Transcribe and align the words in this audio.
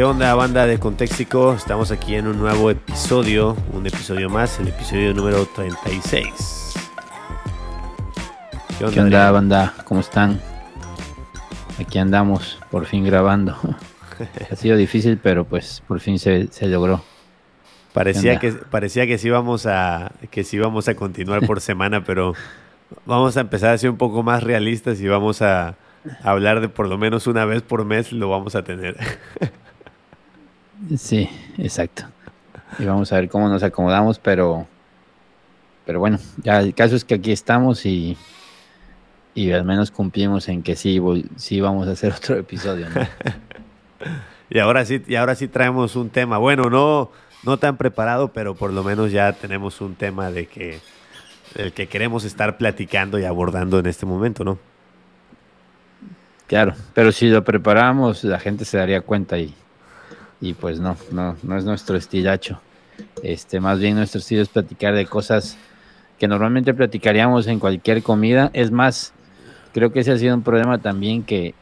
¿Qué 0.00 0.04
onda, 0.04 0.34
banda 0.34 0.64
de 0.64 0.78
Contextico? 0.78 1.52
Estamos 1.52 1.90
aquí 1.90 2.14
en 2.14 2.26
un 2.26 2.38
nuevo 2.38 2.70
episodio, 2.70 3.54
un 3.74 3.86
episodio 3.86 4.30
más, 4.30 4.58
el 4.58 4.68
episodio 4.68 5.12
número 5.12 5.44
36. 5.44 6.72
¿Qué 8.78 8.98
onda, 8.98 9.30
banda? 9.30 9.74
¿Cómo 9.84 10.00
están? 10.00 10.40
Aquí 11.78 11.98
andamos, 11.98 12.58
por 12.70 12.86
fin 12.86 13.04
grabando. 13.04 13.58
ha 14.50 14.56
sido 14.56 14.78
difícil, 14.78 15.18
pero 15.18 15.44
pues 15.44 15.82
por 15.86 16.00
fin 16.00 16.18
se, 16.18 16.48
logró. 16.62 17.04
Parecía 17.92 18.38
que, 18.38 18.52
parecía 18.52 19.06
que 19.06 19.18
sí 19.18 19.28
íbamos 19.28 19.66
a 19.66 20.12
que 20.30 20.44
sí 20.44 20.56
íbamos 20.56 20.88
a 20.88 20.94
continuar 20.94 21.46
por 21.46 21.60
semana, 21.60 22.04
pero 22.04 22.32
vamos 23.04 23.36
a 23.36 23.42
empezar 23.42 23.74
a 23.74 23.76
ser 23.76 23.90
un 23.90 23.98
poco 23.98 24.22
más 24.22 24.42
realistas 24.42 24.98
y 24.98 25.08
vamos 25.08 25.42
a, 25.42 25.74
hablar 26.22 26.62
de 26.62 26.70
por 26.70 26.88
lo 26.88 26.96
menos 26.96 27.26
una 27.26 27.44
vez 27.44 27.60
por 27.60 27.84
mes 27.84 28.12
lo 28.12 28.30
vamos 28.30 28.54
a 28.54 28.64
tener. 28.64 28.96
sí, 30.96 31.28
exacto. 31.58 32.04
Y 32.78 32.84
vamos 32.84 33.12
a 33.12 33.16
ver 33.16 33.28
cómo 33.28 33.48
nos 33.48 33.62
acomodamos, 33.62 34.18
pero 34.18 34.66
pero 35.90 35.98
bueno, 35.98 36.18
ya 36.44 36.60
el 36.60 36.72
caso 36.72 36.94
es 36.94 37.04
que 37.04 37.14
aquí 37.14 37.32
estamos 37.32 37.84
y, 37.84 38.16
y 39.34 39.50
al 39.50 39.64
menos 39.64 39.90
cumplimos 39.90 40.48
en 40.48 40.62
que 40.62 40.76
sí, 40.76 41.00
sí 41.34 41.60
vamos 41.60 41.88
a 41.88 41.90
hacer 41.90 42.12
otro 42.16 42.36
episodio. 42.36 42.86
y 44.50 44.60
ahora 44.60 44.84
sí, 44.84 45.02
y 45.08 45.16
ahora 45.16 45.34
sí 45.34 45.48
traemos 45.48 45.96
un 45.96 46.10
tema. 46.10 46.38
Bueno, 46.38 46.70
no, 46.70 47.10
no 47.42 47.56
tan 47.58 47.76
preparado, 47.76 48.28
pero 48.28 48.54
por 48.54 48.72
lo 48.72 48.84
menos 48.84 49.10
ya 49.10 49.32
tenemos 49.32 49.80
un 49.80 49.96
tema 49.96 50.30
de 50.30 50.46
que 50.46 50.78
el 51.56 51.72
que 51.72 51.88
queremos 51.88 52.24
estar 52.24 52.56
platicando 52.56 53.18
y 53.18 53.24
abordando 53.24 53.80
en 53.80 53.86
este 53.86 54.06
momento, 54.06 54.44
¿no? 54.44 54.58
Claro, 56.46 56.74
pero 56.94 57.10
si 57.10 57.28
lo 57.28 57.42
preparamos, 57.42 58.22
la 58.22 58.38
gente 58.38 58.64
se 58.64 58.76
daría 58.76 59.00
cuenta 59.00 59.38
y, 59.38 59.54
y 60.40 60.54
pues 60.54 60.80
no, 60.80 60.96
no, 61.10 61.36
no 61.42 61.58
es 61.58 61.64
nuestro 61.64 61.96
estilacho. 61.96 62.60
Este, 63.22 63.60
más 63.60 63.78
bien 63.78 63.96
nuestro 63.96 64.20
estilo 64.20 64.42
es 64.42 64.48
platicar 64.48 64.94
de 64.94 65.06
cosas 65.06 65.56
que 66.18 66.28
normalmente 66.28 66.74
platicaríamos 66.74 67.46
en 67.46 67.58
cualquier 67.58 68.02
comida. 68.02 68.50
Es 68.52 68.70
más, 68.70 69.12
creo 69.72 69.92
que 69.92 70.00
ese 70.00 70.12
ha 70.12 70.18
sido 70.18 70.34
un 70.34 70.42
problema 70.42 70.78
también 70.78 71.22
que 71.22 71.54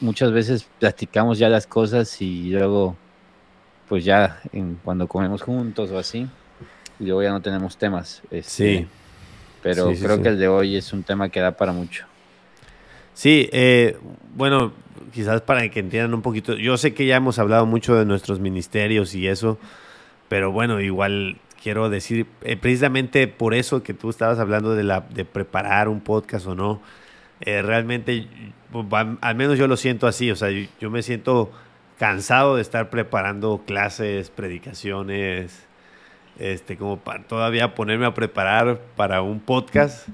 muchas 0.00 0.32
veces 0.32 0.66
platicamos 0.78 1.38
ya 1.38 1.48
las 1.48 1.66
cosas 1.66 2.20
y 2.20 2.50
luego, 2.50 2.96
pues 3.88 4.04
ya 4.04 4.40
en, 4.52 4.78
cuando 4.84 5.06
comemos 5.06 5.42
juntos 5.42 5.90
o 5.90 5.98
así, 5.98 6.26
y 6.98 7.04
luego 7.04 7.22
ya 7.22 7.30
no 7.30 7.40
tenemos 7.40 7.76
temas. 7.76 8.22
Este, 8.30 8.78
sí 8.78 8.88
pero 9.66 9.92
creo 10.00 10.22
que 10.22 10.28
el 10.28 10.38
de 10.38 10.46
hoy 10.46 10.76
es 10.76 10.92
un 10.92 11.02
tema 11.02 11.28
que 11.28 11.40
da 11.40 11.50
para 11.50 11.72
mucho. 11.72 12.06
Sí, 13.14 13.48
eh, 13.52 13.96
bueno, 14.36 14.72
quizás 15.12 15.40
para 15.42 15.68
que 15.68 15.80
entiendan 15.80 16.14
un 16.14 16.22
poquito, 16.22 16.54
yo 16.56 16.76
sé 16.76 16.94
que 16.94 17.06
ya 17.06 17.16
hemos 17.16 17.38
hablado 17.38 17.66
mucho 17.66 17.94
de 17.94 18.04
nuestros 18.04 18.40
ministerios 18.40 19.14
y 19.14 19.28
eso, 19.28 19.58
pero 20.28 20.52
bueno, 20.52 20.80
igual 20.80 21.38
quiero 21.62 21.88
decir, 21.90 22.26
eh, 22.42 22.56
precisamente 22.56 23.28
por 23.28 23.54
eso 23.54 23.82
que 23.82 23.94
tú 23.94 24.10
estabas 24.10 24.38
hablando 24.38 24.74
de, 24.74 24.84
la, 24.84 25.00
de 25.00 25.24
preparar 25.24 25.88
un 25.88 26.00
podcast 26.00 26.46
o 26.46 26.54
no, 26.54 26.80
eh, 27.40 27.62
realmente, 27.62 28.28
al 29.20 29.34
menos 29.34 29.58
yo 29.58 29.66
lo 29.66 29.76
siento 29.76 30.06
así, 30.06 30.30
o 30.30 30.36
sea, 30.36 30.48
yo 30.80 30.90
me 30.90 31.02
siento 31.02 31.50
cansado 31.98 32.56
de 32.56 32.62
estar 32.62 32.90
preparando 32.90 33.62
clases, 33.66 34.30
predicaciones, 34.30 35.66
este, 36.38 36.76
como 36.76 36.98
para 36.98 37.22
todavía 37.24 37.74
ponerme 37.74 38.06
a 38.06 38.14
preparar 38.14 38.80
para 38.96 39.22
un 39.22 39.40
podcast. 39.40 40.08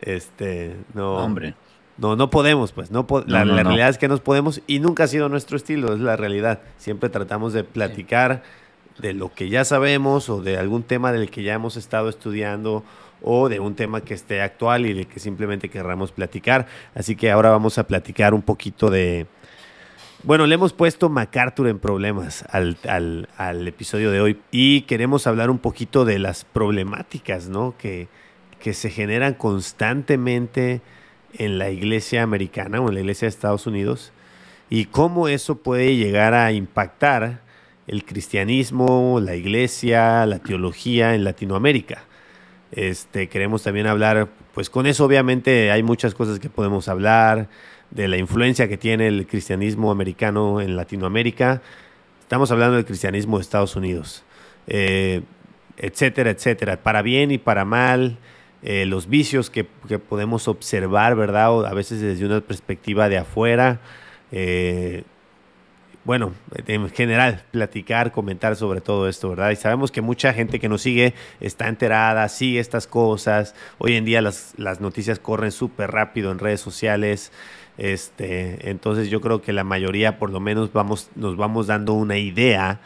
Este, 0.00 0.76
no. 0.92 1.16
Hombre. 1.16 1.54
No, 1.96 2.16
no 2.16 2.30
podemos, 2.30 2.72
pues. 2.72 2.90
No, 2.90 3.06
la, 3.26 3.44
realidad 3.44 3.88
es 3.88 3.98
que 3.98 4.08
no 4.08 4.16
podemos 4.18 4.60
y 4.66 4.80
nunca 4.80 5.04
ha 5.04 5.06
sido 5.06 5.28
nuestro 5.28 5.56
estilo, 5.56 5.94
es 5.94 6.00
la 6.00 6.16
realidad. 6.16 6.60
Siempre 6.76 7.08
tratamos 7.08 7.52
de 7.52 7.64
platicar 7.64 8.42
de 8.98 9.12
lo 9.12 9.32
que 9.32 9.48
ya 9.48 9.64
sabemos 9.64 10.28
o 10.28 10.42
de 10.42 10.56
algún 10.56 10.82
tema 10.82 11.12
del 11.12 11.30
que 11.30 11.42
ya 11.42 11.54
hemos 11.54 11.76
estado 11.76 12.08
estudiando 12.08 12.84
o 13.22 13.48
de 13.48 13.60
un 13.60 13.74
tema 13.74 14.02
que 14.02 14.14
esté 14.14 14.42
actual 14.42 14.86
y 14.86 14.92
de 14.92 15.06
que 15.06 15.20
simplemente 15.20 15.68
querramos 15.68 16.12
platicar. 16.12 16.66
Así 16.94 17.16
que 17.16 17.30
ahora 17.30 17.50
vamos 17.50 17.78
a 17.78 17.86
platicar 17.86 18.34
un 18.34 18.42
poquito 18.42 18.90
de, 18.90 19.26
bueno, 20.24 20.46
le 20.46 20.54
hemos 20.54 20.72
puesto 20.72 21.08
MacArthur 21.08 21.68
en 21.68 21.78
problemas 21.78 22.44
al, 22.50 23.66
episodio 23.66 24.10
de 24.10 24.20
hoy 24.20 24.40
y 24.50 24.82
queremos 24.82 25.26
hablar 25.26 25.50
un 25.50 25.58
poquito 25.58 26.04
de 26.04 26.18
las 26.18 26.44
problemáticas 26.44 27.48
¿no? 27.48 27.74
que, 27.78 28.08
que 28.58 28.74
se 28.74 28.90
generan 28.90 29.34
constantemente 29.34 30.80
en 31.38 31.58
la 31.58 31.70
iglesia 31.70 32.22
americana 32.22 32.80
o 32.80 32.88
en 32.88 32.94
la 32.94 33.00
iglesia 33.00 33.26
de 33.26 33.30
Estados 33.30 33.66
Unidos 33.66 34.12
y 34.70 34.86
cómo 34.86 35.28
eso 35.28 35.56
puede 35.56 35.96
llegar 35.96 36.34
a 36.34 36.52
impactar 36.52 37.40
el 37.86 38.04
cristianismo, 38.04 39.20
la 39.20 39.36
iglesia, 39.36 40.24
la 40.26 40.38
teología 40.38 41.14
en 41.14 41.24
Latinoamérica. 41.24 42.04
Este, 42.72 43.28
queremos 43.28 43.62
también 43.62 43.86
hablar, 43.86 44.28
pues 44.54 44.70
con 44.70 44.86
eso 44.86 45.04
obviamente 45.04 45.70
hay 45.70 45.82
muchas 45.82 46.14
cosas 46.14 46.40
que 46.40 46.48
podemos 46.48 46.88
hablar, 46.88 47.48
de 47.90 48.08
la 48.08 48.16
influencia 48.16 48.68
que 48.68 48.76
tiene 48.76 49.06
el 49.06 49.26
cristianismo 49.26 49.90
americano 49.90 50.60
en 50.60 50.76
Latinoamérica. 50.76 51.62
Estamos 52.20 52.50
hablando 52.50 52.76
del 52.76 52.84
cristianismo 52.84 53.38
de 53.38 53.42
Estados 53.42 53.76
Unidos, 53.76 54.24
eh, 54.66 55.22
etcétera, 55.76 56.30
etcétera, 56.30 56.82
para 56.82 57.02
bien 57.02 57.30
y 57.30 57.38
para 57.38 57.64
mal, 57.64 58.18
eh, 58.64 58.86
los 58.86 59.08
vicios 59.08 59.50
que, 59.50 59.64
podemos 59.64 60.48
observar, 60.48 61.14
¿verdad? 61.16 61.66
a 61.66 61.74
veces 61.74 62.00
desde 62.00 62.24
una 62.24 62.40
perspectiva 62.40 63.10
de 63.10 63.18
afuera. 63.18 63.80
Eh, 64.32 65.04
bueno, 66.04 66.32
en 66.66 66.88
general, 66.90 67.44
platicar, 67.50 68.10
comentar 68.10 68.56
sobre 68.56 68.80
todo 68.80 69.06
esto, 69.08 69.28
¿verdad? 69.30 69.50
Y 69.50 69.56
sabemos 69.56 69.92
que 69.92 70.00
mucha 70.00 70.32
gente 70.32 70.60
que 70.60 70.68
nos 70.68 70.80
sigue 70.80 71.12
está 71.40 71.68
enterada, 71.68 72.26
sigue 72.30 72.58
estas 72.58 72.86
cosas. 72.86 73.54
Hoy 73.78 73.96
en 73.96 74.06
día 74.06 74.22
las, 74.22 74.54
las 74.56 74.80
noticias 74.80 75.18
corren 75.18 75.52
súper 75.52 75.90
rápido 75.90 76.32
en 76.32 76.38
redes 76.38 76.62
sociales. 76.62 77.32
Este, 77.76 78.70
entonces 78.70 79.10
yo 79.10 79.20
creo 79.20 79.42
que 79.42 79.52
la 79.52 79.64
mayoría 79.64 80.18
por 80.18 80.30
lo 80.30 80.40
menos 80.40 80.72
vamos, 80.72 81.10
nos 81.16 81.36
vamos 81.36 81.66
dando 81.66 81.92
una 81.92 82.16
idea 82.16 82.80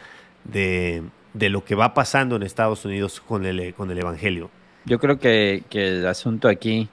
de, 0.44 1.04
lo 1.34 1.64
que 1.64 1.76
va 1.76 1.94
pasando 1.94 2.34
en 2.34 2.42
Estados 2.42 2.84
Unidos 2.84 3.20
con 3.20 3.46
el, 3.46 3.74
con 3.74 3.92
el 3.92 3.98
Evangelio. 3.98 4.50
Yo 4.88 4.98
creo 4.98 5.18
que, 5.18 5.64
el 5.70 6.06
asunto 6.06 6.48
aquí 6.48 6.88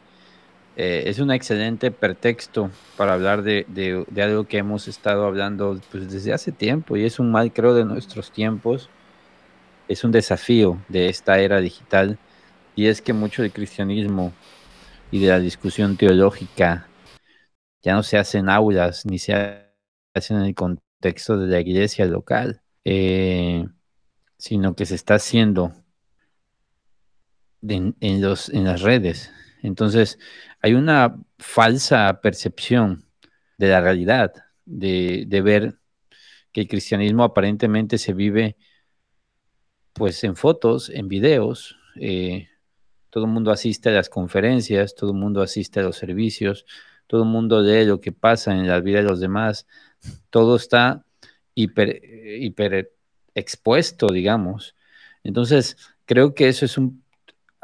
eh, 0.76 1.04
es 1.06 1.20
un 1.20 1.32
excelente 1.32 1.92
pretexto 1.92 2.70
para 2.98 3.14
hablar 3.14 3.42
de, 3.42 4.06
algo 4.18 4.46
que 4.48 4.58
hemos 4.58 4.90
estado 4.90 5.26
hablando 5.26 5.80
pues, 5.92 6.12
desde 6.12 6.34
hace 6.34 6.52
tiempo 6.52 6.98
y 6.98 7.06
es 7.06 7.20
un 7.20 7.32
mal 7.32 7.54
creo 7.54 7.74
de 7.74 7.86
nuestros 7.86 8.32
tiempos, 8.32 8.90
es 9.88 10.04
un 10.04 10.12
desafío 10.12 10.84
de 10.90 11.08
esta 11.08 11.40
era 11.40 11.62
digital 11.62 12.20
y 12.76 12.88
es 12.88 13.02
que 13.02 13.14
mucho 13.14 13.44
del 13.44 13.54
cristianismo 13.54 14.34
y 15.10 15.20
de 15.22 15.28
la 15.30 15.40
discusión 15.40 15.96
teológica 15.96 16.88
ya 17.82 17.94
no 17.94 18.04
se 18.04 18.18
hacen 18.18 18.50
aulas 18.50 19.06
ni 19.06 19.20
se 19.20 19.34
hacen 20.14 20.38
en 20.38 20.44
el 20.44 20.56
contexto 20.56 21.38
de 21.38 21.48
la 21.48 21.62
iglesia 21.62 22.06
local, 22.08 22.62
eh, 22.84 23.66
sino 24.38 24.76
que 24.76 24.86
se 24.86 24.96
está 24.96 25.16
haciendo 25.16 25.85
en, 27.70 28.22
las 28.64 28.82
redes. 28.82 29.32
Entonces, 29.62 30.20
hay 30.62 30.74
una 30.74 31.18
falsa 31.38 32.20
percepción 32.22 33.06
de 33.58 33.70
la 33.70 33.82
realidad, 33.82 34.34
de, 34.66 35.28
ver 35.44 35.78
que 36.52 36.62
el 36.62 36.68
cristianismo 36.68 37.24
aparentemente 37.24 37.98
se 37.98 38.14
vive 38.14 38.58
pues 39.94 40.24
en 40.24 40.36
fotos, 40.36 40.90
en 40.90 41.08
videos, 41.08 41.78
eh, 42.00 42.50
todo 43.10 43.26
el 43.26 43.32
mundo 43.32 43.52
asiste 43.52 43.90
a 43.90 43.94
las 43.94 44.10
conferencias, 44.10 44.94
todo 44.94 45.12
el 45.12 45.18
mundo 45.18 45.42
asiste 45.42 45.80
a 45.80 45.84
los 45.84 45.96
servicios, 45.96 46.66
todo 47.08 47.24
el 47.24 47.30
mundo 47.30 47.62
lee 47.62 47.86
lo 47.86 48.02
que 48.02 48.12
pasa 48.12 48.52
en 48.54 48.68
la 48.68 48.82
vida 48.82 48.98
de 48.98 49.08
los 49.08 49.22
demás, 49.22 49.68
todo 50.30 50.58
está 50.58 51.06
hiper 51.54 52.92
expuesto, 53.36 54.08
digamos. 54.08 54.76
Entonces, 55.24 55.78
creo 56.06 56.34
que 56.36 56.50
eso 56.50 56.66
es 56.66 56.78
un, 56.78 57.05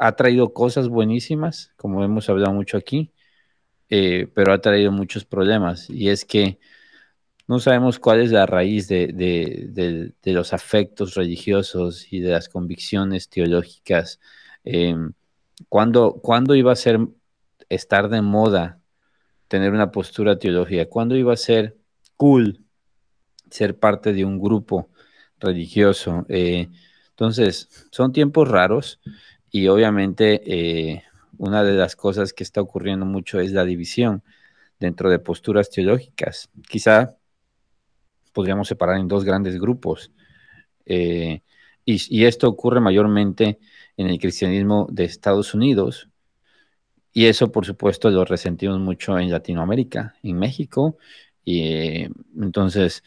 ha 0.02 0.16
traído 0.16 0.52
cosas 0.52 0.88
buenísimas, 0.88 1.72
como 1.76 2.02
hemos 2.02 2.28
hablado 2.28 2.52
mucho 2.52 2.76
aquí, 2.76 3.12
eh, 3.88 4.26
pero 4.34 4.52
ha 4.52 4.60
traído 4.60 4.90
muchos 4.90 5.24
problemas. 5.24 5.88
Y 5.88 6.08
es 6.08 6.24
que 6.24 6.58
no 7.46 7.60
sabemos 7.60 8.00
cuál 8.00 8.20
es 8.20 8.32
la 8.32 8.44
raíz 8.46 8.88
de, 8.88 10.12
los 10.24 10.52
afectos 10.52 11.14
religiosos 11.14 12.12
y 12.12 12.18
de 12.18 12.30
las 12.32 12.48
convicciones 12.48 13.28
teológicas. 13.28 14.18
Eh, 14.64 14.96
¿cuándo, 15.68 16.14
¿Cuándo 16.14 16.56
iba 16.56 16.72
a 16.72 16.76
ser 16.76 16.98
estar 17.68 18.08
de 18.08 18.22
moda 18.22 18.80
tener 19.46 19.72
una 19.72 19.92
postura 19.92 20.36
teológica? 20.36 20.86
¿Cuándo 20.86 21.14
iba 21.16 21.32
a 21.32 21.36
ser 21.36 21.76
cool 22.16 22.60
ser 23.50 23.78
parte 23.78 24.12
de 24.12 24.24
un 24.24 24.40
grupo 24.40 24.90
religioso? 25.38 26.26
Eh, 26.28 26.70
entonces, 27.10 27.68
son 27.92 28.12
tiempos 28.12 28.48
raros 28.48 28.98
y 29.52 29.68
obviamente 29.68 30.42
eh, 30.46 31.04
una 31.36 31.62
de 31.62 31.74
las 31.74 31.94
cosas 31.94 32.32
que 32.32 32.42
está 32.42 32.62
ocurriendo 32.62 33.04
mucho 33.04 33.38
es 33.38 33.52
la 33.52 33.64
división 33.64 34.24
dentro 34.80 35.10
de 35.10 35.18
posturas 35.18 35.70
teológicas. 35.70 36.50
Quizá 36.68 37.16
podríamos 38.32 38.66
separar 38.66 38.98
en 38.98 39.08
dos 39.08 39.24
grandes 39.24 39.60
grupos. 39.60 40.10
Eh, 40.86 41.42
y, 41.84 42.24
esto 42.24 42.48
ocurre 42.48 42.80
mayormente 42.80 43.58
en 43.96 44.06
el 44.08 44.18
cristianismo 44.18 44.88
de 44.90 45.04
Estados 45.04 45.52
Unidos. 45.52 46.08
Y 47.12 47.26
eso, 47.26 47.52
por 47.52 47.66
supuesto, 47.66 48.08
lo 48.10 48.24
resentimos 48.24 48.80
mucho 48.80 49.18
en 49.18 49.30
Latinoamérica, 49.30 50.14
en 50.22 50.38
México. 50.38 50.96
Y 51.44 51.62
eh, 51.62 52.10
entonces, 52.40 53.04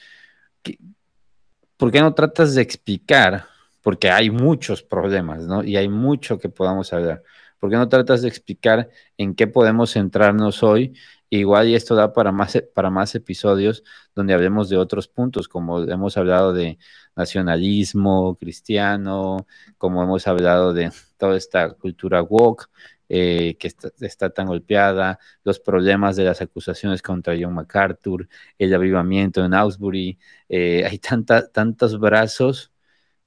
¿por 1.78 1.92
qué 1.92 2.02
no 2.02 2.14
tratas 2.14 2.54
de 2.54 2.62
explicar? 2.62 3.55
Porque 3.86 4.10
hay 4.10 4.32
muchos 4.32 4.82
problemas, 4.82 5.44
¿no? 5.46 5.64
Y 5.64 5.78
hay 5.78 5.88
mucho 5.88 6.40
que 6.40 6.50
podamos 6.50 6.92
hablar. 6.92 7.22
¿Por 7.60 7.70
qué 7.70 7.78
no 7.78 7.88
tratas 7.88 8.24
de 8.24 8.28
explicar 8.28 8.90
en 9.18 9.36
qué 9.36 9.48
podemos 9.48 9.94
centrarnos 9.94 10.64
hoy 10.64 10.94
Igual 11.30 11.68
y 11.70 11.76
esto 11.76 11.96
da 11.96 12.14
para 12.14 12.32
más, 12.32 12.58
para 12.74 12.90
más 12.90 13.16
episodios 13.16 13.84
donde 14.14 14.34
hablemos 14.34 14.70
de 14.70 14.78
otros 14.78 15.08
puntos, 15.08 15.48
como 15.48 15.84
hemos 15.84 16.18
hablado 16.18 16.54
de 16.54 16.78
nacionalismo 17.16 18.36
cristiano, 18.38 19.46
como 19.78 20.04
hemos 20.04 20.28
hablado 20.28 20.74
de 20.74 20.92
toda 21.18 21.36
esta 21.38 21.72
cultura 21.72 22.22
woke 22.22 22.70
eh, 23.10 23.58
que 23.60 23.68
está, 24.00 24.30
tan 24.30 24.48
golpeada, 24.48 25.20
los 25.44 25.60
problemas 25.60 26.16
de 26.16 26.26
las 26.26 26.42
acusaciones 26.42 27.02
contra 27.02 27.36
John 27.40 27.54
MacArthur, 27.54 28.28
el 28.58 28.74
avivamiento 28.74 29.44
en 29.44 29.54
Augsbury, 29.54 30.20
eh, 30.50 30.86
hay 30.90 31.00
tanta, 31.00 31.48
tantos 31.52 32.00
brazos 32.00 32.72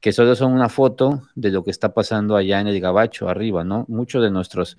que 0.01 0.13
solo 0.13 0.37
son 0.37 0.53
una 0.53 0.69
foto 0.69 1.23
de 1.35 1.51
lo 1.51 1.65
que 1.65 1.71
está 1.71 1.93
pasando 1.93 2.37
allá 2.37 2.61
en 2.61 2.69
el 2.69 2.81
Gabacho, 2.81 3.29
arriba, 3.29 3.65
¿no? 3.65 3.85
Muchos 3.89 4.23
de 4.23 4.31
nuestros 4.31 4.79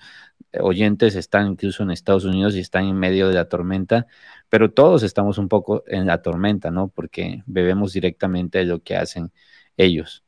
oyentes 0.59 1.15
están 1.15 1.47
incluso 1.47 1.83
en 1.83 1.91
Estados 1.91 2.23
Unidos 2.23 2.55
y 2.55 2.59
están 2.59 2.85
en 2.85 2.95
medio 2.95 3.27
de 3.27 3.35
la 3.35 3.49
tormenta, 3.49 4.07
pero 4.49 4.71
todos 4.71 5.03
estamos 5.03 5.37
un 5.37 5.49
poco 5.49 5.83
en 5.87 6.07
la 6.07 6.21
tormenta, 6.21 6.71
¿no? 6.71 6.87
Porque 6.87 7.43
bebemos 7.45 7.93
directamente 7.93 8.59
de 8.59 8.65
lo 8.65 8.81
que 8.81 8.95
hacen 8.95 9.31
ellos. 9.75 10.23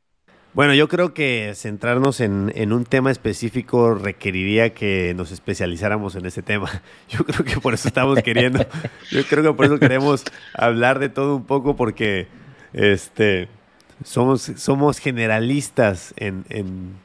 Bueno, 0.54 0.74
yo 0.74 0.90
creo 0.90 1.14
que 1.14 1.54
centrarnos 1.56 2.20
en, 2.20 2.52
en, 2.56 2.74
un 2.74 2.84
tema 2.84 3.10
específico 3.10 3.96
requeriría 3.96 4.74
que 4.74 5.14
nos 5.16 5.32
especializáramos 5.32 6.16
en 6.16 6.26
ese 6.26 6.42
tema. 6.42 6.70
Yo 7.10 7.24
creo 7.24 7.46
que 7.46 7.62
por 7.62 7.74
eso 7.74 7.88
estamos 7.88 8.22
queriendo, 8.22 8.60
yo 9.12 9.24
creo 9.24 9.44
que 9.44 9.54
por 9.54 9.66
eso 9.66 9.80
queremos 9.80 10.26
hablar 10.54 11.00
de 11.00 11.08
todo 11.08 11.38
un 11.38 11.46
poco 11.46 11.78
porque 11.78 12.28
este, 12.74 13.48
somos, 14.04 14.52
somos 14.58 15.00
generalistas 15.00 16.14
en, 16.18 16.46
en, 16.50 16.96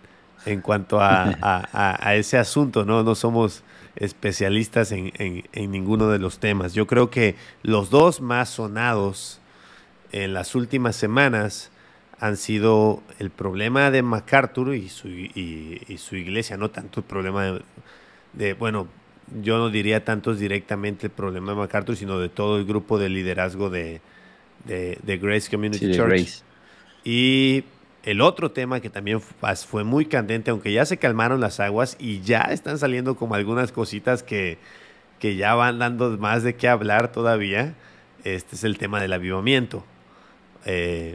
en 0.46 0.60
cuanto 0.60 1.00
a, 1.00 1.34
a, 1.42 2.14
ese 2.14 2.38
asunto, 2.38 2.84
¿no? 2.84 3.02
No 3.02 3.14
somos 3.14 3.62
especialistas 3.96 4.92
en, 4.92 5.12
en, 5.16 5.70
ninguno 5.70 6.08
de 6.08 6.18
los 6.18 6.38
temas. 6.38 6.74
Yo 6.74 6.86
creo 6.86 7.10
que 7.10 7.34
los 7.62 7.90
dos 7.90 8.20
más 8.20 8.50
sonados 8.50 9.40
en 10.12 10.34
las 10.34 10.54
últimas 10.54 10.96
semanas 10.96 11.70
han 12.18 12.36
sido 12.36 13.02
el 13.18 13.30
problema 13.30 13.90
de 13.90 14.02
MacArthur 14.02 14.74
y 14.74 14.88
su, 14.88 15.08
y, 15.08 15.98
su 15.98 16.16
iglesia, 16.16 16.56
no 16.56 16.70
tanto 16.70 17.00
el 17.00 17.06
problema 17.06 17.58
de, 18.32 18.54
bueno, 18.54 18.88
yo 19.42 19.58
no 19.58 19.70
diría 19.70 20.04
tanto 20.04 20.34
directamente 20.34 21.08
el 21.08 21.12
problema 21.12 21.52
de 21.52 21.58
MacArthur, 21.58 21.96
sino 21.96 22.18
de 22.18 22.28
todo 22.28 22.58
el 22.58 22.64
grupo 22.64 22.98
de 22.98 23.08
liderazgo 23.08 23.68
de, 23.68 24.00
de, 24.64 25.18
Grace 25.18 25.50
Community 25.50 25.92
Church. 25.92 26.45
Y 27.06 27.62
el 28.02 28.20
otro 28.20 28.50
tema 28.50 28.80
que 28.80 28.90
también 28.90 29.20
fue 29.20 29.84
muy 29.84 30.06
candente, 30.06 30.50
aunque 30.50 30.72
ya 30.72 30.84
se 30.84 30.96
calmaron 30.96 31.40
las 31.40 31.60
aguas 31.60 31.96
y 32.00 32.20
ya 32.22 32.40
están 32.50 32.78
saliendo 32.78 33.14
como 33.14 33.36
algunas 33.36 33.70
cositas 33.70 34.24
que, 34.24 34.58
que 35.20 35.36
ya 35.36 35.54
van 35.54 35.78
dando 35.78 36.18
más 36.18 36.42
de 36.42 36.56
qué 36.56 36.68
hablar 36.68 37.12
todavía, 37.12 37.74
este 38.24 38.56
es 38.56 38.64
el 38.64 38.76
tema 38.76 39.00
del 39.00 39.12
avivamiento. 39.12 39.84
Eh, 40.64 41.14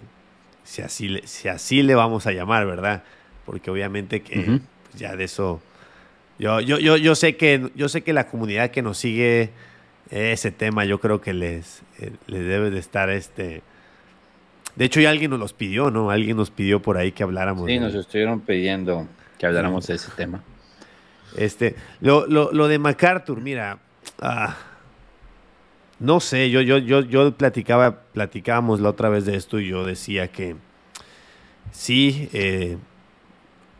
si, 0.63 0.81
así, 0.81 1.19
si 1.25 1.49
así 1.49 1.83
le 1.83 1.93
vamos 1.93 2.25
a 2.25 2.31
llamar, 2.31 2.65
¿verdad? 2.65 3.03
Porque 3.45 3.69
obviamente 3.69 4.21
que 4.21 4.43
pues, 4.43 4.61
ya 4.95 5.17
de 5.17 5.25
eso... 5.25 5.61
Yo, 6.39 6.61
yo, 6.61 6.79
yo, 6.79 6.95
yo, 6.95 7.15
sé 7.15 7.35
que, 7.35 7.69
yo 7.75 7.89
sé 7.89 8.01
que 8.01 8.13
la 8.13 8.27
comunidad 8.27 8.71
que 8.71 8.81
nos 8.81 8.97
sigue 8.97 9.49
ese 10.09 10.51
tema, 10.51 10.85
yo 10.85 11.01
creo 11.01 11.19
que 11.19 11.33
les, 11.33 11.81
eh, 11.99 12.13
les 12.27 12.45
debe 12.45 12.69
de 12.69 12.79
estar 12.79 13.09
este, 13.09 13.61
de 14.81 14.85
hecho, 14.85 14.99
ya 14.99 15.11
alguien 15.11 15.29
nos 15.29 15.39
los 15.39 15.53
pidió, 15.53 15.91
¿no? 15.91 16.09
Alguien 16.09 16.35
nos 16.37 16.49
pidió 16.49 16.81
por 16.81 16.97
ahí 16.97 17.11
que 17.11 17.21
habláramos. 17.21 17.67
Sí, 17.67 17.77
nos 17.77 17.93
estuvieron 17.93 18.39
pidiendo 18.39 19.07
que 19.37 19.45
habláramos 19.45 19.85
de 19.85 19.93
ese 19.93 20.09
tema. 20.17 20.43
Este, 21.37 21.75
lo, 21.99 22.25
lo, 22.25 22.67
de 22.67 22.79
MacArthur, 22.79 23.41
mira, 23.41 23.77
ah, 24.19 24.57
no 25.99 26.19
sé, 26.19 26.49
yo, 26.49 26.61
yo, 26.61 26.79
yo, 26.79 27.01
yo 27.01 27.31
platicaba, 27.37 28.01
platicábamos 28.11 28.79
la 28.79 28.89
otra 28.89 29.09
vez 29.09 29.27
de 29.27 29.35
esto 29.35 29.59
y 29.59 29.67
yo 29.67 29.85
decía 29.85 30.29
que 30.29 30.55
sí, 31.71 32.27
eh, 32.33 32.79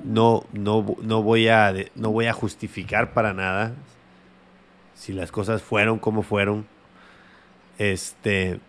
no, 0.04 0.46
no, 0.54 0.98
no, 1.02 1.24
voy 1.24 1.48
a, 1.48 1.74
no 1.96 2.12
voy 2.12 2.28
a 2.28 2.34
justificar 2.34 3.16
para 3.16 3.34
nada 3.34 3.74
si 4.94 5.14
las 5.14 5.32
cosas 5.32 5.64
fueron 5.64 5.98
como 5.98 6.22
fueron. 6.22 6.68
Este, 7.80 8.60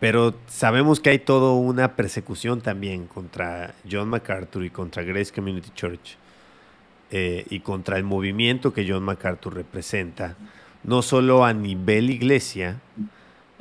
pero 0.00 0.34
sabemos 0.46 1.00
que 1.00 1.10
hay 1.10 1.18
toda 1.18 1.52
una 1.52 1.96
persecución 1.96 2.60
también 2.60 3.06
contra 3.06 3.74
John 3.90 4.08
MacArthur 4.08 4.64
y 4.64 4.70
contra 4.70 5.02
Grace 5.02 5.32
Community 5.32 5.70
Church 5.74 6.16
eh, 7.10 7.44
y 7.50 7.60
contra 7.60 7.96
el 7.96 8.04
movimiento 8.04 8.72
que 8.72 8.86
John 8.88 9.02
MacArthur 9.02 9.54
representa, 9.54 10.36
no 10.84 11.02
solo 11.02 11.44
a 11.44 11.52
nivel 11.52 12.10
iglesia, 12.10 12.80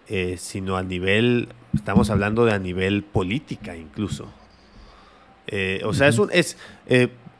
eh, 0.10 0.36
sino 0.38 0.78
a 0.78 0.84
nivel, 0.84 1.50
estamos 1.74 2.10
hablando 2.12 2.46
de 2.46 2.54
a 2.54 2.60
nivel 2.60 3.04
política 3.04 3.76
incluso. 3.76 4.32
Eh, 5.48 5.82
o 5.86 5.94
sea, 5.94 6.08
es, 6.08 6.20
un, 6.20 6.30
es 6.32 6.58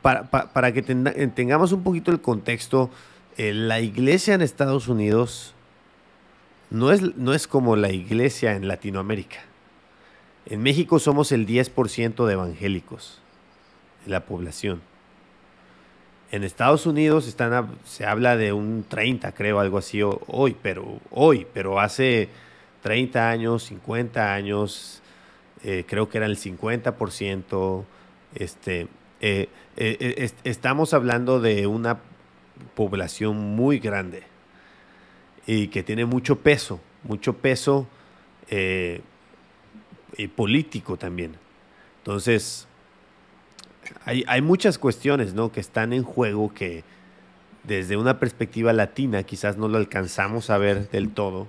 para, 0.02 0.28
para, 0.28 0.72
que 0.72 0.82
tengamos 0.82 1.72
un 1.72 1.84
poquito 1.84 2.10
el 2.10 2.20
contexto, 2.20 2.90
la 3.36 3.80
iglesia 3.80 4.34
en 4.34 4.42
Estados 4.42 4.88
Unidos 4.88 5.54
no 6.70 6.92
es, 6.92 7.16
no 7.16 7.34
es 7.34 7.46
como 7.46 7.76
la 7.76 7.90
iglesia 7.90 8.54
en 8.54 8.68
Latinoamérica. 8.68 9.38
En 10.46 10.62
México 10.62 10.98
somos 10.98 11.32
el 11.32 11.46
10% 11.46 12.26
de 12.26 12.32
evangélicos 12.32 13.20
de 14.04 14.10
la 14.10 14.24
población. 14.24 14.80
En 16.30 16.44
Estados 16.44 16.86
Unidos 16.86 17.34
se 17.84 18.06
habla 18.06 18.36
de 18.36 18.52
un 18.52 18.84
30, 18.86 19.32
creo, 19.32 19.60
algo 19.60 19.78
así 19.78 20.00
hoy, 20.02 20.56
pero 20.60 21.00
hoy, 21.10 21.46
pero 21.54 21.80
hace 21.80 22.28
30 22.82 23.30
años, 23.30 23.64
50 23.64 24.34
años, 24.34 25.02
eh, 25.64 25.84
creo 25.86 26.08
que 26.10 26.18
era 26.18 26.26
el 26.26 26.36
50%. 26.36 27.84
Este, 28.34 28.88
eh, 29.22 29.48
eh, 29.76 30.30
estamos 30.44 30.92
hablando 30.92 31.40
de 31.40 31.66
una 31.66 32.00
población 32.74 33.36
muy 33.56 33.78
grande 33.78 34.24
y 35.48 35.68
que 35.68 35.82
tiene 35.82 36.04
mucho 36.04 36.40
peso, 36.40 36.78
mucho 37.04 37.32
peso 37.32 37.88
eh, 38.50 39.00
y 40.18 40.28
político 40.28 40.98
también. 40.98 41.36
Entonces, 42.00 42.68
hay, 44.04 44.24
hay, 44.28 44.42
muchas 44.42 44.76
cuestiones 44.76 45.32
¿no? 45.32 45.50
que 45.50 45.60
están 45.60 45.94
en 45.94 46.02
juego 46.02 46.52
que 46.52 46.84
desde 47.64 47.96
una 47.96 48.20
perspectiva 48.20 48.74
latina 48.74 49.22
quizás 49.22 49.56
no 49.56 49.68
lo 49.68 49.78
alcanzamos 49.78 50.50
a 50.50 50.58
ver 50.58 50.90
del 50.90 51.08
todo. 51.08 51.48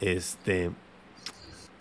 Este, 0.00 0.72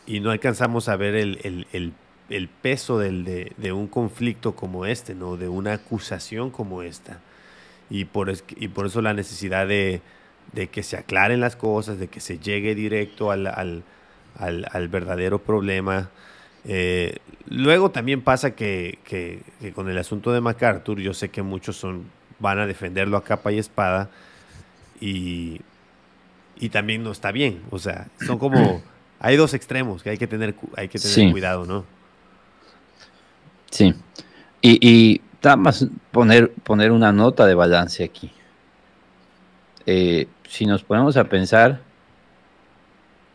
y 0.05 0.19
no 0.19 0.29
alcanzamos 0.29 0.87
a 0.87 0.97
ver 0.97 1.15
el, 1.15 1.39
el, 1.71 1.93
el, 2.29 2.47
peso 2.47 2.99
del, 2.99 3.25
de, 3.25 3.53
de, 3.57 3.71
un 3.71 3.87
conflicto 3.87 4.55
como 4.55 4.85
este, 4.85 5.15
¿no? 5.15 5.35
de 5.35 5.49
una 5.49 5.73
acusación 5.73 6.51
como 6.51 6.83
esta. 6.83 7.21
Y 7.89 8.05
por, 8.05 8.31
y 8.55 8.67
por 8.67 8.85
eso 8.85 9.01
la 9.01 9.15
necesidad 9.15 9.67
de, 9.67 10.03
de 10.53 10.67
que 10.67 10.83
se 10.83 10.97
aclaren 10.97 11.39
las 11.39 11.55
cosas, 11.55 11.99
de 11.99 12.07
que 12.07 12.19
se 12.19 12.39
llegue 12.39 12.75
directo 12.75 13.31
al, 13.31 13.47
al, 13.47 13.83
al, 14.37 14.87
verdadero 14.87 15.39
problema. 15.39 16.09
Eh, 16.65 17.17
luego 17.47 17.91
también 17.91 18.21
pasa 18.21 18.51
que, 18.51 18.99
que, 19.03 19.41
con 19.73 19.89
el 19.89 19.97
asunto 19.97 20.31
de 20.31 20.41
MacArthur, 20.41 20.99
yo 20.99 21.13
sé 21.13 21.29
que 21.29 21.41
muchos 21.41 21.77
son, 21.77 22.05
van 22.39 22.59
a 22.59 22.67
defenderlo 22.67 23.17
a 23.17 23.23
capa 23.23 23.51
y 23.51 23.59
espada 23.59 24.09
y, 24.99 25.61
y 26.59 26.69
también 26.69 27.03
no 27.03 27.11
está 27.11 27.31
bien. 27.31 27.61
O 27.71 27.79
sea, 27.79 28.07
son 28.25 28.37
como, 28.37 28.81
hay 29.19 29.37
dos 29.37 29.53
extremos 29.53 30.03
que 30.03 30.09
hay 30.11 30.17
que 30.17 30.27
tener, 30.27 30.55
hay 30.75 30.87
que 30.89 30.99
tener 30.99 31.31
cuidado, 31.31 31.65
¿no? 31.65 31.85
Sí. 33.69 33.95
Y, 34.61 34.77
y 34.87 35.21
más 35.57 35.87
poner, 36.11 36.51
poner 36.51 36.91
una 36.91 37.11
nota 37.11 37.45
de 37.45 37.55
balance 37.55 38.03
aquí. 38.03 38.31
Eh, 39.85 40.27
si 40.51 40.65
nos 40.65 40.83
ponemos 40.83 41.15
a 41.15 41.23
pensar, 41.23 41.79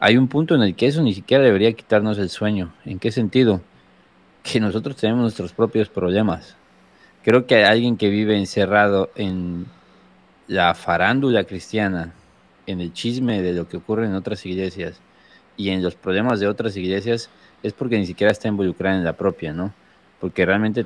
hay 0.00 0.18
un 0.18 0.28
punto 0.28 0.54
en 0.54 0.60
el 0.60 0.76
que 0.76 0.86
eso 0.86 1.02
ni 1.02 1.14
siquiera 1.14 1.42
debería 1.42 1.72
quitarnos 1.72 2.18
el 2.18 2.28
sueño. 2.28 2.74
¿En 2.84 2.98
qué 2.98 3.10
sentido? 3.10 3.62
Que 4.42 4.60
nosotros 4.60 4.96
tenemos 4.96 5.22
nuestros 5.22 5.54
propios 5.54 5.88
problemas. 5.88 6.56
Creo 7.24 7.46
que 7.46 7.64
alguien 7.64 7.96
que 7.96 8.10
vive 8.10 8.36
encerrado 8.36 9.08
en 9.14 9.64
la 10.46 10.74
farándula 10.74 11.44
cristiana 11.44 12.12
en 12.66 12.82
el 12.82 12.92
chisme 12.92 13.40
de 13.40 13.54
lo 13.54 13.66
que 13.66 13.78
ocurre 13.78 14.04
en 14.04 14.14
otras 14.14 14.44
iglesias 14.44 15.00
y 15.56 15.70
en 15.70 15.82
los 15.82 15.94
problemas 15.94 16.38
de 16.38 16.48
otras 16.48 16.76
iglesias 16.76 17.30
es 17.62 17.72
porque 17.72 17.98
ni 17.98 18.04
siquiera 18.04 18.30
está 18.30 18.48
involucrada 18.48 18.98
en 18.98 19.04
la 19.04 19.14
propia, 19.14 19.54
¿no? 19.54 19.72
Porque 20.20 20.44
realmente 20.44 20.84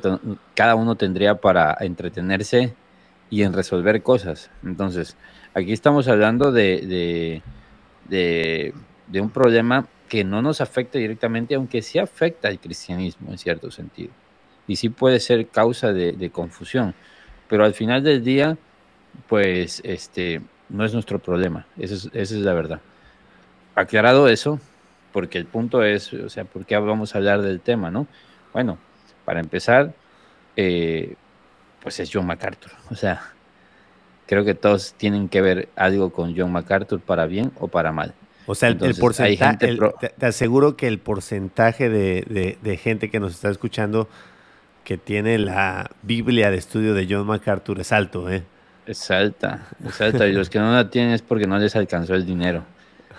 cada 0.54 0.76
uno 0.76 0.94
tendría 0.94 1.40
para 1.40 1.76
entretenerse 1.80 2.72
y 3.30 3.42
en 3.42 3.52
resolver 3.52 4.00
cosas. 4.04 4.48
Entonces, 4.62 5.16
aquí 5.54 5.72
estamos 5.72 6.08
hablando 6.08 6.52
de, 6.52 7.42
de, 8.08 8.74
de, 9.08 9.20
un 9.20 9.30
problema 9.30 9.86
que 10.08 10.24
no 10.24 10.42
nos 10.42 10.60
afecta 10.60 10.98
directamente, 10.98 11.54
aunque 11.54 11.82
sí 11.82 11.98
afecta 11.98 12.48
al 12.48 12.58
cristianismo 12.58 13.30
en 13.30 13.38
cierto 13.38 13.70
sentido. 13.70 14.10
Y 14.66 14.76
sí 14.76 14.88
puede 14.88 15.20
ser 15.20 15.48
causa 15.48 15.92
de, 15.92 16.30
confusión. 16.30 16.94
Pero 17.48 17.64
al 17.64 17.74
final 17.74 18.02
del 18.02 18.22
día, 18.22 18.56
pues, 19.28 19.80
este, 19.84 20.40
no 20.68 20.84
es 20.84 20.92
nuestro 20.92 21.18
problema. 21.18 21.66
Esa 21.78 21.94
es, 21.94 22.04
esa 22.12 22.34
es 22.34 22.40
la 22.40 22.54
verdad. 22.54 22.80
Aclarado 23.74 24.28
eso, 24.28 24.60
porque 25.12 25.38
el 25.38 25.46
punto 25.46 25.82
es, 25.82 26.12
o 26.12 26.28
sea, 26.28 26.44
¿por 26.44 26.66
qué 26.66 26.76
vamos 26.76 27.14
a 27.14 27.18
hablar 27.18 27.42
del 27.42 27.60
tema, 27.60 27.90
no? 27.90 28.06
Bueno, 28.52 28.78
para 29.24 29.40
empezar, 29.40 29.94
eh, 30.56 31.14
pues 31.82 31.98
es 32.00 32.10
John 32.12 32.26
MacArthur. 32.26 32.72
O 32.90 32.94
sea, 32.94 33.32
creo 34.30 34.44
que 34.44 34.54
todos 34.54 34.94
tienen 34.96 35.28
que 35.28 35.40
ver 35.40 35.68
algo 35.74 36.10
con 36.10 36.36
John 36.36 36.52
MacArthur 36.52 37.00
para 37.00 37.26
bien 37.26 37.50
o 37.58 37.66
para 37.66 37.90
mal. 37.90 38.14
O 38.46 38.54
sea, 38.54 38.68
el, 38.68 38.94
porcentaje, 38.94 39.76
te, 40.18 40.24
aseguro 40.26 40.76
que 40.76 40.86
el 40.86 41.00
porcentaje 41.00 41.88
de, 41.88 42.80
gente 42.80 43.10
que 43.10 43.18
nos 43.18 43.32
está 43.34 43.50
escuchando 43.50 44.08
que 44.84 44.96
tiene 44.98 45.36
la 45.38 45.90
Biblia 46.02 46.52
de 46.52 46.58
estudio 46.58 46.94
de 46.94 47.08
John 47.10 47.26
MacArthur 47.26 47.80
es 47.80 47.90
alto, 47.90 48.30
¿eh? 48.30 48.44
Es 48.86 49.10
alta, 49.10 49.66
es 49.84 50.00
alta. 50.00 50.28
y 50.28 50.32
los 50.32 50.48
que 50.48 50.60
no 50.60 50.72
la 50.72 50.90
tienen 50.90 51.10
es 51.10 51.22
porque 51.22 51.48
no 51.48 51.58
les 51.58 51.74
alcanzó 51.74 52.14
el 52.14 52.24
dinero. 52.24 52.62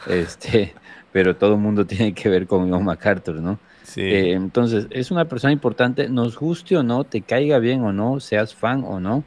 Este, 0.07 0.73
pero 1.11 1.35
todo 1.35 1.55
el 1.55 1.59
mundo 1.59 1.85
tiene 1.85 2.13
que 2.13 2.29
ver 2.29 2.47
con 2.47 2.71
John 2.71 2.85
MacArthur, 2.85 3.35
¿no? 3.35 3.59
Sí. 3.83 3.99
Eh, 3.99 4.31
entonces, 4.31 4.87
es 4.91 5.11
una 5.11 5.25
persona 5.25 5.51
importante, 5.51 6.07
nos 6.07 6.37
guste 6.37 6.77
o 6.77 6.83
no, 6.83 7.03
te 7.03 7.21
caiga 7.21 7.59
bien 7.59 7.81
o 7.81 7.91
no, 7.91 8.21
seas 8.21 8.55
fan 8.55 8.85
o 8.85 9.01
no, 9.01 9.25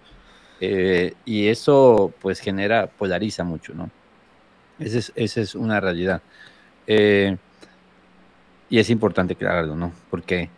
eh, 0.67 1.15
y 1.25 1.49
eso 1.49 2.13
pues 2.21 2.41
genera, 2.41 2.87
polariza 2.87 3.45
mucho, 3.45 3.75
¿no? 3.75 3.91
Esa 4.79 4.99
es, 4.99 5.13
esa 5.15 5.41
es 5.41 5.55
una 5.55 5.81
realidad. 5.81 6.23
Eh, 6.87 7.37
y 8.69 8.79
es 8.79 8.91
importante 8.91 9.35
aclararlo, 9.35 9.77
¿no? 9.77 9.93
Porque 10.11 10.51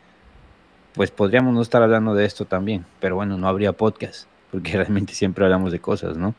pues 0.94 1.10
podríamos 1.10 1.54
no 1.54 1.60
estar 1.60 1.82
hablando 1.82 2.14
de 2.14 2.24
esto 2.24 2.46
también, 2.46 2.86
pero 3.00 3.16
bueno, 3.16 3.36
no 3.36 3.48
habría 3.48 3.72
podcast, 3.72 4.28
porque 4.50 4.72
realmente 4.76 5.12
siempre 5.14 5.44
hablamos 5.44 5.72
de 5.72 5.80
cosas, 5.80 6.16
¿no? 6.16 6.34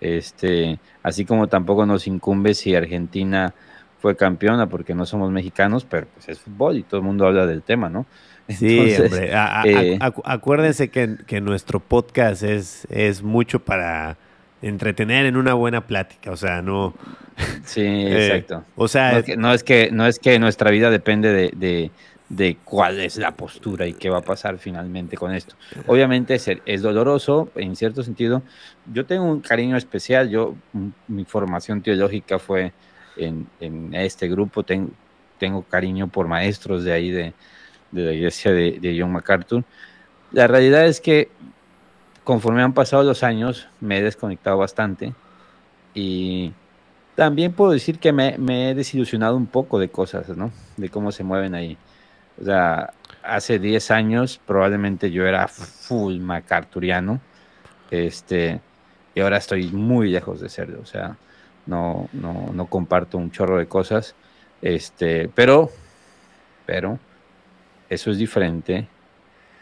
Este, 0.00 0.78
así 1.02 1.24
como 1.24 1.46
tampoco 1.46 1.86
nos 1.86 2.06
incumbe 2.06 2.52
si 2.54 2.74
Argentina 2.74 3.54
fue 4.00 4.16
campeona 4.16 4.68
porque 4.68 4.94
no 4.94 5.06
somos 5.06 5.30
mexicanos, 5.30 5.86
pero 5.86 6.06
pues 6.12 6.28
es 6.28 6.40
fútbol 6.40 6.76
y 6.76 6.82
todo 6.82 6.98
el 6.98 7.06
mundo 7.06 7.26
habla 7.26 7.46
del 7.46 7.62
tema, 7.62 7.88
¿no? 7.88 8.06
Sí, 8.48 8.94
hombre, 9.00 9.30
eh, 9.64 9.98
acuérdense 10.00 10.88
que, 10.88 11.40
nuestro 11.40 11.80
podcast 11.80 12.42
es, 12.42 12.86
es 12.90 13.22
mucho 13.22 13.60
para 13.60 14.16
entretener 14.62 15.26
en 15.26 15.36
una 15.36 15.54
buena 15.54 15.86
plática, 15.86 16.30
o 16.30 16.36
sea, 16.36 16.62
no... 16.62 16.94
Sí, 17.64 17.80
eh, 17.84 18.26
exacto. 18.26 18.64
O 18.76 18.88
sea... 18.88 19.12
No 19.36 19.52
es, 19.52 19.62
que, 19.62 19.90
no 19.90 20.06
es 20.06 20.18
que, 20.18 20.38
nuestra 20.38 20.70
vida 20.70 20.90
depende 20.90 21.52
de, 21.52 21.90
de, 22.28 22.56
cuál 22.64 23.00
es 23.00 23.16
la 23.16 23.32
postura 23.32 23.86
y 23.86 23.94
qué 23.94 24.10
va 24.10 24.18
a 24.18 24.22
pasar 24.22 24.58
finalmente 24.58 25.16
con 25.16 25.34
esto. 25.34 25.54
Obviamente 25.86 26.34
es, 26.34 26.50
es 26.64 26.82
doloroso, 26.82 27.50
en 27.56 27.76
cierto 27.76 28.02
sentido. 28.02 28.42
Yo 28.92 29.04
tengo 29.06 29.24
un 29.24 29.40
cariño 29.40 29.76
especial, 29.76 30.30
yo, 30.30 30.54
mi 31.08 31.24
formación 31.24 31.82
teológica 31.82 32.38
fue 32.38 32.72
en, 33.16 33.94
este 33.94 34.28
grupo. 34.28 34.62
Tengo, 34.62 34.90
tengo 35.38 35.62
cariño 35.62 36.08
por 36.08 36.26
maestros 36.26 36.84
de 36.84 36.92
ahí 36.92 37.10
de, 37.10 37.34
la 38.02 38.12
iglesia 38.12 38.52
de, 38.52 38.96
John 38.98 39.12
MacArthur. 39.12 39.64
La 40.32 40.46
realidad 40.46 40.86
es 40.86 41.00
que 41.00 41.28
conforme 42.24 42.62
han 42.62 42.72
pasado 42.72 43.02
los 43.02 43.22
años 43.22 43.68
me 43.80 43.98
he 43.98 44.02
desconectado 44.02 44.58
bastante 44.58 45.14
y 45.92 46.52
también 47.14 47.52
puedo 47.52 47.72
decir 47.72 47.98
que 47.98 48.12
me, 48.12 48.36
he 48.70 48.74
desilusionado 48.74 49.36
un 49.36 49.46
poco 49.46 49.78
de 49.78 49.88
cosas, 49.88 50.28
¿no? 50.30 50.50
De 50.76 50.88
cómo 50.88 51.12
se 51.12 51.22
mueven 51.22 51.54
ahí. 51.54 51.78
O 52.40 52.44
sea, 52.44 52.92
hace 53.22 53.58
10 53.58 53.90
años 53.92 54.40
probablemente 54.44 55.10
yo 55.10 55.26
era 55.26 55.46
full 55.46 56.18
MacArthuriano, 56.18 57.20
este, 57.90 58.60
y 59.14 59.20
ahora 59.20 59.36
estoy 59.36 59.68
muy 59.68 60.10
lejos 60.10 60.40
de 60.40 60.48
serlo. 60.48 60.80
O 60.82 60.86
sea, 60.86 61.16
no, 61.66 62.08
no, 62.12 62.50
no 62.52 62.66
comparto 62.66 63.18
un 63.18 63.30
chorro 63.30 63.58
de 63.58 63.66
cosas, 63.66 64.16
este, 64.60 65.28
pero, 65.28 65.70
pero 66.66 66.98
eso 67.94 68.10
es 68.10 68.18
diferente 68.18 68.86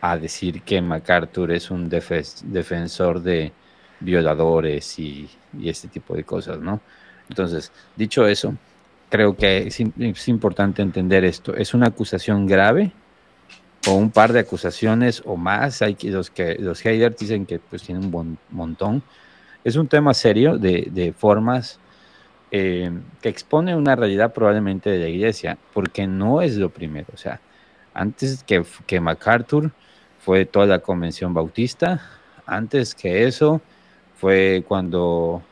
a 0.00 0.16
decir 0.16 0.62
que 0.62 0.82
MacArthur 0.82 1.52
es 1.52 1.70
un 1.70 1.88
defensor 1.88 3.22
de 3.22 3.52
violadores 4.00 4.98
y, 4.98 5.28
este 5.62 5.88
tipo 5.88 6.14
de 6.14 6.24
cosas, 6.24 6.58
¿no? 6.58 6.80
Entonces, 7.28 7.70
dicho 7.94 8.26
eso, 8.26 8.56
creo 9.10 9.36
que 9.36 9.68
es, 9.68 10.28
importante 10.28 10.82
entender 10.82 11.24
esto. 11.24 11.54
¿Es 11.54 11.74
una 11.74 11.88
acusación 11.88 12.46
grave? 12.46 12.92
o 13.88 13.94
un 13.94 14.12
par 14.12 14.32
de 14.32 14.38
acusaciones 14.38 15.22
o 15.26 15.36
más. 15.36 15.82
Hay 15.82 15.96
los 16.02 16.30
que 16.30 16.54
los 16.54 16.80
haters 16.80 17.16
dicen 17.16 17.46
que 17.46 17.58
pues 17.58 17.82
tienen 17.82 18.14
un 18.14 18.38
montón. 18.50 19.02
Es 19.64 19.74
un 19.74 19.88
tema 19.88 20.14
serio 20.14 20.56
de, 20.56 20.88
de 20.90 21.12
formas 21.12 21.80
eh, 22.54 22.90
que 23.22 23.30
expone 23.30 23.74
una 23.74 23.96
realidad 23.96 24.32
probablemente 24.34 24.90
de 24.90 24.98
la 24.98 25.08
iglesia, 25.08 25.56
porque 25.72 26.06
no 26.06 26.42
es 26.42 26.56
lo 26.58 26.68
primero. 26.68 27.06
O 27.14 27.16
sea, 27.16 27.40
antes 27.94 28.42
que, 28.44 28.64
que 28.86 29.00
MacArthur 29.00 29.72
fue 30.18 30.44
toda 30.44 30.66
la 30.66 30.78
convención 30.78 31.34
bautista, 31.34 32.00
antes 32.46 32.94
que 32.94 33.26
eso 33.26 33.60
fue 34.16 34.64
cuando 34.66 35.42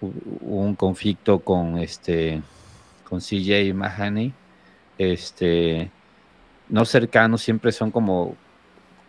hubo 0.00 0.60
un 0.60 0.74
conflicto 0.74 1.40
con 1.40 1.78
este 1.78 2.42
con 3.08 3.20
CJ 3.20 3.72
Mahoney, 3.74 4.32
este 4.98 5.90
no 6.68 6.84
cercanos 6.84 7.42
siempre 7.42 7.72
son 7.72 7.90
como 7.90 8.36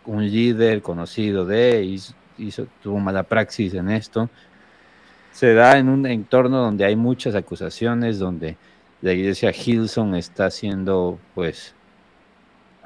un 0.04 0.24
líder 0.30 0.82
conocido 0.82 1.44
de 1.44 1.82
hizo, 1.82 2.66
tuvo 2.82 2.98
mala 2.98 3.24
praxis 3.24 3.74
en 3.74 3.90
esto. 3.90 4.30
Se 5.32 5.54
da 5.54 5.78
en 5.78 5.88
un 5.88 6.06
entorno 6.06 6.58
donde 6.58 6.84
hay 6.84 6.96
muchas 6.96 7.34
acusaciones, 7.34 8.18
donde 8.18 8.56
la 9.02 9.12
iglesia 9.12 9.52
Hilson 9.52 10.14
está 10.14 10.46
haciendo, 10.46 11.18
pues, 11.34 11.74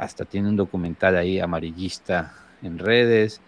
hasta 0.02 0.24
tiene 0.24 0.48
un 0.48 0.56
documental 0.56 1.16
ahí 1.16 1.38
amarillista 1.40 2.34
en 2.62 2.78
redes 2.78 3.40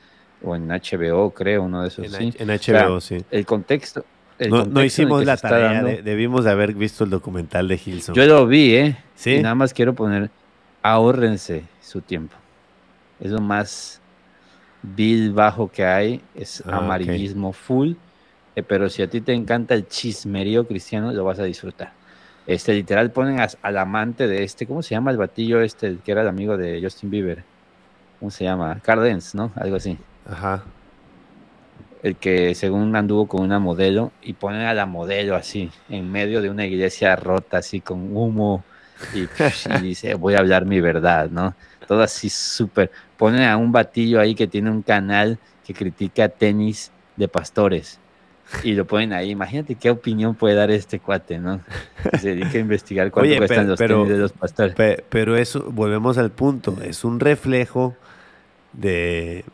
o 0.42 0.54
en 0.56 0.68
HBO, 0.68 1.30
creo, 1.30 1.62
uno 1.62 1.82
de 1.82 1.88
esos. 1.88 2.04
En, 2.06 2.32
sí. 2.32 2.38
en 2.38 2.48
HBO, 2.48 3.00
sí. 3.00 3.24
El 3.30 3.46
contexto. 3.46 4.04
no, 4.38 4.84
hicimos 4.84 5.24
la 5.24 5.36
tarea, 5.36 5.82
debimos 5.82 6.44
de 6.44 6.50
haber 6.50 6.74
visto 6.74 7.04
el 7.04 7.10
documental 7.10 7.68
de 7.68 7.80
Hilson. 7.84 8.14
Yo 8.14 8.26
lo 8.26 8.46
vi, 8.46 8.74
¿eh? 8.74 8.98
Sí. 9.14 9.36
Y 9.36 9.42
nada 9.42 9.54
más 9.54 9.72
quiero 9.72 9.94
poner, 9.94 10.30
ahórrense 10.82 11.64
su 11.80 12.00
tiempo. 12.00 12.36
Es 13.20 13.30
lo 13.30 13.40
más 13.40 14.00
vil 14.82 15.32
bajo 15.32 15.70
que 15.70 15.84
hay, 15.84 16.20
es 16.34 16.62
ah, 16.66 16.76
amarillismo 16.76 17.52
full 17.52 17.94
eh, 18.56 18.62
pero 18.62 18.88
si 18.88 19.02
a 19.02 19.08
ti 19.08 19.20
te 19.20 19.32
encanta 19.32 19.74
el 19.74 19.88
chismerío 19.88 20.66
cristiano, 20.66 21.12
lo 21.12 21.24
vas 21.24 21.38
a 21.38 21.44
disfrutar. 21.44 21.92
Este, 22.46 22.74
literal, 22.74 23.10
ponen 23.10 23.40
al 23.40 23.78
amante 23.78 24.26
de 24.28 24.44
este, 24.44 24.66
¿cómo 24.66 24.82
se 24.82 24.94
llama 24.94 25.10
el 25.10 25.16
batillo 25.16 25.62
este, 25.62 25.96
que 26.04 26.12
era 26.12 26.20
el 26.20 26.28
amigo 26.28 26.56
de 26.56 26.80
Justin 26.82 27.10
Bieber? 27.10 27.42
¿Cómo 28.20 28.30
se 28.30 28.44
llama? 28.44 28.78
Cardens, 28.82 29.34
¿no? 29.34 29.50
Algo 29.56 29.76
así. 29.76 29.96
Ajá. 30.28 30.62
El 32.02 32.16
que 32.16 32.54
según 32.54 32.94
anduvo 32.96 33.26
con 33.26 33.40
una 33.40 33.58
modelo 33.58 34.12
y 34.20 34.34
ponen 34.34 34.62
a 34.62 34.74
la 34.74 34.84
modelo 34.84 35.36
así, 35.36 35.70
en 35.88 36.12
medio 36.12 36.42
de 36.42 36.50
una 36.50 36.66
iglesia 36.66 37.16
rota, 37.16 37.58
así 37.58 37.80
con 37.80 38.14
humo, 38.14 38.62
y, 39.14 39.20
y 39.78 39.80
dice, 39.80 40.14
voy 40.14 40.34
a 40.34 40.40
hablar 40.40 40.66
mi 40.66 40.80
verdad, 40.80 41.30
¿no? 41.30 41.54
Todo 41.88 42.02
así 42.02 42.28
súper. 42.28 42.90
Ponen 43.16 43.42
a 43.42 43.56
un 43.56 43.72
batillo 43.72 44.20
ahí 44.20 44.34
que 44.34 44.46
tiene 44.46 44.70
un 44.70 44.82
canal 44.82 45.38
que 45.64 45.72
critica 45.72 46.28
tenis 46.28 46.92
de 47.16 47.26
pastores 47.26 48.00
y 48.62 48.72
lo 48.72 48.86
ponen 48.86 49.12
ahí. 49.12 49.30
Imagínate 49.30 49.74
qué 49.74 49.90
opinión 49.90 50.34
puede 50.34 50.54
dar 50.54 50.70
este 50.70 51.00
cuate, 51.00 51.38
¿no? 51.38 51.60
Se 52.20 52.34
dedica 52.34 52.58
a 52.58 52.60
investigar 52.60 53.10
cuánto 53.10 53.36
cuestan 53.36 53.68
los 53.68 53.78
tenis 53.78 54.08
de 54.08 54.18
los 54.18 54.32
pastores. 54.32 54.74
pero 55.08 55.36
eso, 55.36 55.64
volvemos 55.70 56.18
al 56.18 56.30
punto, 56.30 56.76
es 56.82 57.04
un 57.04 57.20
reflejo 57.20 57.96
de, 58.72 59.44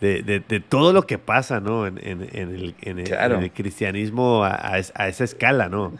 de, 0.00 0.62
todo 0.68 0.92
lo 0.92 1.06
que 1.06 1.18
pasa, 1.18 1.60
¿no? 1.60 1.86
En, 1.86 1.98
el, 1.98 3.52
cristianismo 3.52 4.44
a, 4.44 4.78
esa 4.78 5.24
escala, 5.24 5.68
¿no? 5.68 5.94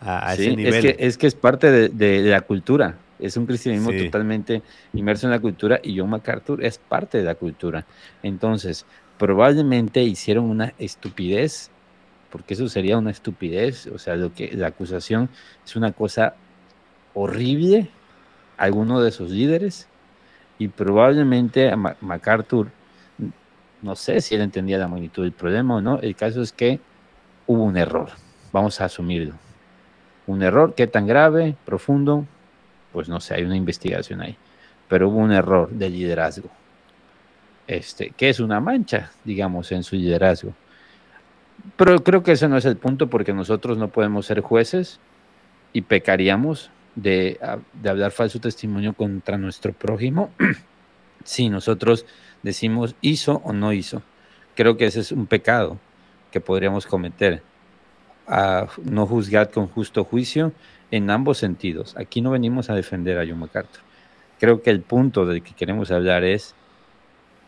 A, 0.00 0.34
ese 0.34 0.56
nivel. 0.56 0.74
Es 0.74 0.80
que, 0.80 0.96
es 0.98 1.18
que 1.18 1.26
es 1.26 1.34
parte 1.34 1.88
de, 1.88 2.22
la 2.22 2.42
cultura. 2.42 2.96
Es 3.18 3.36
un 3.36 3.46
cristianismo 3.46 3.92
totalmente 3.92 4.62
inmerso 4.92 5.26
en 5.26 5.30
la 5.30 5.38
cultura 5.38 5.80
y 5.82 5.98
John 5.98 6.10
MacArthur 6.10 6.62
es 6.64 6.78
parte 6.78 7.18
de 7.18 7.24
la 7.24 7.36
cultura. 7.36 7.86
Entonces, 8.22 8.84
probablemente 9.18 10.02
hicieron 10.02 10.44
una 10.44 10.74
estupidez 10.78 11.70
porque 12.34 12.54
eso 12.54 12.68
sería 12.68 12.98
una 12.98 13.12
estupidez, 13.12 13.86
o 13.86 13.96
sea, 13.96 14.16
lo 14.16 14.34
que 14.34 14.50
la 14.56 14.66
acusación 14.66 15.28
es 15.64 15.76
una 15.76 15.92
cosa 15.92 16.34
horrible, 17.14 17.88
alguno 18.56 19.00
de 19.00 19.12
sus 19.12 19.30
líderes, 19.30 19.86
y 20.58 20.66
probablemente 20.66 21.70
a 21.70 21.76
MacArthur, 21.76 22.72
no 23.82 23.94
sé 23.94 24.20
si 24.20 24.34
él 24.34 24.40
entendía 24.40 24.78
la 24.78 24.88
magnitud 24.88 25.22
del 25.22 25.30
problema 25.30 25.76
o 25.76 25.80
no, 25.80 26.00
el 26.00 26.16
caso 26.16 26.42
es 26.42 26.52
que 26.52 26.80
hubo 27.46 27.62
un 27.62 27.76
error, 27.76 28.08
vamos 28.50 28.80
a 28.80 28.86
asumirlo. 28.86 29.34
Un 30.26 30.42
error, 30.42 30.74
¿qué 30.74 30.88
tan 30.88 31.06
grave, 31.06 31.54
profundo? 31.64 32.26
Pues 32.92 33.08
no 33.08 33.20
sé, 33.20 33.34
hay 33.34 33.44
una 33.44 33.56
investigación 33.56 34.20
ahí, 34.20 34.36
pero 34.88 35.08
hubo 35.08 35.18
un 35.18 35.30
error 35.30 35.70
de 35.70 35.88
liderazgo, 35.88 36.50
este, 37.66 38.10
que 38.10 38.28
es 38.28 38.40
una 38.40 38.60
mancha, 38.60 39.10
digamos, 39.24 39.72
en 39.72 39.82
su 39.82 39.96
liderazgo. 39.96 40.52
Pero 41.76 42.02
creo 42.02 42.22
que 42.22 42.32
ese 42.32 42.48
no 42.48 42.56
es 42.56 42.64
el 42.64 42.76
punto 42.76 43.08
porque 43.08 43.32
nosotros 43.32 43.78
no 43.78 43.88
podemos 43.88 44.26
ser 44.26 44.40
jueces 44.40 45.00
y 45.72 45.82
pecaríamos 45.82 46.70
de, 46.94 47.38
de 47.72 47.88
hablar 47.88 48.12
falso 48.12 48.38
testimonio 48.38 48.92
contra 48.92 49.38
nuestro 49.38 49.72
prójimo 49.72 50.30
si 51.24 51.48
nosotros 51.48 52.06
decimos 52.42 52.94
hizo 53.00 53.40
o 53.44 53.52
no 53.52 53.72
hizo. 53.72 54.02
Creo 54.54 54.76
que 54.76 54.86
ese 54.86 55.00
es 55.00 55.10
un 55.10 55.26
pecado 55.26 55.78
que 56.30 56.40
podríamos 56.40 56.86
cometer. 56.86 57.42
A 58.26 58.68
no 58.82 59.06
juzgar 59.06 59.50
con 59.50 59.66
justo 59.68 60.04
juicio 60.04 60.52
en 60.90 61.10
ambos 61.10 61.38
sentidos. 61.38 61.94
Aquí 61.96 62.20
no 62.20 62.30
venimos 62.30 62.70
a 62.70 62.74
defender 62.74 63.18
a 63.18 63.26
John 63.26 63.38
MacArthur. 63.38 63.82
Creo 64.38 64.62
que 64.62 64.70
el 64.70 64.80
punto 64.80 65.26
del 65.26 65.42
que 65.42 65.54
queremos 65.54 65.90
hablar 65.90 66.24
es 66.24 66.54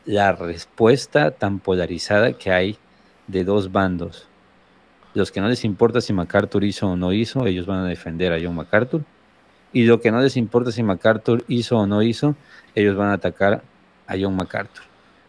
la 0.07 0.33
respuesta 0.33 1.33
tan 1.33 1.59
polarizada 1.59 2.33
que 2.33 2.53
hay 2.53 2.79
de 3.27 3.45
dos 3.45 3.73
bandos. 3.73 4.29
Los 5.15 5.33
que 5.33 5.41
no 5.41 5.49
les 5.49 5.65
importa 5.65 6.01
si 6.01 6.13
MacArthur 6.13 6.65
hizo 6.65 6.89
o 6.89 6.97
no 6.97 7.13
hizo, 7.13 7.47
ellos 7.47 7.67
van 7.67 7.85
a 7.85 7.89
defender 7.89 8.33
a 8.33 8.39
John 8.41 8.55
MacArthur. 8.55 9.03
Y 9.73 9.85
lo 9.85 10.01
que 10.01 10.13
no 10.13 10.21
les 10.21 10.37
importa 10.37 10.71
si 10.71 10.83
MacArthur 10.83 11.45
hizo 11.49 11.77
o 11.77 11.87
no 11.87 12.03
hizo, 12.03 12.37
ellos 12.75 12.97
van 12.97 13.09
a 13.09 13.15
atacar 13.15 13.63
a 14.07 14.15
John 14.19 14.37
MacArthur. 14.37 14.85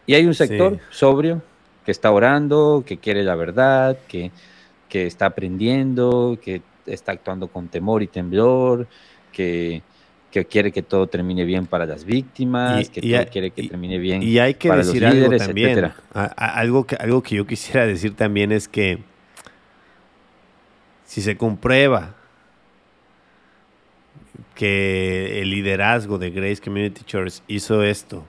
Y 0.06 0.14
hay 0.14 0.24
un 0.24 0.34
sector 0.34 0.78
sobrio 0.90 1.42
que 1.84 1.90
está 1.90 2.10
orando, 2.10 2.84
que 2.86 2.98
quiere 2.98 3.24
la 3.24 3.34
verdad, 3.34 3.98
que, 4.06 4.30
que 4.88 5.06
está 5.06 5.26
aprendiendo, 5.26 6.38
que 6.40 6.62
está 6.86 7.12
actuando 7.12 7.48
con 7.48 7.68
temor 7.68 8.02
y 8.02 8.06
temblor, 8.06 8.86
que, 9.32 9.82
que 10.30 10.44
quiere 10.44 10.72
que 10.72 10.82
todo 10.82 11.06
termine 11.06 11.44
bien 11.44 11.66
para 11.66 11.86
las 11.86 12.04
víctimas, 12.04 12.88
que 12.90 13.00
quiere 13.00 13.50
que 13.50 13.68
termine 13.68 13.98
bien 13.98 14.22
y 14.22 14.38
hay 14.38 14.54
que 14.54 14.70
decir 14.70 15.06
algo 15.06 15.36
también, 15.36 15.92
algo, 16.12 16.86
que, 16.86 16.96
algo 16.96 17.22
que 17.22 17.36
yo 17.36 17.46
quisiera 17.46 17.86
decir 17.86 18.14
también 18.14 18.52
es 18.52 18.68
que 18.68 18.98
si 21.06 21.22
se 21.22 21.36
comprueba 21.36 22.14
que 24.54 25.40
el 25.40 25.50
liderazgo 25.50 26.18
de 26.18 26.30
Grace 26.30 26.60
Community 26.60 27.02
Church 27.04 27.40
hizo 27.46 27.82
esto, 27.82 28.26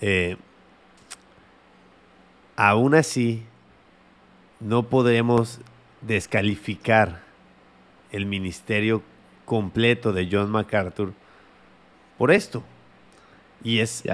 eh, 0.00 0.36
aún 2.54 2.94
así 2.94 3.42
no 4.60 4.84
podremos 4.88 5.60
descalificar 6.02 7.22
el 8.12 8.26
ministerio 8.26 9.02
completo 9.44 10.12
de 10.12 10.28
John 10.30 10.50
MacArthur 10.50 11.12
por 12.18 12.30
esto. 12.30 12.62
Y 13.62 13.80
es, 13.80 14.04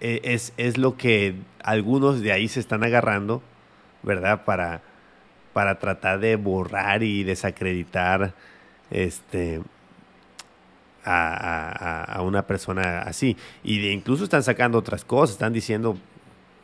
es, 0.00 0.52
es, 0.56 0.78
lo 0.78 0.96
que 0.96 1.34
algunos 1.64 2.20
de 2.20 2.32
ahí 2.32 2.46
se 2.46 2.60
están 2.60 2.84
agarrando, 2.84 3.42
¿verdad? 4.04 4.44
Para, 4.44 4.82
para 5.52 5.80
tratar 5.80 6.20
de 6.20 6.36
borrar 6.36 7.02
y 7.02 7.24
desacreditar 7.24 8.34
este, 8.90 9.62
a, 11.04 12.20
una 12.22 12.46
persona 12.46 13.00
así. 13.00 13.36
Y 13.64 13.80
de, 13.80 13.92
incluso 13.92 14.22
están 14.22 14.44
sacando 14.44 14.78
otras 14.78 15.04
cosas, 15.04 15.32
están 15.32 15.52
diciendo 15.52 15.98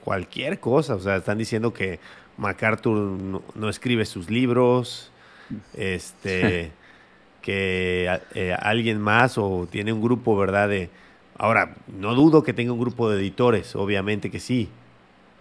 cualquier 0.04 0.60
cosa, 0.60 0.94
o 0.94 1.00
sea, 1.00 1.16
están 1.16 1.38
diciendo 1.38 1.74
que 1.74 1.98
MacArthur 2.36 2.96
no, 2.96 3.42
no 3.54 3.68
escribe 3.68 4.04
sus 4.04 4.30
libros, 4.30 5.10
este... 5.74 6.70
que 7.46 8.10
eh, 8.34 8.56
alguien 8.58 9.00
más 9.00 9.38
o 9.38 9.68
tiene 9.70 9.92
un 9.92 10.02
grupo, 10.02 10.36
¿verdad? 10.36 10.68
De, 10.68 10.90
ahora, 11.38 11.76
no 11.86 12.16
dudo 12.16 12.42
que 12.42 12.52
tenga 12.52 12.72
un 12.72 12.80
grupo 12.80 13.08
de 13.08 13.20
editores, 13.20 13.76
obviamente 13.76 14.32
que 14.32 14.40
sí, 14.40 14.68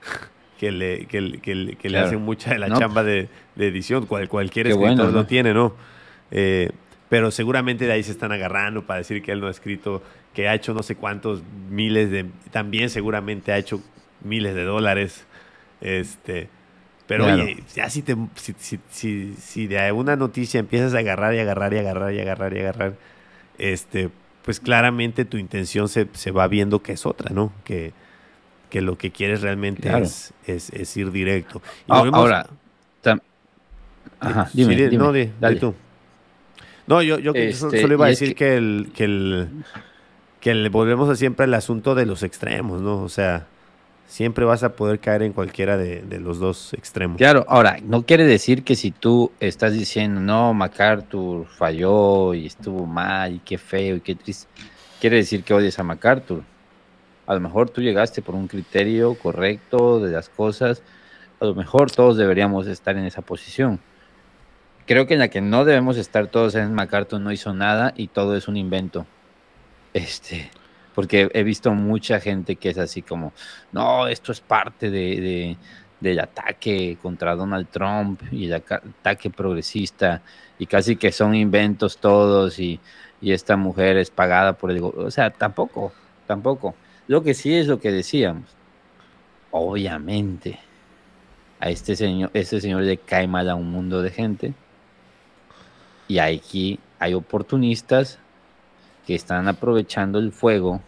que 0.60 0.72
le, 0.72 1.08
que, 1.08 1.40
que, 1.42 1.90
le 1.90 1.98
hacen 1.98 2.22
mucha 2.22 2.52
de 2.52 2.60
la 2.60 2.72
chamba 2.78 3.04
de, 3.04 3.28
edición, 3.58 4.06
cual, 4.06 4.30
cualquier 4.30 4.68
escritor 4.68 5.12
lo 5.12 5.26
tiene, 5.26 5.56
¿no? 5.56 5.74
Eh, 6.30 6.70
pero 7.10 7.32
seguramente 7.32 7.88
de 7.88 7.94
ahí 7.94 8.04
se 8.04 8.12
están 8.12 8.32
agarrando 8.32 8.86
para 8.86 9.00
decir 9.00 9.24
que 9.24 9.32
él 9.32 9.42
no 9.42 9.48
ha 9.48 9.52
escrito, 9.52 10.04
que 10.36 10.48
ha 10.48 10.54
hecho 10.54 10.76
no 10.76 10.84
sé 10.84 10.96
cuántos 10.96 11.42
miles 11.72 12.12
de, 12.12 12.28
también 12.52 12.92
seguramente 12.92 13.52
ha 13.52 13.58
hecho 13.58 13.82
miles 14.24 14.54
de 14.54 14.64
dólares, 14.64 15.26
este, 15.82 16.50
pero 17.08 17.26
oye, 17.26 17.64
ya 17.76 17.90
si, 17.90 18.02
te, 18.02 18.16
si, 18.36 18.80
si, 18.90 19.34
si, 19.38 19.68
de 19.68 19.92
una 19.92 20.16
noticia 20.16 20.60
empiezas 20.60 20.94
a 20.96 21.00
agarrar 21.00 21.36
y 21.36 21.40
agarrar 21.40 21.74
y 21.74 21.78
agarrar 21.78 22.14
y 22.14 22.20
agarrar 22.20 22.54
y 22.54 22.60
agarrar, 22.60 22.94
este, 23.58 24.10
pues 24.44 24.60
claramente 24.60 25.26
tu 25.26 25.38
intención 25.38 25.88
se, 25.88 26.08
se 26.14 26.32
va 26.32 26.48
viendo 26.48 26.82
que 26.82 26.94
es 26.94 27.06
otra, 27.06 27.32
¿no? 27.32 27.54
Que, 27.64 27.94
que 28.70 28.82
lo 28.82 28.98
que 28.98 29.12
quieres 29.12 29.42
realmente 29.42 29.92
es, 30.00 30.34
es, 30.48 30.98
ir 30.98 31.12
directo. 31.12 31.62
ahora, 31.88 32.48
Ajá, 34.20 34.50
dime, 34.54 34.90
no, 34.92 35.12
tú. 35.60 35.76
No, 36.88 37.02
yo, 37.02 37.20
yo 37.20 37.32
este, 37.34 37.82
solo 37.82 37.94
iba 37.94 38.06
a 38.06 38.10
decir 38.10 38.36
que, 38.36 38.56
el, 38.56 38.92
que, 38.94 39.04
el, 39.06 39.50
que 40.40 40.54
le 40.54 40.70
volvemos 40.70 41.10
a 41.10 41.16
siempre 41.16 41.46
al 41.46 41.54
asunto 41.54 41.96
de 41.96 42.06
los 42.06 42.24
extremos, 42.24 42.82
¿no? 42.82 43.02
O 43.02 43.10
sea, 43.10 43.48
siempre 44.08 44.46
vas 44.46 44.64
a 44.64 44.76
poder 44.76 45.00
caer 45.00 45.24
en 45.24 45.34
cualquiera 45.34 45.78
de, 45.78 46.04
los 46.20 46.40
dos 46.40 46.74
extremos. 46.74 47.18
Claro, 47.18 47.46
ahora, 47.48 47.78
no 47.84 48.06
quiere 48.06 48.26
decir 48.26 48.64
que 48.64 48.76
si 48.76 48.92
tú 48.92 49.32
estás 49.40 49.74
diciendo, 49.74 50.22
no, 50.22 50.54
MacArthur 50.54 51.46
falló 51.48 52.34
y 52.34 52.46
estuvo 52.46 52.86
mal 52.86 53.36
y 53.36 53.40
qué 53.40 53.58
feo 53.58 53.98
y 53.98 54.02
qué 54.02 54.16
triste, 54.16 54.48
quiere 55.00 55.18
decir 55.18 55.44
que 55.44 55.54
odias 55.54 55.80
a 55.80 55.84
MacArthur. 55.84 56.44
A 57.28 57.34
lo 57.34 57.40
mejor 57.40 57.70
tú 57.70 57.82
llegaste 57.82 58.22
por 58.22 58.36
un 58.36 58.48
criterio 58.48 59.16
correcto 59.16 60.00
de 60.00 60.12
las 60.12 60.30
cosas, 60.30 60.84
a 61.40 61.46
lo 61.46 61.56
mejor 61.56 61.92
todos 61.92 62.18
deberíamos 62.18 62.68
estar 62.68 62.98
en 62.98 63.06
esa 63.06 63.22
posición. 63.22 63.80
Creo 64.86 65.08
que 65.08 65.16
en 65.16 65.20
la 65.20 65.30
que 65.30 65.42
no 65.42 65.66
debemos 65.66 65.98
estar 65.98 66.28
todos 66.28 66.54
en 66.54 66.74
MacArthur 66.74 67.20
no 67.20 67.32
hizo 67.32 67.54
nada 67.54 67.94
y 67.98 68.08
todo 68.08 68.36
es 68.38 68.48
un 68.48 68.56
invento. 68.56 69.08
Este, 69.94 70.52
porque 70.96 71.30
he 71.34 71.44
visto 71.44 71.74
mucha 71.74 72.20
gente 72.22 72.56
que 72.56 72.70
es 72.70 72.78
así 72.78 73.02
como, 73.02 73.34
no, 73.74 74.08
esto 74.08 74.32
es 74.32 74.40
parte 74.40 74.90
de, 74.90 75.58
del 76.00 76.20
ataque 76.22 76.98
contra 77.02 77.36
Donald 77.36 77.68
Trump 77.70 78.22
y 78.32 78.46
el 78.46 78.54
ataque 78.54 79.30
progresista 79.30 80.22
y 80.58 80.66
casi 80.66 80.96
que 80.96 81.12
son 81.12 81.36
inventos 81.36 81.98
todos 81.98 82.60
y, 82.60 82.80
y 83.22 83.34
esta 83.34 83.58
mujer 83.58 83.98
es 83.98 84.10
pagada 84.10 84.54
por 84.54 84.72
el... 84.72 84.82
O 84.82 85.12
sea, 85.12 85.32
tampoco, 85.32 85.92
tampoco. 86.26 86.76
Lo 87.08 87.22
que 87.24 87.34
sí 87.34 87.54
es 87.54 87.68
lo 87.68 87.80
que 87.80 87.92
decíamos. 87.92 88.46
Obviamente, 89.52 90.60
a 91.60 91.70
este 91.70 91.96
señor, 91.96 92.32
este 92.34 92.62
señor 92.62 92.84
le 92.84 92.98
cae 92.98 93.28
mal 93.28 93.50
a 93.50 93.56
un 93.56 93.70
mundo 93.70 94.02
de 94.02 94.12
gente. 94.12 94.54
Y 96.08 96.20
aquí 96.20 96.80
hay 97.00 97.14
oportunistas 97.14 98.20
que 99.06 99.16
están 99.16 99.48
aprovechando 99.48 100.20
el 100.20 100.32
fuego 100.32 100.82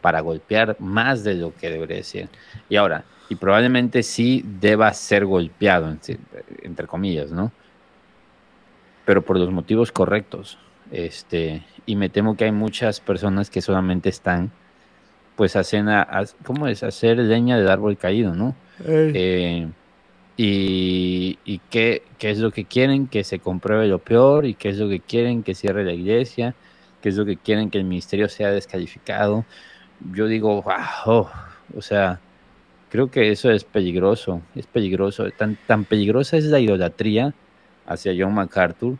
para 0.00 0.20
golpear 0.20 0.76
más 0.80 1.24
de 1.24 1.34
lo 1.34 1.54
que 1.54 1.70
debería 1.70 2.02
ser. 2.02 2.28
Y 2.68 2.76
ahora, 2.76 3.04
y 3.28 3.36
probablemente 3.36 4.02
sí 4.02 4.44
deba 4.60 4.92
ser 4.92 5.24
golpeado, 5.24 5.96
entre 6.62 6.86
comillas, 6.86 7.32
¿no? 7.32 7.52
Pero 9.06 9.22
por 9.22 9.38
los 9.38 9.50
motivos 9.50 9.92
correctos. 9.92 10.58
Este, 10.90 11.62
y 11.86 11.96
me 11.96 12.10
temo 12.10 12.36
que 12.36 12.44
hay 12.44 12.52
muchas 12.52 13.00
personas 13.00 13.48
que 13.48 13.62
solamente 13.62 14.10
están, 14.10 14.50
pues, 15.36 15.56
hacen, 15.56 15.88
a, 15.88 16.24
¿cómo 16.44 16.66
es? 16.66 16.82
Hacer 16.82 17.16
leña 17.18 17.56
del 17.56 17.68
árbol 17.68 17.96
caído, 17.96 18.34
¿no? 18.34 18.54
Eh, 18.86 19.68
y, 20.36 21.38
y 21.44 21.58
qué, 21.70 22.02
qué, 22.18 22.30
es 22.30 22.38
lo 22.38 22.50
que 22.50 22.66
quieren, 22.66 23.06
que 23.06 23.24
se 23.24 23.38
compruebe 23.38 23.86
lo 23.86 24.00
peor, 24.00 24.44
y 24.44 24.54
qué 24.54 24.68
es 24.68 24.76
lo 24.76 24.88
que 24.88 25.00
quieren, 25.00 25.42
que 25.42 25.54
cierre 25.54 25.84
la 25.84 25.92
iglesia, 25.92 26.54
qué 27.04 27.10
es 27.10 27.16
lo 27.18 27.26
que 27.26 27.36
quieren, 27.36 27.68
que 27.68 27.76
el 27.76 27.84
ministerio 27.84 28.30
sea 28.30 28.50
descalificado. 28.50 29.44
Yo 30.14 30.26
digo, 30.26 30.62
wow, 30.62 31.28
o 31.76 31.82
sea, 31.82 32.18
creo 32.88 33.10
que 33.10 33.30
eso 33.30 33.50
es 33.50 33.62
peligroso, 33.62 34.40
es 34.54 34.66
peligroso. 34.66 35.30
Tan, 35.32 35.58
tan 35.66 35.84
peligrosa 35.84 36.38
es 36.38 36.46
la 36.46 36.60
idolatría 36.60 37.34
hacia 37.84 38.14
John 38.18 38.32
MacArthur. 38.32 38.96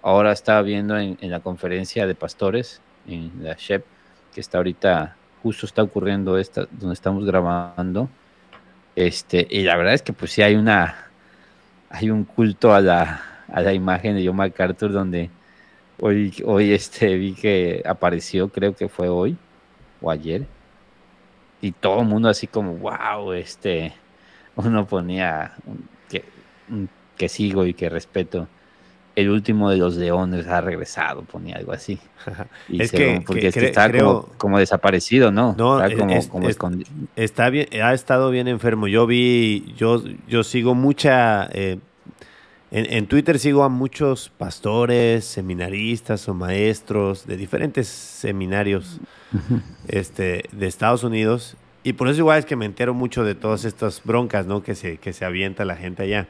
Ahora 0.00 0.32
estaba 0.32 0.62
viendo 0.62 0.96
en, 0.96 1.18
la 1.20 1.40
conferencia 1.40 2.06
de 2.06 2.14
pastores, 2.14 2.80
en 3.06 3.30
la 3.42 3.52
SHEP, 3.52 3.84
que 4.32 4.40
está 4.40 4.56
ahorita, 4.56 5.14
justo 5.42 5.66
está 5.66 5.82
ocurriendo 5.82 6.38
esta, 6.38 6.66
donde 6.70 6.94
estamos 6.94 7.26
grabando. 7.26 8.08
Este, 8.94 9.46
y 9.50 9.62
la 9.64 9.76
verdad 9.76 9.92
es 9.92 10.00
que 10.00 10.14
pues 10.14 10.32
sí 10.32 10.40
hay 10.40 10.54
una, 10.54 11.10
hay 11.90 12.08
un 12.08 12.24
culto 12.24 12.72
a 12.72 12.80
la, 12.80 13.44
a 13.52 13.60
la 13.60 13.74
imagen 13.74 14.16
de 14.16 14.26
John 14.26 14.36
MacArthur 14.36 14.90
donde 14.90 15.28
hoy, 16.00 16.34
hoy 16.44 16.72
este, 16.72 17.16
vi 17.16 17.34
que 17.34 17.82
apareció, 17.84 18.48
creo 18.48 18.74
que 18.74 18.88
fue 18.88 19.08
hoy 19.08 19.36
o 20.00 20.10
ayer, 20.10 20.46
y 21.60 21.72
todo 21.72 22.00
el 22.00 22.06
mundo 22.06 22.28
así 22.28 22.46
como, 22.46 22.74
wow, 22.76 23.32
este, 23.32 23.92
uno 24.56 24.86
ponía 24.86 25.54
que, 26.08 26.24
que 27.16 27.28
sigo 27.28 27.66
y 27.66 27.74
que 27.74 27.88
respeto 27.88 28.48
el 29.16 29.30
último 29.30 29.70
de 29.70 29.78
los 29.78 29.96
leones 29.96 30.46
ha 30.46 30.60
regresado, 30.60 31.22
ponía 31.22 31.56
algo 31.56 31.72
así. 31.72 31.98
es 32.68 32.92
que, 32.92 33.22
porque 33.26 33.48
está 33.48 33.90
como, 34.36 34.58
desaparecido, 34.58 35.32
¿no? 35.32 35.54
No, 35.56 35.82
está 35.82 35.96
como, 36.28 36.46
escondido. 36.48 36.90
Está 37.16 37.48
bien, 37.48 37.66
ha 37.82 37.94
estado 37.94 38.30
bien 38.30 38.46
enfermo. 38.46 38.88
Yo 38.88 39.06
vi, 39.06 39.72
yo, 39.76 40.02
yo 40.28 40.44
sigo 40.44 40.74
mucha, 40.74 41.48
eh, 41.52 41.78
en, 42.70 43.06
Twitter 43.06 43.38
sigo 43.38 43.62
a 43.62 43.68
muchos 43.68 44.30
pastores, 44.36 45.24
seminaristas 45.24 46.28
o 46.28 46.34
maestros 46.34 47.26
de 47.26 47.36
diferentes 47.36 47.86
seminarios 47.88 49.00
este, 49.88 50.44
de 50.52 50.66
Estados 50.66 51.04
Unidos. 51.04 51.56
Y 51.84 51.92
por 51.92 52.08
eso 52.08 52.18
igual 52.20 52.40
es 52.40 52.46
que 52.46 52.56
me 52.56 52.64
entero 52.64 52.94
mucho 52.94 53.22
de 53.24 53.36
todas 53.36 53.64
estas 53.64 54.02
broncas, 54.04 54.46
¿no? 54.46 54.62
Que 54.62 54.74
se, 54.74 54.98
que 54.98 55.12
se 55.12 55.24
avienta 55.24 55.64
la 55.64 55.76
gente 55.76 56.02
allá 56.02 56.28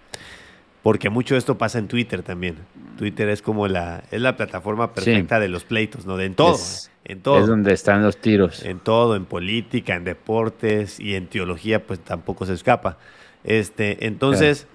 porque 0.87 1.11
mucho 1.11 1.35
de 1.35 1.41
esto 1.41 1.59
pasa 1.59 1.81
en 1.81 1.89
Twitter 1.89 2.23
también. 2.23 2.59
Twitter 2.97 3.29
es 3.29 3.43
como 3.43 3.67
la, 3.67 4.05
es 4.13 4.21
la 4.21 4.37
plataforma 4.37 4.95
perfecta 4.95 5.41
de 5.41 5.49
los 5.49 5.65
pleitos, 5.65 6.07
¿no? 6.07 6.17
De 6.17 6.27
en 6.27 6.37
todo, 6.37 6.55
es, 6.55 6.93
en 7.05 7.23
todo. 7.23 7.41
Es 7.41 7.49
donde 7.49 7.75
están 7.75 8.05
los 8.05 8.19
tiros. 8.19 8.65
En 8.65 8.79
todo, 8.79 9.17
en 9.17 9.25
política, 9.25 9.97
en 9.97 10.05
deportes 10.05 11.01
y 11.01 11.17
en 11.17 11.27
teología, 11.27 11.85
pues 11.85 11.99
tampoco 11.99 12.47
se 12.47 12.53
escapa. 12.53 12.99
Este, 13.43 14.07
entonces, 14.07 14.69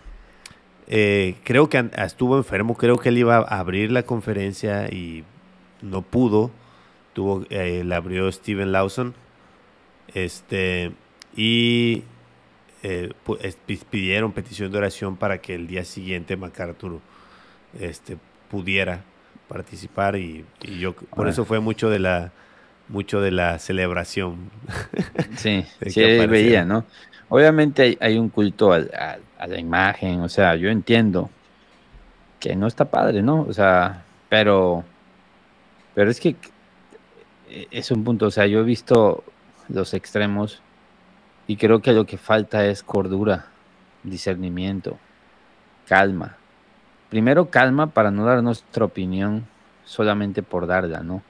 eh, 0.88 1.36
creo 1.44 1.70
que 1.70 1.90
estuvo 1.98 2.38
enfermo, 2.38 2.76
creo 2.76 2.98
que 2.98 3.10
él 3.10 3.18
iba 3.18 3.38
a 3.38 3.60
abrir 3.60 3.92
la 3.92 4.04
conferencia 4.04 4.88
y 4.90 5.24
no 5.82 6.02
pudo. 6.02 6.52
Tuvo, 7.14 7.46
eh, 7.50 7.84
la 7.86 7.98
abrió 7.98 8.32
Steven 8.32 8.72
Lawson. 8.72 9.14
Este, 10.14 10.92
y 11.36 12.04
eh, 12.84 13.12
pidieron 13.90 14.32
petición 14.32 14.72
de 14.72 14.78
oración 14.78 15.16
para 15.16 15.40
que 15.40 15.56
el 15.56 15.68
día 15.68 15.86
siguiente 15.86 16.36
MacArthur 16.36 17.00
este, 17.80 18.18
pudiera 18.50 19.04
participar 19.48 20.16
y, 20.16 20.46
yo 20.80 20.94
por 20.94 21.28
eso 21.28 21.46
fue 21.46 21.60
mucho 21.60 21.90
de 21.90 22.00
la 22.00 22.32
mucho 22.88 23.22
de 23.22 23.32
la 23.32 23.60
celebración. 23.60 24.50
Sí, 25.38 25.64
sí 25.88 26.02
veía, 26.28 26.66
¿no? 26.66 26.86
Obviamente 27.30 27.98
hay, 28.02 28.18
un 28.18 28.28
culto 28.28 28.74
a, 29.42 29.48
la 29.48 29.60
imagen, 29.60 30.22
o 30.22 30.30
sea, 30.30 30.56
yo 30.56 30.70
entiendo 30.70 31.30
que 32.40 32.56
no 32.56 32.68
está 32.68 32.86
padre, 32.86 33.22
¿no? 33.22 33.42
O 33.42 33.54
sea, 33.54 34.04
pero, 34.30 34.84
pero 35.94 36.10
es 36.12 36.20
que 36.20 36.36
es 37.72 37.92
un 37.92 38.04
punto, 38.04 38.28
o 38.28 38.32
sea, 38.32 38.48
yo 38.48 38.60
he 38.60 38.64
visto 38.64 39.24
los 39.68 39.94
extremos 39.94 40.62
y 41.48 41.58
creo 41.58 41.82
que 41.82 41.94
lo 41.94 42.06
que 42.06 42.18
falta 42.18 42.66
es 42.66 42.84
cordura, 42.84 43.48
discernimiento, 44.04 44.98
calma. 45.88 46.38
Primero 47.10 47.50
calma 47.50 47.88
para 47.88 48.12
no 48.12 48.24
dar 48.26 48.42
nuestra 48.42 48.86
opinión 48.86 49.46
solamente 49.84 50.44
por 50.44 50.68
darla, 50.68 51.02
¿no? 51.02 51.22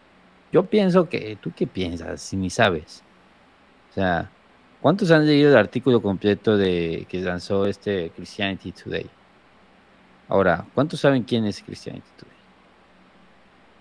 Yo 0.52 0.66
pienso 0.66 1.10
que, 1.10 1.38
¿tú 1.42 1.52
qué 1.56 1.66
piensas 1.66 2.22
si 2.22 2.36
ni 2.36 2.50
sabes? 2.50 3.04
O 3.90 3.94
sea, 3.94 4.30
¿cuántos 4.82 5.12
han 5.12 5.26
leído 5.26 5.52
el 5.52 5.58
artículo 5.58 6.02
completo 6.02 6.58
de 6.58 7.06
que 7.10 7.22
lanzó 7.22 7.66
este 7.66 8.12
Christianity 8.16 8.72
Today? 8.72 9.10
Ahora, 10.28 10.66
¿cuántos 10.74 11.00
saben 11.00 11.24
quién 11.24 11.46
es 11.46 11.62
Christianity 11.62 12.08
Today? 12.18 12.32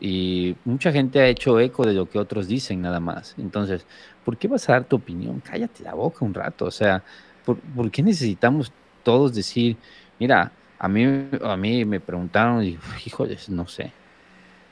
Y 0.00 0.56
mucha 0.64 0.90
gente 0.90 1.20
ha 1.20 1.26
hecho 1.26 1.60
eco 1.60 1.84
de 1.84 1.92
lo 1.92 2.08
que 2.08 2.18
otros 2.18 2.48
dicen 2.48 2.80
nada 2.80 3.00
más. 3.00 3.34
Entonces, 3.38 3.86
¿por 4.24 4.38
qué 4.38 4.48
vas 4.48 4.68
a 4.68 4.72
dar 4.72 4.84
tu 4.84 4.96
opinión? 4.96 5.40
Cállate 5.40 5.84
la 5.84 5.94
boca 5.94 6.24
un 6.24 6.32
rato. 6.32 6.64
O 6.64 6.70
sea, 6.70 7.04
¿por, 7.44 7.90
qué 7.90 8.02
necesitamos 8.02 8.72
todos 9.02 9.34
decir, 9.34 9.76
mira, 10.18 10.52
a 10.78 10.88
mí, 10.88 11.28
a 11.42 11.56
mí 11.56 11.84
me 11.84 12.00
preguntaron 12.00 12.64
y, 12.64 12.78
híjoles, 13.06 13.50
no 13.50 13.68
sé. 13.68 13.92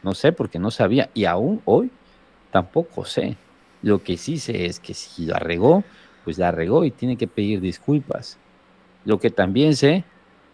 No 0.02 0.14
sé 0.14 0.32
porque 0.32 0.58
no 0.58 0.70
sabía. 0.70 1.10
Y 1.12 1.26
aún 1.26 1.60
hoy 1.66 1.90
tampoco 2.50 3.04
sé. 3.04 3.36
Lo 3.82 4.02
que 4.02 4.16
sí 4.16 4.38
sé 4.38 4.64
es 4.64 4.80
que 4.80 4.94
si 4.94 5.26
la 5.26 5.38
regó, 5.38 5.84
pues 6.28 6.36
la 6.36 6.50
regó 6.50 6.84
y 6.84 6.90
tiene 6.90 7.16
que 7.16 7.26
pedir 7.26 7.62
disculpas. 7.62 8.36
Lo 9.06 9.18
que 9.18 9.30
también 9.30 9.74
sé 9.74 10.04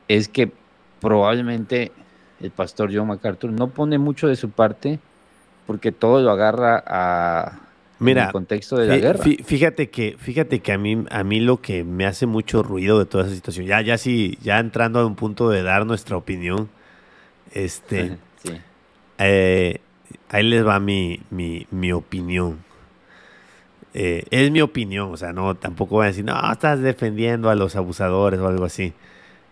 es 0.06 0.28
que 0.28 0.52
probablemente 1.00 1.90
el 2.40 2.52
pastor 2.52 2.94
John 2.94 3.08
MacArthur 3.08 3.50
no 3.50 3.70
pone 3.70 3.98
mucho 3.98 4.28
de 4.28 4.36
su 4.36 4.50
parte 4.50 5.00
porque 5.66 5.90
todo 5.90 6.22
lo 6.22 6.30
agarra 6.30 6.80
a, 6.86 7.58
Mira, 7.98 8.30
contexto 8.30 8.76
de 8.76 8.86
la 8.86 8.98
guerra. 8.98 9.24
Fíjate 9.24 9.90
que, 9.90 10.14
fíjate 10.16 10.60
que 10.60 10.70
a 10.70 10.78
mí, 10.78 11.04
a 11.10 11.24
mí 11.24 11.40
lo 11.40 11.60
que 11.60 11.82
me 11.82 12.06
hace 12.06 12.26
mucho 12.26 12.62
ruido 12.62 13.00
de 13.00 13.06
toda 13.06 13.24
esa 13.24 13.34
situación, 13.34 13.66
ya, 13.66 13.80
ya 13.80 13.98
sí, 13.98 14.38
ya 14.42 14.60
entrando 14.60 15.00
a 15.00 15.06
un 15.06 15.16
punto 15.16 15.50
de 15.50 15.64
dar 15.64 15.86
nuestra 15.86 16.16
opinión, 16.16 16.68
este, 17.52 18.16
eh, 19.18 19.80
ahí 20.28 20.44
les 20.44 20.64
va 20.64 20.78
mi, 20.78 21.20
mi, 21.30 21.90
opinión. 21.90 22.62
Eh, 23.94 24.24
es 24.30 24.50
mi 24.50 24.60
opinión, 24.60 25.12
o 25.12 25.16
sea, 25.16 25.32
no, 25.32 25.54
tampoco 25.54 25.96
voy 25.96 26.04
a 26.04 26.08
decir, 26.08 26.24
no, 26.24 26.34
estás 26.52 26.80
defendiendo 26.80 27.48
a 27.48 27.54
los 27.54 27.76
abusadores 27.76 28.40
o 28.40 28.48
algo 28.48 28.64
así. 28.64 28.92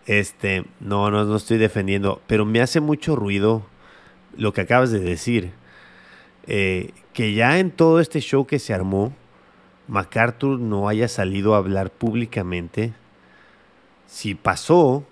Este, 0.05 0.65
no, 0.81 1.09
no, 1.11 1.23
no 1.23 1.35
estoy 1.37 1.57
defendiendo, 1.57 2.21
pero 2.27 2.45
me 2.45 2.61
hace 2.61 2.81
mucho 2.81 3.15
ruido 3.15 3.65
lo 4.37 4.53
que 4.53 4.61
acabas 4.61 4.91
de 4.91 4.99
decir. 4.99 5.51
Eh, 6.45 6.91
que 7.13 7.33
ya 7.33 7.59
en 7.59 7.71
todo 7.71 7.99
este 7.99 8.19
show 8.19 8.45
que 8.45 8.59
se 8.59 8.73
armó, 8.73 9.13
MacArthur 9.87 10.59
no 10.59 10.89
haya 10.89 11.07
salido 11.07 11.55
a 11.55 11.59
hablar 11.59 11.89
públicamente 11.89 12.93
si 14.07 14.35
pasó 14.35 15.05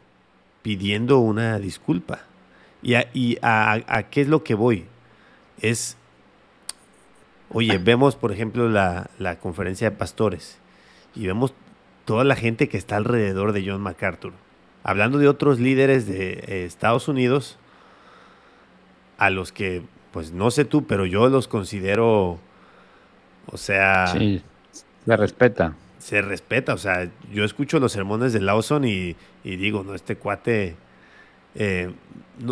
pidiendo 0.62 1.20
una 1.20 1.60
disculpa. 1.60 2.26
¿Y 2.82 2.96
a, 3.42 4.08
qué 4.10 4.22
es 4.22 4.28
lo 4.28 4.44
que 4.44 4.56
voy? 4.56 4.86
Es, 5.62 5.98
oye, 7.54 7.78
vemos 7.78 8.16
por 8.16 8.32
ejemplo 8.32 8.70
la, 8.70 9.10
la 9.20 9.38
conferencia 9.40 9.90
de 9.90 9.96
pastores 9.96 10.60
y 11.16 11.28
vemos 11.28 11.54
toda 12.06 12.24
la 12.24 12.36
gente 12.36 12.70
que 12.70 12.78
está 12.78 12.98
alrededor 12.98 13.52
de 13.54 13.64
John 13.66 13.82
MacArthur. 13.82 14.34
Hablando 14.84 15.20
de 15.20 15.28
otros 15.28 15.60
líderes 15.60 16.08
de 16.08 16.32
eh, 16.34 16.66
Estados 16.66 17.08
Unidos, 17.08 17.58
a 19.18 19.30
los 19.30 19.52
que 19.52 19.84
pues 20.12 20.32
no 20.32 20.52
sé 20.52 20.66
tú, 20.66 20.86
pero 20.86 21.06
yo 21.06 21.30
los 21.30 21.48
considero, 21.48 22.40
o 23.46 23.58
sea... 23.58 24.08
Sí, 24.08 24.42
se 25.06 25.18
respeta. 25.18 25.76
Se 26.00 26.22
respeta, 26.22 26.74
o 26.74 26.78
sea, 26.78 27.10
yo 27.32 27.46
escucho 27.46 27.80
los 27.80 27.92
sermones 27.92 28.34
de 28.34 28.42
Lawson 28.42 28.84
y, 28.84 29.16
digo, 29.44 29.84
no, 29.84 29.96
este 29.96 30.18
cuate... 30.18 30.76
Eh, 31.56 31.92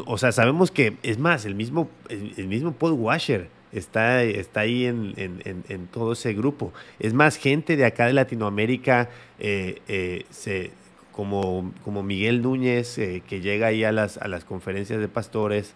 o 0.05 0.17
sea, 0.17 0.31
sabemos 0.31 0.71
que, 0.71 0.97
es 1.03 1.17
más, 1.17 1.45
el 1.45 1.55
mismo, 1.55 1.89
el, 2.09 2.47
mismo 2.47 2.73
Paul 2.73 2.93
Washer 2.93 3.49
está, 3.71 4.23
está 4.23 4.61
ahí 4.61 4.85
en, 4.85 5.87
todo 5.91 6.13
ese 6.13 6.33
grupo. 6.33 6.73
Es 6.99 7.13
más, 7.13 7.37
gente 7.37 7.77
de 7.77 7.85
acá 7.85 8.07
de 8.07 8.13
Latinoamérica, 8.13 9.09
eh, 9.39 9.81
eh, 9.87 10.25
se, 10.29 10.71
como, 11.11 11.71
como 11.83 12.03
Miguel 12.03 12.41
Núñez, 12.41 12.95
que 12.95 13.41
llega 13.41 13.67
ahí 13.67 13.83
a 13.83 13.91
las, 13.91 14.17
a 14.17 14.27
las 14.27 14.45
conferencias 14.45 14.99
de 14.99 15.07
pastores. 15.07 15.73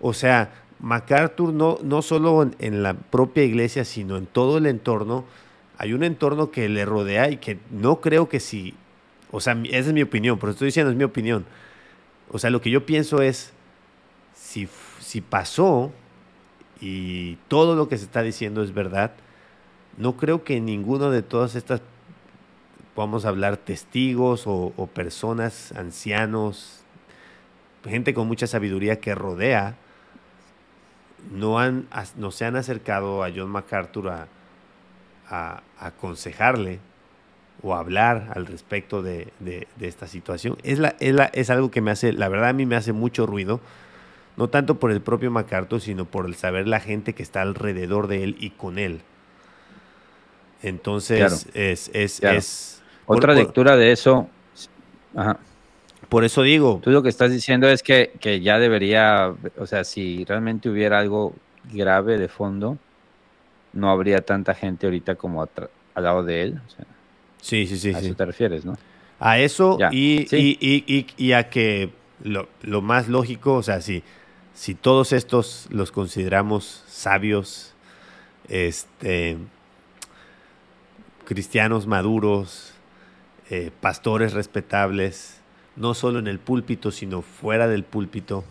O 0.00 0.12
sea, 0.12 0.52
MacArthur 0.80 1.52
no, 1.52 1.78
no 1.82 2.02
solo 2.02 2.48
en, 2.58 2.82
la 2.82 2.94
propia 2.94 3.44
iglesia, 3.44 3.84
sino 3.84 4.16
en 4.16 4.26
todo 4.26 4.58
el 4.58 4.66
entorno, 4.66 5.24
hay 5.78 5.92
un 5.92 6.04
entorno 6.04 6.50
que 6.50 6.68
le 6.68 6.84
rodea 6.84 7.30
y 7.30 7.38
que 7.38 7.58
no 7.70 8.00
creo 8.00 8.28
que 8.28 8.40
si, 8.40 8.74
o 9.30 9.40
sea, 9.40 9.56
esa 9.64 9.88
es 9.88 9.92
mi 9.92 10.02
opinión, 10.02 10.38
pero 10.38 10.52
estoy 10.52 10.66
diciendo 10.66 10.90
es 10.90 10.96
mi 10.96 11.04
opinión. 11.04 11.44
O 12.30 12.38
sea, 12.38 12.50
lo 12.50 12.60
que 12.60 12.70
yo 12.70 12.86
pienso 12.86 13.22
es, 13.22 13.52
si, 14.34 14.68
si 15.00 15.20
pasó 15.20 15.92
y 16.84 17.38
todo 17.48 17.76
lo 17.76 17.88
que 17.88 17.96
se 17.96 18.04
está 18.04 18.20
diciendo 18.20 18.62
es 18.62 18.74
verdad, 18.74 19.12
no 19.96 20.18
creo 20.18 20.44
que 20.44 20.60
ninguno 20.60 21.10
de 21.10 21.22
todas 21.22 21.54
estas, 21.54 21.80
vamos 22.94 23.24
a 23.24 23.30
hablar, 23.30 23.56
testigos 23.56 24.42
o, 24.46 24.90
personas, 24.92 25.72
ancianos, 25.72 26.84
gente 27.84 28.12
con 28.12 28.28
mucha 28.28 28.46
sabiduría 28.46 29.00
que 29.00 29.14
rodea, 29.14 29.76
no, 31.32 31.58
han, 31.58 31.88
no 32.16 32.30
se 32.30 32.44
han 32.44 32.54
acercado 32.54 33.24
a 33.24 33.30
John 33.34 33.48
MacArthur 33.48 34.10
a, 34.10 34.28
aconsejarle 35.80 36.80
o 37.62 37.74
hablar 37.74 38.30
al 38.36 38.44
respecto 38.44 39.02
de, 39.02 39.32
esta 39.80 40.06
situación. 40.06 40.58
Es, 40.62 40.78
la, 40.78 40.90
es, 41.00 41.48
algo 41.48 41.70
que 41.70 41.80
me 41.80 41.90
hace, 41.90 42.12
la 42.12 42.28
verdad 42.28 42.50
a 42.50 42.52
mí 42.52 42.66
me 42.66 42.76
hace 42.76 42.92
mucho 42.92 43.26
ruido, 43.26 43.60
no 44.36 44.48
tanto 44.48 44.78
por 44.78 44.90
el 44.90 45.00
propio 45.00 45.30
MacArthur, 45.30 45.80
sino 45.80 46.04
por 46.04 46.26
el 46.26 46.34
saber 46.34 46.66
la 46.66 46.80
gente 46.80 47.14
que 47.14 47.22
está 47.22 47.42
alrededor 47.42 48.08
de 48.08 48.24
él 48.24 48.36
y 48.38 48.50
con 48.50 48.78
él. 48.78 49.00
Entonces, 50.62 51.46
es... 51.54 51.90
es, 51.92 52.82
Otra 53.06 53.34
lectura 53.34 53.76
de 53.76 53.92
eso... 53.92 54.28
Por 56.08 56.24
eso 56.24 56.42
digo. 56.42 56.80
Tú 56.82 56.90
lo 56.90 57.02
que 57.02 57.08
estás 57.08 57.30
diciendo 57.30 57.68
es 57.68 57.82
que, 57.82 58.12
que 58.20 58.40
ya 58.40 58.58
debería, 58.58 59.34
o 59.58 59.66
sea, 59.66 59.84
si 59.84 60.24
realmente 60.24 60.68
hubiera 60.68 60.98
algo 60.98 61.34
grave 61.72 62.18
de 62.18 62.28
fondo, 62.28 62.78
no 63.72 63.90
habría 63.90 64.20
tanta 64.20 64.54
gente 64.54 64.86
ahorita 64.86 65.16
como 65.16 65.42
al 65.42 66.04
lado 66.04 66.22
de 66.22 66.42
él. 66.42 66.60
sí, 67.40 67.66
sí, 67.66 67.76
sí. 67.78 67.94
A 67.94 67.98
eso 67.98 68.14
te 68.14 68.24
refieres, 68.24 68.64
¿no? 68.64 68.76
A 69.18 69.38
eso 69.38 69.78
y, 69.90 70.26
y, 70.30 71.06
y, 71.16 71.32
a 71.32 71.48
que 71.48 71.90
lo, 72.22 72.48
lo, 72.62 72.82
más 72.82 73.08
lógico, 73.08 73.54
o 73.54 73.62
sea, 73.62 73.80
si, 73.80 74.02
si 74.54 74.74
todos 74.74 75.12
estos 75.12 75.66
los 75.70 75.90
consideramos 75.90 76.84
sabios, 76.86 77.74
este, 78.48 79.36
cristianos 81.24 81.86
maduros, 81.86 82.72
eh, 83.50 83.70
pastores 83.80 84.32
respetables, 84.32 85.40
no 85.76 85.94
solo 85.94 86.20
en 86.20 86.28
el 86.28 86.38
púlpito, 86.38 86.92
sino 86.92 87.20
fuera 87.22 87.66
del 87.66 87.82
púlpito, 87.82 88.44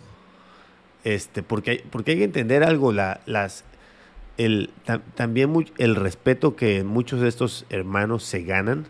este, 1.06 1.42
porque, 1.42 1.72
hay, 1.72 1.78
porque 1.90 2.12
hay 2.12 2.18
que 2.18 2.24
entender 2.26 2.64
algo, 2.64 2.92
la, 2.92 3.22
las, 3.26 3.64
el, 4.38 4.72
también 5.16 5.54
el 5.78 5.96
respeto 5.96 6.56
que 6.56 6.84
muchos 6.84 7.22
de 7.22 7.30
estos 7.30 7.66
hermanos 7.70 8.24
se 8.24 8.44
ganan, 8.44 8.88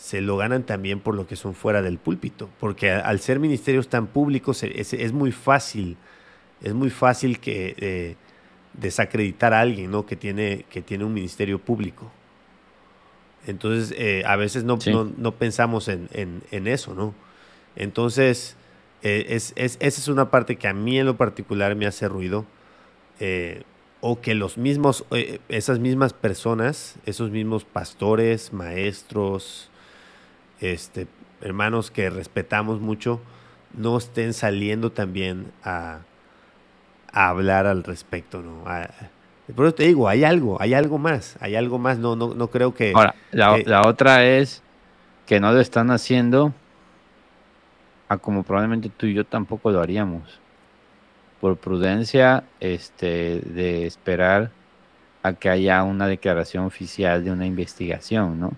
se 0.00 0.22
lo 0.22 0.38
ganan 0.38 0.62
también 0.62 0.98
por 0.98 1.14
lo 1.14 1.26
que 1.26 1.36
son 1.36 1.54
fuera 1.54 1.82
del 1.82 1.98
púlpito, 1.98 2.48
porque 2.58 2.90
al 2.90 3.20
ser 3.20 3.38
ministerios 3.38 3.88
tan 3.88 4.06
públicos 4.06 4.62
es, 4.62 4.94
es 4.94 5.12
muy 5.12 5.30
fácil, 5.30 5.98
es 6.62 6.72
muy 6.72 6.88
fácil 6.88 7.38
que 7.38 7.74
eh, 7.76 8.16
desacreditar 8.72 9.52
a 9.52 9.60
alguien 9.60 9.90
¿no? 9.90 10.06
que, 10.06 10.16
tiene, 10.16 10.64
que 10.70 10.80
tiene 10.80 11.04
un 11.04 11.12
ministerio 11.12 11.58
público. 11.58 12.10
Entonces, 13.46 13.94
eh, 13.98 14.22
a 14.24 14.36
veces 14.36 14.64
no, 14.64 14.78
no, 15.18 15.32
pensamos 15.32 15.88
en, 15.88 16.08
en, 16.12 16.66
eso, 16.66 16.94
¿no? 16.94 17.14
Entonces, 17.76 18.56
eh, 19.02 19.26
es, 19.28 19.52
es, 19.54 19.76
esa 19.80 20.00
es 20.00 20.08
una 20.08 20.30
parte 20.30 20.56
que 20.56 20.66
a 20.66 20.72
mí 20.72 20.98
en 20.98 21.06
lo 21.06 21.18
particular 21.18 21.74
me 21.74 21.86
hace 21.86 22.08
ruido. 22.08 22.46
O 24.00 24.22
que 24.22 24.34
los 24.34 24.56
mismos, 24.56 25.04
esas 25.50 25.78
mismas 25.78 26.14
personas, 26.14 26.96
esos 27.04 27.30
mismos 27.30 27.66
pastores, 27.66 28.54
maestros, 28.54 29.70
este, 30.60 31.06
hermanos 31.40 31.90
que 31.90 32.10
respetamos 32.10 32.80
mucho, 32.80 33.20
no 33.74 33.96
estén 33.96 34.32
saliendo 34.32 34.90
también 34.92 35.52
a, 35.62 36.00
hablar 37.12 37.66
al 37.66 37.82
respecto, 37.82 38.40
¿no? 38.40 38.64
por 39.56 39.66
eso 39.66 39.74
te 39.74 39.82
digo, 39.82 40.08
hay 40.08 40.22
algo, 40.22 40.62
hay 40.62 40.74
algo 40.74 40.96
más, 40.96 41.36
hay 41.40 41.56
algo 41.56 41.78
más, 41.78 41.98
no, 41.98 42.14
no, 42.14 42.34
no 42.34 42.48
creo 42.50 42.72
que... 42.72 42.92
Ahora, 42.94 43.16
la, 43.32 43.58
la 43.66 43.88
otra 43.88 44.24
es 44.24 44.62
que 45.26 45.40
no 45.40 45.52
lo 45.52 45.60
están 45.60 45.90
haciendo 45.90 46.52
a 48.08 48.18
como 48.18 48.42
probablemente 48.42 48.90
tú 48.90 49.06
y 49.06 49.14
yo 49.14 49.24
tampoco 49.24 49.70
lo 49.70 49.80
haríamos 49.80 50.40
por 51.40 51.56
prudencia 51.56 52.44
este, 52.60 53.40
de 53.40 53.86
esperar 53.86 54.50
a 55.22 55.32
que 55.32 55.48
haya 55.48 55.82
una 55.82 56.06
declaración 56.06 56.64
oficial 56.64 57.24
de 57.24 57.30
una 57.30 57.46
investigación, 57.46 58.38
¿no? 58.40 58.52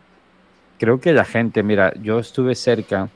Creo 0.83 1.01
que 1.01 1.13
la 1.13 1.25
gente, 1.25 1.63
mira, 1.63 1.95
yo 2.03 2.19
estuve 2.19 2.57
cerca 2.57 3.09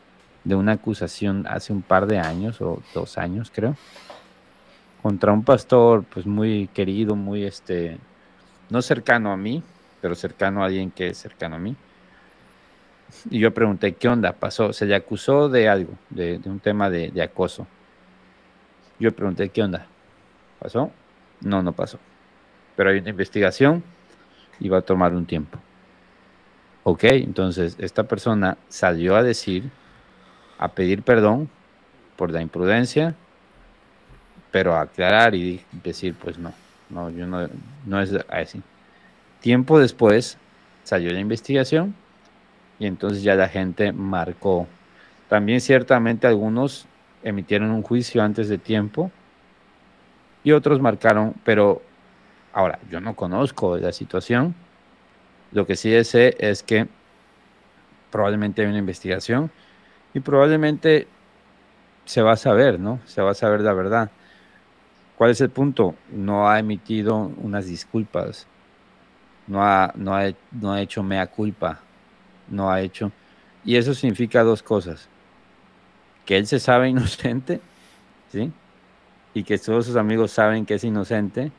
de 0.45 0.55
una 0.55 0.75
acusación 0.75 1.49
hace 1.49 1.73
un 1.73 1.83
par 1.83 2.07
de 2.07 2.17
años 2.21 2.61
o 2.61 2.81
dos 2.95 3.19
años, 3.19 3.51
creo, 3.53 3.75
contra 5.03 5.33
un 5.33 5.43
pastor, 5.43 6.05
pues 6.05 6.27
muy 6.27 6.69
querido, 6.69 7.17
muy 7.17 7.43
este, 7.43 7.99
no 8.71 8.83
cercano 8.83 9.33
a 9.33 9.37
mí, 9.37 9.65
pero 10.01 10.15
cercano 10.15 10.63
a 10.63 10.67
alguien 10.67 10.93
que 10.93 11.09
es 11.09 11.19
cercano 11.19 11.57
a 11.57 11.59
mí. 11.59 11.75
Y 13.31 13.41
yo 13.41 13.53
pregunté, 13.53 13.95
¿qué 13.95 14.07
onda 14.07 14.33
pasó? 14.33 14.73
Se 14.73 14.87
le 14.87 14.95
acusó 14.95 15.49
de 15.49 15.69
algo, 15.69 15.95
de, 16.11 16.41
un 16.45 16.61
tema 16.61 16.89
de, 16.89 17.11
de 17.11 17.21
acoso. 17.21 17.67
Yo 19.01 19.11
pregunté, 19.11 19.49
¿qué 19.49 19.65
onda? 19.65 19.89
¿Pasó? 20.61 20.93
No, 21.41 21.65
no 21.65 21.73
pasó. 21.73 21.99
Pero 22.77 22.91
hay 22.91 23.01
una 23.01 23.11
investigación 23.11 23.83
y 24.61 24.69
va 24.69 24.79
a 24.79 24.83
tomar 24.83 25.13
un 25.13 25.27
tiempo. 25.27 25.59
Ok, 26.89 27.03
entonces 27.03 27.75
esta 27.81 28.05
persona 28.05 28.59
salió 28.69 29.17
a 29.17 29.25
decir, 29.25 29.73
a 30.57 30.69
pedir 30.69 31.03
perdón 31.03 31.51
por 32.15 32.31
la 32.31 32.41
imprudencia, 32.41 33.17
pero 34.53 34.77
aclarar 34.77 35.35
y 35.35 35.65
decir, 35.83 36.15
pues 36.15 36.39
no, 36.39 36.53
no, 36.89 37.11
yo 37.11 37.27
no, 37.27 37.49
no 37.87 38.01
es 38.01 38.13
así. 38.29 38.63
Tiempo 39.41 39.81
después 39.81 40.39
salió 40.85 41.11
la 41.11 41.19
investigación 41.19 41.93
y 42.79 42.87
entonces 42.87 43.25
ya 43.25 43.35
la 43.35 43.49
gente 43.49 43.91
marcó. 43.91 44.69
También 45.29 45.61
ciertamente 45.61 46.29
algunos 46.29 46.87
emitieron 47.25 47.73
un 47.73 47.83
juicio 47.83 48.23
antes 48.23 48.49
de 48.49 48.59
tiempo 48.59 49.11
y 50.45 50.53
otros 50.53 50.81
marcaron, 50.81 51.35
pero 51.43 51.83
ahora 52.53 52.79
yo 52.89 53.01
no 53.01 53.17
conozco 53.17 53.77
la 53.77 53.93
situación. 53.93 54.55
Lo 55.53 55.67
que 55.67 55.77
sí 55.77 56.05
sé 56.05 56.37
es 56.39 56.63
que 56.63 56.89
probablemente 58.11 58.63
hay 58.63 58.69
una 58.69 58.79
investigación 58.79 59.51
y 60.15 60.21
probablemente 60.21 61.07
se 62.05 62.23
va 62.23 62.33
a 62.33 62.37
saber, 62.37 62.79
¿no? 62.81 63.01
Se 63.07 63.21
va 63.21 63.33
a 63.33 63.35
saber 63.35 63.61
la 63.61 63.73
verdad. 63.73 64.11
¿Cuál 65.17 65.31
es 65.31 65.41
el 65.41 65.51
punto? 65.51 65.95
No 66.11 66.49
ha 66.49 66.59
emitido 66.59 67.17
unas 67.17 67.67
disculpas, 67.67 68.47
no 69.47 69.63
ha, 69.63 69.93
no 69.97 70.15
ha, 70.15 70.33
no 70.53 70.73
ha 70.73 70.81
hecho 70.81 71.03
mea 71.03 71.27
culpa, 71.27 71.81
no 72.49 72.71
ha 72.71 72.81
hecho... 72.81 73.13
Y 73.65 73.77
eso 73.77 73.95
significa 73.95 74.45
dos 74.45 74.63
cosas 74.63 75.09
que 76.27 76.37
él 76.37 76.47
se 76.47 76.61
sabe 76.61 76.89
inocente, 76.91 77.61
¿sí? 78.31 78.53
Y 79.33 79.45
que 79.45 79.59
todos 79.59 79.87
sus 79.87 79.97
amigos 79.97 80.33
saben 80.33 80.67
que 80.67 80.75
es 80.75 80.85
inocente, 80.85 81.53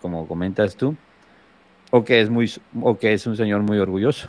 como 0.00 0.26
comentas 0.26 0.76
tú, 0.76 0.96
o 1.96 2.04
que 2.04 2.20
es, 2.20 2.28
muy, 2.28 2.50
o 2.82 2.98
que 2.98 3.12
es 3.12 3.24
un 3.24 3.36
señor 3.36 3.62
muy 3.62 3.78
orgulloso. 3.78 4.28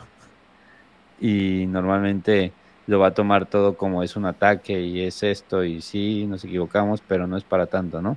Y 1.20 1.66
normalmente 1.66 2.52
lo 2.86 3.00
va 3.00 3.08
a 3.08 3.10
tomar 3.14 3.46
todo 3.46 3.76
como 3.76 4.04
es 4.04 4.14
un 4.14 4.24
ataque 4.24 4.80
y 4.82 5.00
es 5.00 5.24
esto 5.24 5.64
y 5.64 5.82
sí, 5.82 6.26
nos 6.28 6.44
equivocamos, 6.44 7.02
pero 7.08 7.26
no 7.26 7.36
es 7.36 7.42
para 7.42 7.66
tanto, 7.66 8.00
¿no? 8.00 8.16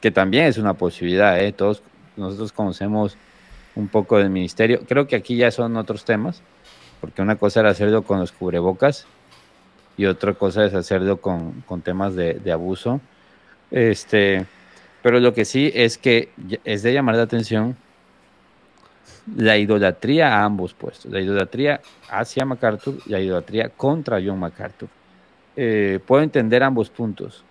Que 0.00 0.10
también 0.10 0.46
es 0.46 0.58
una 0.58 0.74
posibilidad, 0.74 1.40
¿eh? 1.40 1.52
Todos 1.52 1.84
nosotros 2.16 2.50
conocemos 2.50 3.16
un 3.76 3.86
poco 3.86 4.18
del 4.18 4.30
ministerio. 4.30 4.80
Creo 4.88 5.06
que 5.06 5.14
aquí 5.14 5.36
ya 5.36 5.52
son 5.52 5.76
otros 5.76 6.04
temas, 6.04 6.42
porque 7.00 7.22
una 7.22 7.36
cosa 7.36 7.60
era 7.60 7.70
hacerlo 7.70 8.02
con 8.02 8.18
los 8.18 8.32
cubrebocas 8.32 9.06
y 9.96 10.06
otra 10.06 10.34
cosa 10.34 10.64
es 10.64 10.74
hacerlo 10.74 11.20
con, 11.20 11.62
temas 11.84 12.16
de, 12.16 12.50
abuso. 12.52 13.00
Este, 13.70 14.44
pero 15.04 15.20
lo 15.20 15.34
que 15.34 15.44
sí 15.44 15.70
es 15.72 15.98
que 15.98 16.30
es 16.64 16.82
de 16.82 16.92
llamar 16.92 17.14
la 17.14 17.22
atención 17.22 17.76
la 19.34 19.56
idolatría 19.56 20.36
a 20.36 20.44
ambos 20.44 20.74
puestos, 20.74 21.10
la 21.10 21.20
idolatría 21.20 21.80
hacia 22.10 22.44
MacArthur 22.44 22.98
y 23.06 23.10
la 23.10 23.20
idolatría 23.20 23.70
contra 23.70 24.20
John 24.24 24.38
MacArthur. 24.38 24.88
Eh, 25.56 26.00
puedo 26.06 26.22
entender 26.22 26.62
ambos 26.62 26.90
puntos. 26.90 27.44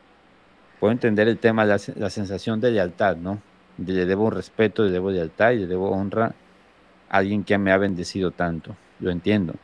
Puedo 0.79 0.91
entender 0.91 1.27
el 1.27 1.37
tema, 1.37 1.65
la, 1.65 1.77
la 1.95 2.09
sensación 2.09 2.61
de 2.61 2.71
lealtad, 2.71 3.17
¿no? 3.17 3.39
le 3.77 4.05
debo 4.05 4.29
respeto, 4.29 4.83
le 4.83 4.91
debo 4.91 5.11
lealtad 5.11 5.51
y 5.51 5.59
le 5.59 5.67
debo 5.67 5.89
honra 5.89 6.33
a 7.09 7.17
alguien 7.17 7.43
que 7.43 7.57
me 7.57 7.71
ha 7.71 7.77
bendecido 7.77 8.31
tanto. 8.31 8.75
Lo 8.99 9.11
entiendo. 9.11 9.55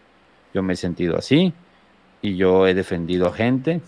Yo 0.54 0.64
me 0.64 0.74
he 0.74 0.76
sentido 0.76 1.18
así, 1.18 1.54
y 2.22 2.36
yo 2.36 2.68
he 2.68 2.74
defendido 2.74 3.32
gente, 3.32 3.82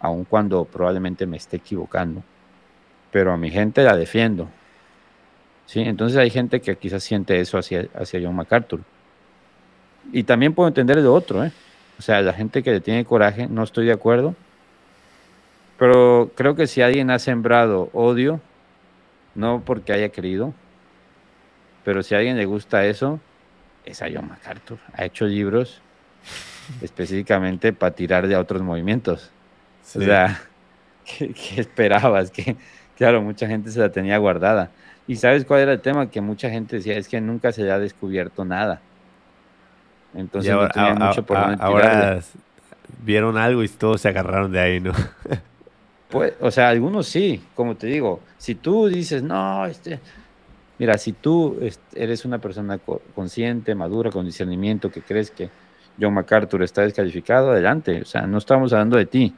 aun 0.00 0.24
cuando 0.24 0.64
probablemente 0.64 1.26
me 1.26 1.36
esté 1.36 1.58
equivocando, 1.58 2.22
pero 3.10 3.32
a 3.32 3.36
mi 3.36 3.50
gente 3.50 3.82
la 3.82 3.96
defiendo. 3.96 4.48
¿Sí? 5.70 5.82
Entonces 5.82 6.18
hay 6.18 6.30
gente 6.30 6.60
que 6.60 6.76
quizás 6.76 7.04
siente 7.04 7.40
eso 7.40 7.56
hacia, 7.56 7.86
hacia 7.94 8.20
John 8.20 8.34
MacArthur. 8.34 8.80
Y 10.12 10.24
también 10.24 10.52
puedo 10.52 10.66
entender 10.66 10.98
lo 10.98 11.14
otro, 11.14 11.44
¿eh? 11.44 11.52
O 11.96 12.02
sea, 12.02 12.20
la 12.22 12.32
gente 12.32 12.64
que 12.64 12.72
le 12.72 12.80
tiene 12.80 13.04
coraje, 13.04 13.46
no 13.46 13.62
estoy 13.62 13.86
de 13.86 13.92
acuerdo, 13.92 14.34
pero 15.78 16.32
creo 16.34 16.56
que 16.56 16.66
si 16.66 16.82
alguien 16.82 17.10
ha 17.10 17.20
sembrado 17.20 17.88
odio, 17.92 18.40
no 19.36 19.62
porque 19.64 19.92
haya 19.92 20.08
querido, 20.08 20.54
pero 21.84 22.02
si 22.02 22.16
a 22.16 22.18
alguien 22.18 22.36
le 22.36 22.46
gusta 22.46 22.84
eso, 22.86 23.20
es 23.84 24.02
a 24.02 24.08
John 24.12 24.28
MacArthur. 24.28 24.78
Ha 24.94 25.04
hecho 25.04 25.26
libros 25.26 25.80
específicamente 26.82 27.72
para 27.72 27.94
tirar 27.94 28.26
de 28.26 28.36
otros 28.36 28.62
movimientos. 28.62 29.30
O 29.94 30.00
sea, 30.00 30.42
¿qué, 31.04 31.60
esperabas? 31.60 32.32
Que, 32.32 32.56
claro, 33.00 33.22
mucha 33.22 33.46
gente 33.46 33.70
se 33.70 33.80
la 33.80 33.88
tenía 33.88 34.18
guardada. 34.18 34.68
¿Y 35.06 35.16
sabes 35.16 35.46
cuál 35.46 35.60
era 35.60 35.72
el 35.72 35.80
tema? 35.80 36.10
Que 36.10 36.20
mucha 36.20 36.50
gente 36.50 36.76
decía, 36.76 36.98
es 36.98 37.08
que 37.08 37.18
nunca 37.18 37.50
se 37.50 37.62
le 37.62 37.72
ha 37.72 37.78
descubierto 37.78 38.44
nada. 38.44 38.82
Entonces 40.12 40.52
ahora, 40.52 40.66
no 40.66 40.72
tenía 40.74 41.06
mucho 41.06 41.24
por 41.24 41.38
Ahora 41.38 42.20
vieron 43.02 43.38
algo 43.38 43.62
y 43.62 43.68
todos 43.68 44.02
se 44.02 44.08
agarraron 44.08 44.52
de 44.52 44.60
ahí, 44.60 44.80
¿no? 44.80 44.92
pues, 46.10 46.34
o 46.40 46.50
sea, 46.50 46.68
algunos 46.68 47.06
sí, 47.08 47.42
como 47.54 47.74
te 47.74 47.86
digo, 47.86 48.20
si 48.36 48.54
tú 48.54 48.88
dices, 48.88 49.22
no, 49.22 49.64
este, 49.64 49.98
mira, 50.78 50.98
si 50.98 51.14
tú 51.14 51.58
eres 51.94 52.26
una 52.26 52.36
persona 52.36 52.78
consciente, 53.14 53.74
madura, 53.74 54.10
con 54.10 54.26
discernimiento, 54.26 54.90
que 54.90 55.00
crees 55.00 55.30
que 55.30 55.48
John 55.98 56.12
MacArthur 56.12 56.62
está 56.64 56.82
descalificado, 56.82 57.52
adelante. 57.52 58.02
O 58.02 58.04
sea, 58.04 58.26
no 58.26 58.36
estamos 58.36 58.74
hablando 58.74 58.98
de 58.98 59.06
ti. 59.06 59.34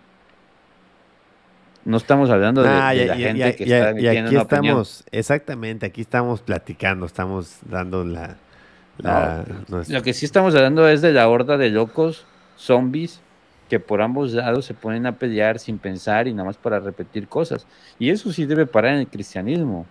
No 1.85 1.97
estamos 1.97 2.31
hablando 2.31 2.63
de, 2.63 2.69
la 2.69 3.17
gente 3.17 3.57
que 3.57 3.65
está 3.65 3.99
y 3.99 4.07
aquí 4.07 4.37
estamos, 4.37 5.05
exactamente, 5.11 5.87
aquí 5.87 6.01
estamos 6.01 6.41
platicando, 6.41 7.07
estamos 7.07 7.59
dando 7.69 8.05
la... 8.05 8.37
lo 9.89 10.03
que 10.03 10.15
sí 10.15 10.25
estamos 10.25 10.55
hablando 10.55 10.89
es 10.89 11.03
de 11.03 11.13
la 11.13 11.29
horda 11.29 11.57
de 11.57 11.71
locos, 11.71 12.25
zombies, 12.57 13.21
que 13.69 13.81
por 13.81 14.01
ambos 14.01 14.33
lados 14.33 14.65
se 14.65 14.75
ponen 14.75 15.07
a 15.07 15.13
pelear 15.13 15.59
sin 15.59 15.79
pensar 15.79 16.29
y 16.29 16.33
nada 16.33 16.45
más 16.45 16.57
para 16.57 16.79
repetir 16.79 17.27
cosas. 17.27 17.67
Y 17.99 18.11
eso 18.11 18.33
sí 18.33 18.45
debe 18.45 18.67
parar 18.67 18.95
en 18.95 19.01
el 19.01 19.09
cristianismo, 19.09 19.87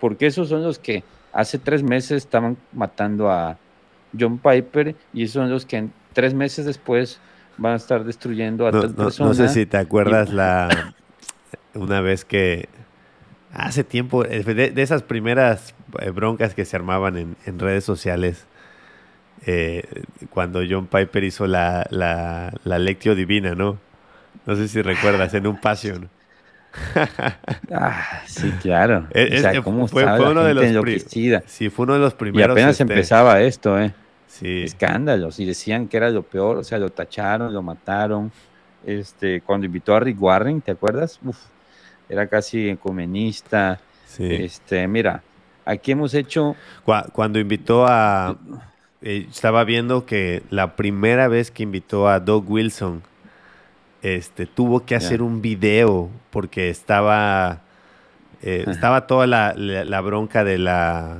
porque 0.00 0.26
esos 0.26 0.48
son 0.48 0.62
los 0.62 0.78
que 0.78 1.04
hace 1.32 1.58
tres 1.58 1.82
meses 1.82 2.24
estaban 2.24 2.56
matando 2.72 3.30
a 3.30 3.56
John 4.18 4.38
Piper 4.38 4.96
y 5.12 5.24
esos 5.24 5.34
son 5.34 5.50
los 5.50 5.66
que 5.66 5.86
tres 6.12 6.34
meses 6.34 6.64
después 6.64 7.20
van 7.56 7.74
a 7.74 7.76
estar 7.76 8.04
destruyendo 8.04 8.66
a 8.66 8.72
no, 8.72 8.80
tal 8.80 8.94
persona. 8.94 9.28
No 9.28 9.34
sé 9.34 9.48
si 9.48 9.66
te 9.66 9.76
acuerdas 9.76 10.32
la 10.32 10.94
una 11.74 12.00
vez 12.00 12.24
que 12.24 12.68
hace 13.54 13.84
tiempo, 13.84 14.24
eh, 14.24 14.42
de, 14.42 14.82
esas 14.82 15.02
primeras 15.02 15.74
eh, 16.00 16.10
broncas 16.10 16.54
que 16.54 16.64
se 16.64 16.76
armaban 16.76 17.36
en, 17.44 17.58
redes 17.58 17.84
sociales, 17.84 18.46
eh, 19.46 19.84
cuando 20.30 20.60
John 20.68 20.86
Piper 20.86 21.24
hizo 21.24 21.46
la, 21.46 21.86
la, 21.90 22.78
lectio 22.78 23.14
divina, 23.14 23.54
¿no? 23.54 23.78
No 24.46 24.56
sé 24.56 24.68
si 24.68 24.82
recuerdas, 24.82 25.32
en 25.34 25.46
un 25.46 25.60
Passion. 25.60 26.10
ah, 27.72 28.22
sí, 28.26 28.50
claro. 28.60 29.06
fue, 29.88 30.04
uno 30.04 30.42
de 30.42 30.54
los 30.54 31.04
sí, 31.46 31.70
fue 31.70 31.84
uno 31.84 31.94
de 31.94 32.00
los 32.00 32.14
primeros. 32.14 32.48
Y 32.48 32.50
apenas 32.50 32.80
este, 32.80 32.82
empezaba 32.82 33.40
esto, 33.40 33.80
¿eh? 33.80 33.94
Sí. 34.26 34.64
Escándalos. 34.64 35.38
Y 35.38 35.44
decían 35.44 35.86
que 35.86 35.96
era 35.96 36.10
lo 36.10 36.24
peor, 36.24 36.56
o 36.56 36.64
sea, 36.64 36.78
lo 36.78 36.90
tacharon, 36.90 37.54
lo 37.54 37.62
mataron. 37.62 38.32
Este, 38.84 39.40
cuando 39.40 39.66
invitó 39.66 39.94
a 39.94 40.00
Rick 40.00 40.20
Warren, 40.20 40.60
¿te 40.60 40.72
acuerdas? 40.72 41.20
Uf, 41.24 41.38
era 42.08 42.26
casi 42.26 42.68
ecumenista. 42.68 43.80
Este, 44.18 44.86
mira, 44.86 45.22
aquí 45.64 45.92
hemos 45.92 46.14
hecho. 46.14 46.56
Cuando 47.12 47.38
invitó 47.38 47.86
a. 47.86 48.36
Eh, 49.02 49.26
estaba 49.30 49.64
viendo 49.64 50.06
que 50.06 50.42
la 50.50 50.76
primera 50.76 51.28
vez 51.28 51.50
que 51.50 51.62
invitó 51.62 52.08
a 52.08 52.20
Doug 52.20 52.50
Wilson, 52.50 53.02
este, 54.02 54.46
tuvo 54.46 54.86
que 54.86 54.94
hacer 54.94 55.22
un 55.22 55.42
video 55.42 56.10
porque 56.30 56.70
estaba. 56.70 57.60
Eh, 58.42 58.64
estaba 58.66 59.06
toda 59.06 59.26
la, 59.26 60.00
bronca 60.02 60.44
de 60.44 60.58
la, 60.58 61.18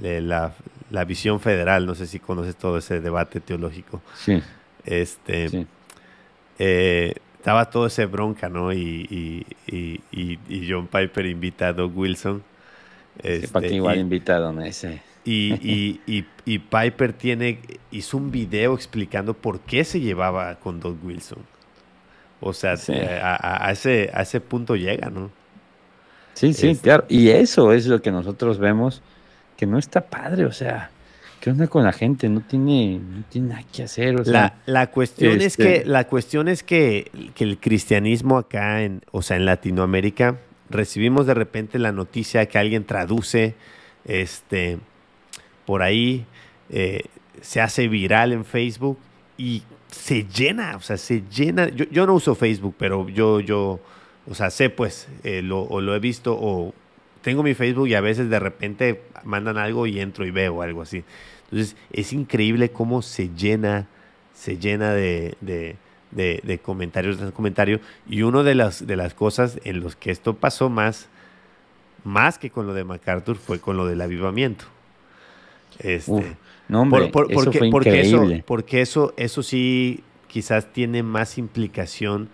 la, 0.00 1.04
visión 1.04 1.40
federal. 1.40 1.86
No 1.86 1.94
sé 1.94 2.06
si 2.06 2.18
conoces 2.18 2.56
todo 2.56 2.78
ese 2.78 3.00
debate 3.00 3.40
teológico. 3.40 4.02
Sí. 4.16 4.42
Este. 4.84 5.48
Sí. 5.48 5.66
Eh, 6.58 7.14
estaba 7.44 7.68
todo 7.68 7.88
ese 7.88 8.06
bronca, 8.06 8.48
¿no? 8.48 8.72
Y, 8.72 9.44
John 10.66 10.86
Piper 10.86 11.26
invita 11.26 11.68
a 11.68 11.72
Doug 11.74 11.92
Wilson. 11.94 12.42
Este, 13.22 13.48
para 13.48 13.68
que 13.68 13.74
igual 13.74 13.98
invita 13.98 14.38
a 14.38 14.66
ese. 14.66 15.02
Y, 15.26 16.00
y, 16.06 16.58
Piper 16.58 17.12
tiene, 17.12 17.58
hizo 17.90 18.16
un 18.16 18.30
video 18.30 18.72
explicando 18.74 19.34
por 19.34 19.60
qué 19.60 19.84
se 19.84 20.00
llevaba 20.00 20.54
con 20.54 20.80
Doug 20.80 20.96
Wilson. 21.04 21.40
O 22.40 22.54
sea, 22.54 22.76
a, 23.22 23.70
ese, 23.70 24.10
a 24.14 24.22
ese 24.22 24.40
punto 24.40 24.74
llega, 24.74 25.10
¿no? 25.10 25.30
Sí, 26.32 26.54
sí, 26.54 26.68
este 26.68 26.82
claro. 26.82 27.04
Y 27.10 27.28
eso 27.28 27.74
es 27.74 27.86
lo 27.86 28.00
que 28.00 28.10
nosotros 28.10 28.56
vemos, 28.56 29.02
que 29.58 29.66
no 29.66 29.76
está 29.76 30.00
padre, 30.00 30.46
o 30.46 30.52
sea, 30.52 30.90
¿Qué 31.40 31.50
onda 31.50 31.66
con 31.66 31.84
la 31.84 31.92
gente? 31.92 32.28
No 32.28 32.40
tiene, 32.40 32.98
no 32.98 33.24
tiene 33.28 33.48
nada 33.48 33.62
que 33.70 33.82
hacer. 33.82 34.26
la, 34.26 34.90
cuestión 34.90 35.40
es 35.40 35.56
que, 35.56 35.76
este 35.76 35.88
la 35.88 36.04
cuestión 36.08 36.48
es 36.48 36.62
que, 36.62 37.10
el 37.38 37.58
cristianismo 37.58 38.38
acá, 38.38 38.82
en, 38.82 39.02
o 39.10 39.22
sea, 39.22 39.36
en 39.36 39.44
Latinoamérica, 39.44 40.38
recibimos 40.70 41.26
de 41.26 41.34
repente 41.34 41.78
la 41.78 41.92
noticia 41.92 42.46
que 42.46 42.58
alguien 42.58 42.84
traduce 42.84 43.54
este, 44.04 44.78
por 45.66 45.82
ahí, 45.82 46.24
eh, 46.70 47.02
se 47.40 47.60
hace 47.60 47.88
viral 47.88 48.32
en 48.32 48.44
Facebook 48.44 48.98
y 49.36 49.62
se 49.90 50.24
llena, 50.24 50.76
o 50.76 50.80
sea, 50.80 50.96
se 50.96 51.22
llena. 51.30 51.68
Yo, 51.68 52.06
no 52.06 52.14
uso 52.14 52.34
Facebook, 52.34 52.74
pero 52.78 53.08
yo, 53.08 53.40
yo, 53.40 53.80
o 54.26 54.34
sea, 54.34 54.50
sé 54.50 54.70
pues, 54.70 55.08
eh, 55.22 55.42
lo, 55.42 55.62
o 55.62 55.80
lo 55.80 55.94
he 55.94 55.98
visto, 55.98 56.36
o 56.38 56.74
tengo 57.24 57.42
mi 57.42 57.54
Facebook 57.54 57.88
y 57.88 57.94
a 57.94 58.02
veces 58.02 58.28
de 58.28 58.38
repente 58.38 59.00
mandan 59.24 59.56
algo 59.56 59.86
y 59.86 59.98
entro 59.98 60.26
y 60.26 60.30
veo 60.30 60.60
algo 60.60 60.82
así. 60.82 61.04
Entonces, 61.44 61.74
es 61.90 62.12
increíble 62.12 62.70
cómo 62.70 63.00
se 63.00 63.30
llena, 63.34 63.86
se 64.34 64.58
llena 64.58 64.92
de, 64.92 65.34
de, 65.40 65.76
de, 66.10 66.58
comentarios 66.58 67.16
tras 67.16 67.32
comentario. 67.32 67.80
Y 68.06 68.22
una 68.22 68.42
de 68.42 68.54
las, 68.54 68.86
de 68.86 68.96
las 68.96 69.14
cosas 69.14 69.58
en 69.64 69.82
las 69.82 69.96
que 69.96 70.10
esto 70.10 70.34
pasó 70.34 70.68
más, 70.68 71.08
más 72.04 72.38
que 72.38 72.50
con 72.50 72.66
lo 72.66 72.74
de 72.74 72.84
MacArthur, 72.84 73.36
fue 73.36 73.58
con 73.58 73.78
lo 73.78 73.86
del 73.86 74.02
avivamiento. 74.02 74.66
Este, 75.78 76.36
no, 76.68 76.82
hombre, 76.82 77.08
porque, 77.08 77.34
eso 77.34 77.52
fue 77.52 77.70
porque, 77.70 78.00
eso, 78.02 78.28
porque 78.44 78.80
eso, 78.82 79.14
eso 79.16 79.42
sí 79.42 80.04
quizás 80.28 80.70
tiene 80.74 81.02
más 81.02 81.38
implicación 81.38 82.28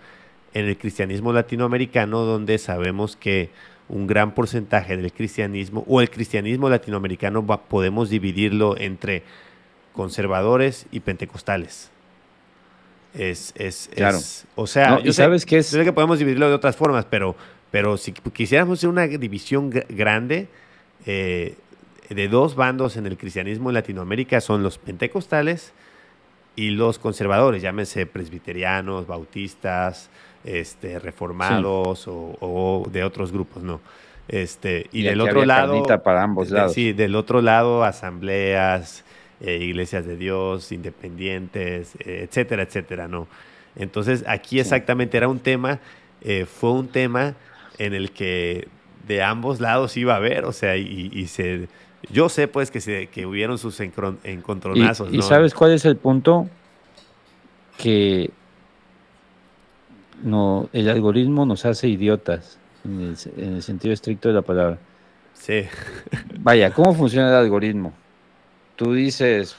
en 0.53 0.65
el 0.65 0.77
cristianismo 0.77 1.31
latinoamericano, 1.31 2.19
donde 2.23 2.57
sabemos 2.57 3.15
que 3.15 3.51
un 3.91 4.07
gran 4.07 4.33
porcentaje 4.33 4.95
del 4.95 5.11
cristianismo 5.11 5.83
o 5.87 6.01
el 6.01 6.09
cristianismo 6.09 6.69
latinoamericano 6.69 7.45
podemos 7.45 8.09
dividirlo 8.09 8.77
entre 8.77 9.23
conservadores 9.93 10.85
y 10.91 11.01
pentecostales. 11.01 11.91
Es, 13.13 13.53
es, 13.57 13.89
claro. 13.93 14.19
o 14.55 14.67
sea, 14.67 14.99
yo 15.01 15.11
sabes 15.11 15.45
que 15.45 15.57
es... 15.57 15.67
sé 15.67 15.83
que 15.83 15.91
podemos 15.91 16.17
dividirlo 16.17 16.47
de 16.47 16.55
otras 16.55 16.77
formas, 16.77 17.05
pero, 17.09 17.35
pero 17.69 17.97
si 17.97 18.13
quisiéramos 18.13 18.79
hacer 18.79 18.89
una 18.89 19.05
división 19.05 19.69
grande 19.69 20.47
eh, 21.05 21.57
de 22.09 22.27
dos 22.29 22.55
bandos 22.55 22.95
en 22.95 23.05
el 23.05 23.17
cristianismo 23.17 23.69
en 23.69 23.73
Latinoamérica 23.73 24.39
son 24.39 24.63
los 24.63 24.77
pentecostales 24.77 25.73
y 26.55 26.69
los 26.69 26.97
conservadores, 26.99 27.61
llámense 27.61 28.05
presbiterianos, 28.05 29.07
bautistas, 29.07 30.09
este, 30.43 30.99
reformados 30.99 32.05
o, 32.07 32.87
de 32.91 33.03
otros 33.03 33.31
grupos, 33.31 33.63
¿no? 33.63 33.79
Este, 34.27 34.87
y, 34.91 35.03
del 35.03 35.19
otro 35.19 35.45
lado, 35.45 35.83
para 36.03 36.23
ambos 36.23 36.49
lados. 36.51 36.73
sí, 36.73 36.93
del 36.93 37.15
otro 37.15 37.41
lado, 37.41 37.83
asambleas, 37.83 39.03
eh, 39.41 39.57
iglesias 39.57 40.05
de 40.05 40.15
Dios, 40.15 40.71
independientes, 40.71 41.95
eh, 41.99 42.27
etcétera, 42.29 42.63
etcétera, 42.63 43.07
¿no? 43.07 43.27
Entonces, 43.75 44.23
aquí 44.27 44.59
exactamente 44.59 45.17
era 45.17 45.27
un 45.27 45.39
tema, 45.39 45.79
eh, 46.21 46.45
fue 46.45 46.71
un 46.71 46.87
tema 46.87 47.33
en 47.77 47.93
el 47.93 48.11
que 48.11 48.67
de 49.07 49.23
ambos 49.23 49.59
lados 49.59 49.97
iba 49.97 50.13
a 50.13 50.17
haber, 50.17 50.45
o 50.45 50.51
sea, 50.51 50.77
y, 50.77 51.25
se, 51.27 51.67
yo 52.11 52.29
sé 52.29 52.47
pues 52.47 52.69
que, 52.69 52.81
se, 52.81 53.07
que 53.07 53.25
hubieron 53.25 53.57
sus 53.57 53.79
encontronazos. 53.79 55.11
¿Y 55.11 55.21
sabes 55.21 55.53
cuál 55.53 55.73
es 55.73 55.85
el 55.85 55.97
punto? 55.97 56.47
Que 57.77 58.29
no, 60.23 60.69
el 60.73 60.89
algoritmo 60.89 61.45
nos 61.45 61.65
hace 61.65 61.87
idiotas, 61.87 62.57
en 62.83 63.15
el, 63.37 63.61
sentido 63.61 63.93
estricto 63.93 64.29
de 64.29 64.35
la 64.35 64.41
palabra. 64.41 64.77
Sí. 65.33 65.63
Vaya, 66.39 66.71
¿cómo 66.71 66.93
funciona 66.93 67.29
el 67.29 67.35
algoritmo? 67.35 67.93
Tú 68.75 68.93
dices, 68.93 69.55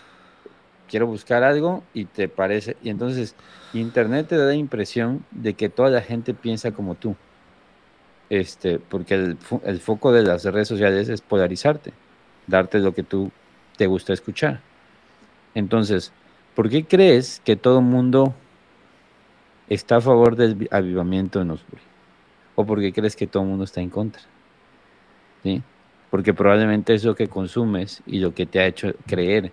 quiero 0.89 1.07
buscar 1.07 1.43
algo 1.43 1.83
y 1.95 2.05
te 2.07 2.29
parece, 2.29 2.77
y 2.83 2.91
entonces 2.91 3.35
Internet 3.73 4.29
te 4.29 4.37
da 4.37 4.47
la 4.47 4.55
impresión 4.55 5.25
de 5.31 5.55
que 5.55 5.69
toda 5.69 5.91
la 5.91 6.03
gente 6.03 6.35
piensa 6.35 6.73
como 6.73 6.95
tú. 6.95 7.17
Este, 8.31 8.79
porque 8.79 9.15
el, 9.15 9.37
el 9.65 9.81
foco 9.81 10.11
de 10.11 10.23
las 10.23 10.45
redes 10.45 10.69
sociales 10.69 11.09
es 11.09 11.21
polarizarte, 11.21 11.93
darte 12.47 12.79
lo 12.79 12.95
que 12.95 13.03
tú 13.03 13.31
te 13.77 13.87
gusta 13.87 14.13
escuchar. 14.13 14.61
Entonces, 15.55 16.13
¿por 16.55 16.71
qué 16.71 16.85
crees 16.85 17.41
que 17.45 17.57
todo 17.57 17.83
mundo 17.83 18.35
está 19.75 19.97
a 19.97 20.01
favor 20.01 20.37
del 20.37 20.69
avivamiento 20.71 21.41
en 21.41 21.51
Osbury? 21.51 21.83
¿O 22.55 22.67
porque 22.67 22.93
crees 22.93 23.17
que 23.17 23.27
todo 23.27 23.43
el 23.43 23.49
mundo 23.49 23.65
está 23.65 23.81
en 23.81 23.91
contra? 23.91 24.23
¿Sí? 25.43 25.63
Porque 26.11 26.35
probablemente 26.35 26.95
es 26.95 27.05
lo 27.05 27.15
que 27.15 27.29
consumes 27.29 28.03
y 28.07 28.19
lo 28.21 28.35
que 28.35 28.45
te 28.45 28.61
ha 28.61 28.67
hecho 28.67 28.93
creer 29.07 29.53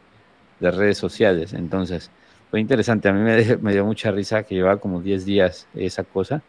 las 0.59 0.75
redes 0.75 0.97
sociales. 0.97 1.53
Entonces, 1.53 2.11
fue 2.51 2.59
interesante. 2.59 3.07
A 3.07 3.13
mí 3.13 3.21
me, 3.21 3.71
dio 3.71 3.85
mucha 3.85 4.11
risa 4.11 4.43
que 4.43 4.55
llevaba 4.55 4.77
como 4.77 5.01
10 5.01 5.25
días 5.25 5.67
esa 5.73 6.03
cosa. 6.03 6.41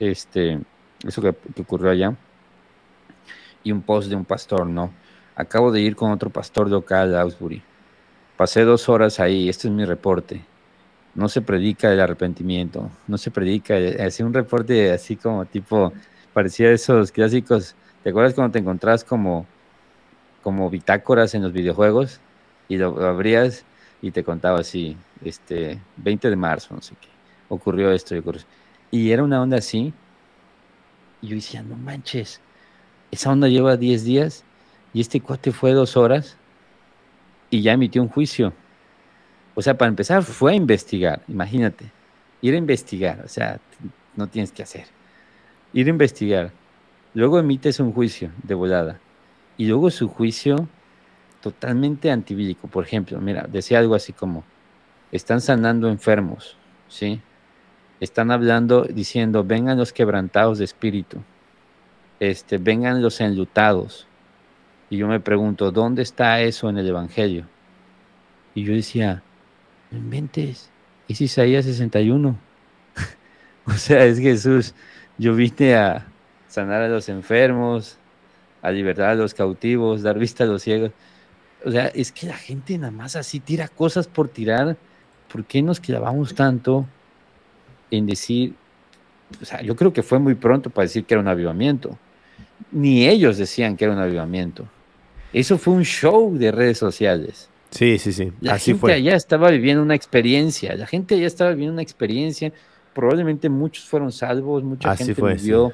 Este, 0.00 0.58
eso 1.06 1.20
que, 1.20 1.34
ocurrió 1.60 1.90
allá. 1.90 2.14
Y 3.62 3.72
un 3.72 3.82
post 3.82 4.08
de 4.08 4.16
un 4.16 4.24
pastor, 4.24 4.66
¿no? 4.66 4.92
Acabo 5.36 5.70
de 5.72 5.80
ir 5.80 5.94
con 5.96 6.10
otro 6.10 6.30
pastor 6.30 6.70
local 6.70 7.14
a 7.14 7.22
Ausbury. 7.22 7.62
Pasé 8.36 8.62
dos 8.62 8.88
horas 8.88 9.20
ahí, 9.20 9.48
este 9.48 9.68
es 9.68 9.74
mi 9.74 9.84
reporte 9.84 10.42
no 11.14 11.28
se 11.28 11.40
predica 11.42 11.92
el 11.92 12.00
arrepentimiento, 12.00 12.90
no 13.06 13.18
se 13.18 13.30
predica, 13.30 13.74
así 14.04 14.22
un 14.22 14.34
reporte 14.34 14.92
así 14.92 15.16
como 15.16 15.44
tipo, 15.44 15.92
parecía 16.32 16.70
esos 16.70 17.12
clásicos, 17.12 17.74
¿te 18.02 18.10
acuerdas 18.10 18.34
cuando 18.34 18.52
te 18.52 18.58
encontrás 18.58 19.04
como, 19.04 19.46
como 20.42 20.68
bitácoras 20.70 21.34
en 21.34 21.42
los 21.42 21.52
videojuegos 21.52 22.20
y 22.68 22.76
lo, 22.76 23.00
abrías 23.04 23.64
y 24.02 24.10
te 24.10 24.24
contaba 24.24 24.60
así, 24.60 24.96
este, 25.24 25.80
20 25.96 26.30
de 26.30 26.36
marzo, 26.36 26.74
no 26.74 26.82
sé 26.82 26.94
qué, 27.00 27.08
ocurrió 27.48 27.92
esto 27.92 28.14
y 28.14 28.18
ocurrió 28.18 28.42
Y 28.90 29.10
era 29.10 29.22
una 29.22 29.40
onda 29.40 29.58
así, 29.58 29.92
y 31.22 31.28
yo 31.28 31.36
decía, 31.36 31.62
no 31.62 31.76
manches, 31.76 32.40
esa 33.10 33.30
onda 33.30 33.48
lleva 33.48 33.76
10 33.76 34.04
días 34.04 34.44
y 34.92 35.00
este 35.00 35.20
cuate 35.20 35.52
fue 35.52 35.72
dos 35.72 35.96
horas 35.96 36.36
y 37.48 37.62
ya 37.62 37.72
emitió 37.72 38.02
un 38.02 38.08
juicio. 38.08 38.52
O 39.54 39.62
sea, 39.62 39.74
para 39.76 39.88
empezar 39.88 40.22
fue 40.22 40.52
a 40.52 40.56
investigar, 40.56 41.22
imagínate, 41.28 41.90
ir 42.42 42.54
a 42.54 42.58
investigar, 42.58 43.22
o 43.24 43.28
sea, 43.28 43.60
no 44.16 44.26
tienes 44.26 44.52
que 44.52 44.62
hacer. 44.62 44.86
Ir 45.72 45.86
a 45.86 45.90
investigar. 45.90 46.52
Luego 47.14 47.38
emites 47.38 47.80
un 47.80 47.92
juicio 47.92 48.30
de 48.42 48.54
volada. 48.54 48.98
Y 49.56 49.66
luego 49.66 49.90
su 49.90 50.08
juicio 50.08 50.68
totalmente 51.40 52.10
antibílico. 52.10 52.68
Por 52.68 52.84
ejemplo, 52.84 53.20
mira, 53.20 53.46
decía 53.50 53.78
algo 53.78 53.94
así 53.94 54.12
como, 54.12 54.44
están 55.12 55.40
sanando 55.40 55.88
enfermos, 55.88 56.56
¿sí? 56.88 57.20
Están 58.00 58.30
hablando, 58.30 58.82
diciendo, 58.82 59.44
vengan 59.44 59.78
los 59.78 59.92
quebrantados 59.92 60.58
de 60.58 60.64
espíritu, 60.64 61.18
este, 62.18 62.58
vengan 62.58 63.02
los 63.02 63.20
enlutados. 63.20 64.06
Y 64.90 64.96
yo 64.96 65.06
me 65.06 65.20
pregunto, 65.20 65.70
¿dónde 65.70 66.02
está 66.02 66.40
eso 66.40 66.68
en 66.68 66.78
el 66.78 66.88
Evangelio? 66.88 67.46
Y 68.54 68.64
yo 68.64 68.72
decía, 68.72 69.22
inventes, 69.96 70.70
es 71.08 71.20
Isaías 71.20 71.64
61. 71.64 72.36
o 73.66 73.72
sea, 73.72 74.04
es 74.04 74.18
Jesús. 74.18 74.74
Yo 75.18 75.34
vine 75.34 75.74
a 75.74 76.06
sanar 76.48 76.82
a 76.82 76.88
los 76.88 77.08
enfermos, 77.08 77.98
a 78.62 78.70
libertar 78.70 79.10
a 79.10 79.14
los 79.14 79.34
cautivos, 79.34 80.02
dar 80.02 80.18
vista 80.18 80.44
a 80.44 80.46
los 80.46 80.62
ciegos. 80.62 80.92
O 81.64 81.70
sea, 81.70 81.86
es 81.88 82.12
que 82.12 82.26
la 82.26 82.36
gente 82.36 82.76
nada 82.78 82.90
más 82.90 83.16
así 83.16 83.40
tira 83.40 83.68
cosas 83.68 84.06
por 84.06 84.28
tirar. 84.28 84.76
¿Por 85.32 85.44
qué 85.44 85.62
nos 85.62 85.80
clavamos 85.80 86.34
tanto 86.34 86.86
en 87.90 88.06
decir, 88.06 88.54
o 89.40 89.44
sea, 89.44 89.62
yo 89.62 89.76
creo 89.76 89.92
que 89.92 90.02
fue 90.02 90.18
muy 90.18 90.34
pronto 90.34 90.70
para 90.70 90.84
decir 90.84 91.04
que 91.04 91.14
era 91.14 91.20
un 91.20 91.28
avivamiento. 91.28 91.98
Ni 92.70 93.06
ellos 93.06 93.36
decían 93.36 93.76
que 93.76 93.84
era 93.84 93.94
un 93.94 94.00
avivamiento. 94.00 94.66
Eso 95.32 95.58
fue 95.58 95.74
un 95.74 95.84
show 95.84 96.36
de 96.36 96.52
redes 96.52 96.78
sociales. 96.78 97.50
Sí, 97.74 97.98
sí, 97.98 98.12
sí. 98.12 98.32
La 98.40 98.54
Así 98.54 98.66
gente 98.70 98.80
fue. 98.80 98.92
allá 98.92 99.16
estaba 99.16 99.50
viviendo 99.50 99.82
una 99.82 99.96
experiencia. 99.96 100.76
La 100.76 100.86
gente 100.86 101.16
allá 101.16 101.26
estaba 101.26 101.50
viviendo 101.50 101.72
una 101.72 101.82
experiencia. 101.82 102.52
Probablemente 102.94 103.48
muchos 103.48 103.84
fueron 103.84 104.12
salvos, 104.12 104.62
mucha 104.62 104.96
gente 104.96 105.20
vivió, 105.20 105.72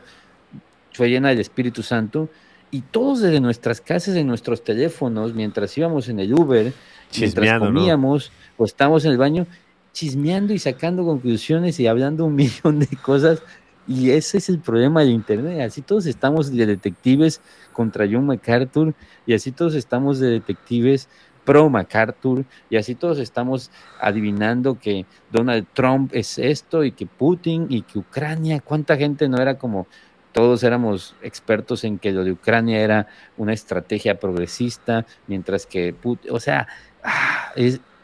fue 0.95 1.11
llena 1.11 1.29
del 1.29 1.41
Espíritu 1.41 1.83
Santo 1.83 2.31
y 2.71 2.81
todos 2.81 3.21
desde 3.21 3.41
nuestras 3.41 3.83
casas, 3.83 4.17
en 4.17 4.27
nuestros 4.27 4.65
teléfonos, 4.65 5.35
mientras 5.35 5.77
íbamos 5.77 6.09
en 6.09 6.21
el 6.21 6.33
Uber, 6.33 6.73
mientras 7.19 7.59
comíamos 7.59 8.33
o 8.57 8.65
estábamos 8.65 9.05
en 9.05 9.11
el 9.13 9.19
baño, 9.19 9.47
chismeando 9.93 10.55
y 10.55 10.59
sacando 10.59 11.05
conclusiones 11.05 11.79
y 11.81 11.87
hablando 11.87 12.25
un 12.25 12.35
millón 12.37 12.79
de 12.79 12.89
cosas. 13.03 13.43
Y 13.87 14.11
ese 14.11 14.39
es 14.39 14.49
el 14.49 14.61
problema 14.61 15.03
de 15.03 15.11
Internet. 15.11 15.61
Así 15.63 15.83
todos 15.83 16.07
estamos 16.07 16.51
de 16.55 16.65
detectives 16.65 17.41
contra 17.73 18.07
John 18.11 18.25
MacArthur 18.25 18.95
y 19.27 19.35
así 19.35 19.53
todos 19.53 19.75
estamos 19.75 20.21
de 20.21 20.29
detectives 20.31 21.09
pro 21.45 21.69
MacArthur 21.69 22.45
y 22.69 22.77
así 22.77 22.95
todos 22.95 23.19
estamos 23.19 23.71
adivinando 24.01 24.79
que 24.79 25.07
Donald 25.31 25.67
Trump 25.73 26.11
es 26.15 26.39
esto 26.39 26.85
y 26.85 26.93
que 26.93 27.07
Putin 27.07 27.67
y 27.69 27.83
que 27.83 27.99
Ucrania, 27.99 28.61
cuánta 28.61 28.97
gente 28.97 29.29
no 29.29 29.39
era 29.39 29.59
como 29.59 29.87
todos 30.33 30.63
éramos 30.63 31.15
expertos 31.23 31.85
en 31.85 31.99
que 31.99 32.13
lo 32.13 32.25
de 32.25 32.33
Ucrania 32.33 32.81
era 32.81 33.09
una 33.37 33.53
estrategia 33.53 34.19
progresista, 34.19 35.07
mientras 35.27 35.67
que, 35.67 35.95
o 36.31 36.41
sea, 36.41 36.69
ah, 37.03 37.53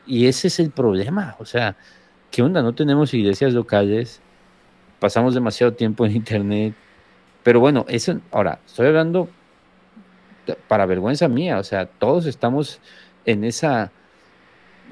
y 0.06 0.26
ese 0.26 0.48
es 0.48 0.58
el 0.58 0.70
problema, 0.70 1.36
o 1.38 1.44
sea, 1.44 1.76
¿qué 2.30 2.42
onda? 2.42 2.62
No 2.62 2.74
tenemos 2.74 3.14
iglesias 3.14 3.52
locales, 3.52 4.20
pasamos 4.98 5.34
demasiado 5.34 5.72
tiempo 5.74 6.04
en 6.04 6.16
Internet, 6.16 6.74
pero 7.42 7.60
bueno, 7.60 7.84
eso, 7.88 8.20
ahora, 8.32 8.58
estoy 8.66 8.88
hablando 8.88 9.28
para 10.68 10.86
vergüenza 10.86 11.28
mía, 11.28 11.58
o 11.58 11.64
sea, 11.64 11.86
todos 11.86 12.26
estamos 12.26 12.80
en 13.26 13.44
esa, 13.44 13.92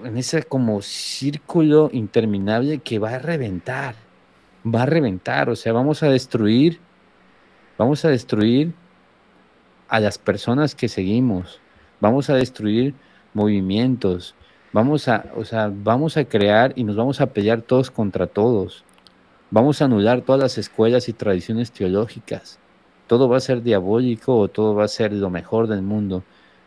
en 0.05 0.19
ese 0.19 0.43
como 0.43 0.83
círculo 0.83 1.89
interminable 1.93 2.79
que 2.79 2.99
va 2.99 3.15
a 3.15 3.19
reventar, 3.19 3.95
va 4.67 4.83
a 4.83 4.87
reventar, 4.87 5.49
o 5.49 5.57
sea, 5.57 5.73
vamos 5.73 6.03
a 6.03 6.09
destruir 6.09 6.81
Vamos 7.77 8.05
a 8.05 8.09
destruir 8.09 8.73
a 9.89 9.99
las 9.99 10.17
personas 10.17 10.77
que 10.77 10.89
seguimos. 10.89 11.61
Vamos 12.01 12.31
a 12.31 12.35
destruir 12.35 12.95
movimientos. 13.33 14.37
Vamos 14.73 15.09
a, 15.09 15.27
o 15.37 15.45
sea, 15.45 15.73
vamos 15.75 16.17
a 16.17 16.25
crear 16.25 16.73
y 16.77 16.85
nos 16.85 16.95
vamos 16.95 17.21
a 17.21 17.27
pelear 17.27 17.63
todos 17.63 17.91
contra 17.91 18.29
todos. 18.29 18.85
Vamos 19.51 19.83
a 19.83 19.87
anular 19.87 20.21
todas 20.21 20.41
las 20.41 20.57
escuelas 20.57 21.09
y 21.09 21.15
tradiciones 21.15 21.73
teológicas. 21.73 22.61
Todo 23.09 23.29
va 23.29 23.39
a 23.39 23.41
ser 23.41 23.63
diabólico 23.63 24.39
o 24.39 24.47
todo 24.47 24.77
va 24.77 24.85
a 24.85 24.89
ser 24.89 25.13
lo 25.13 25.31
mejor 25.31 25.67
del 25.67 25.83
mundo. 25.83 26.23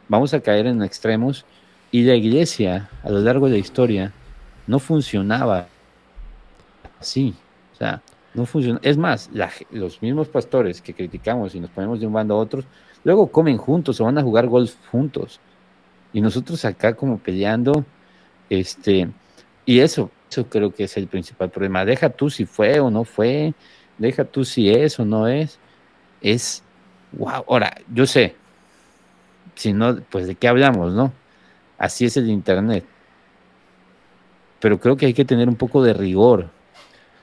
Vamos 0.09 0.33
a 0.33 0.39
caer 0.39 0.67
en 0.67 0.81
extremos 0.83 1.45
y 1.91 2.03
la 2.03 2.15
iglesia 2.15 2.89
a 3.03 3.09
lo 3.09 3.19
largo 3.19 3.47
de 3.47 3.53
la 3.53 3.57
historia 3.57 4.13
no 4.65 4.79
funcionaba 4.79 5.67
así. 6.99 7.35
O 7.73 7.75
sea, 7.77 8.01
no 8.33 8.45
funciona. 8.45 8.79
Es 8.83 8.97
más, 8.97 9.29
los 9.71 10.01
mismos 10.01 10.27
pastores 10.27 10.81
que 10.81 10.93
criticamos 10.93 11.55
y 11.55 11.59
nos 11.59 11.71
ponemos 11.71 11.99
de 11.99 12.07
un 12.07 12.13
bando 12.13 12.35
a 12.35 12.37
otros, 12.37 12.65
luego 13.03 13.27
comen 13.27 13.57
juntos 13.57 13.99
o 13.99 14.05
van 14.05 14.17
a 14.17 14.23
jugar 14.23 14.47
golf 14.47 14.75
juntos. 14.91 15.39
Y 16.13 16.21
nosotros 16.21 16.63
acá 16.63 16.93
como 16.93 17.17
peleando, 17.17 17.85
este, 18.49 19.09
y 19.65 19.79
eso, 19.79 20.11
eso 20.29 20.47
creo 20.47 20.73
que 20.73 20.85
es 20.85 20.95
el 20.97 21.07
principal 21.07 21.49
problema. 21.49 21.83
Deja 21.83 22.09
tú 22.09 22.29
si 22.29 22.45
fue 22.45 22.79
o 22.79 22.89
no 22.89 23.03
fue, 23.03 23.53
deja 23.97 24.23
tú 24.23 24.45
si 24.45 24.69
es 24.69 24.99
o 24.99 25.05
no 25.05 25.27
es. 25.27 25.59
Es, 26.21 26.63
wow, 27.13 27.43
ahora, 27.47 27.77
yo 27.93 28.05
sé, 28.05 28.35
si 29.55 29.73
no, 29.73 29.97
pues 30.09 30.27
de 30.27 30.35
qué 30.35 30.47
hablamos, 30.47 30.93
¿no? 30.93 31.13
Así 31.77 32.05
es 32.05 32.17
el 32.17 32.29
Internet. 32.29 32.85
Pero 34.59 34.79
creo 34.79 34.97
que 34.97 35.05
hay 35.05 35.13
que 35.13 35.25
tener 35.25 35.47
un 35.47 35.55
poco 35.55 35.83
de 35.83 35.93
rigor 35.93 36.49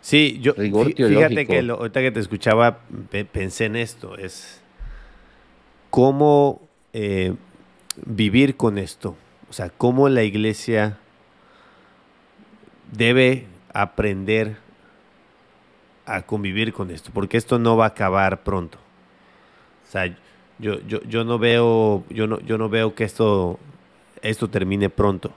Sí, 0.05 0.39
yo 0.43 0.53
fíjate 0.53 1.47
que 1.47 1.61
ahorita 1.61 2.03
que 2.03 2.11
te 2.11 2.21
escuchaba 2.21 2.81
pensé 3.33 3.65
en 3.65 3.75
esto, 3.75 4.19
es 4.19 4.61
cómo 5.89 6.61
eh, 6.93 7.33
vivir 8.05 8.59
con 8.59 8.77
esto, 8.77 9.17
o 9.49 9.55
sea, 9.55 9.71
cómo 9.71 10.11
la 10.11 10.23
iglesia 10.23 10.99
debe 12.93 13.47
aprender 13.73 14.59
a 16.05 16.21
convivir 16.21 16.75
con 16.75 16.91
esto, 16.91 17.11
porque 17.15 17.39
esto 17.39 17.59
no 17.59 17.79
va 17.79 17.87
a 17.87 17.89
acabar 17.89 18.43
pronto. 18.43 18.77
O 19.89 19.91
sea, 19.91 20.15
yo, 20.59 20.81
yo, 20.87 21.03
yo 21.03 21.25
no 21.25 21.39
veo, 21.39 22.05
yo 22.11 22.27
no, 22.27 22.41
yo 22.41 22.59
no 22.59 22.69
veo 22.69 22.95
que 22.95 23.05
esto, 23.05 23.59
esto 24.23 24.49
termine 24.49 24.91
pronto. 24.91 25.29
va 25.29 25.35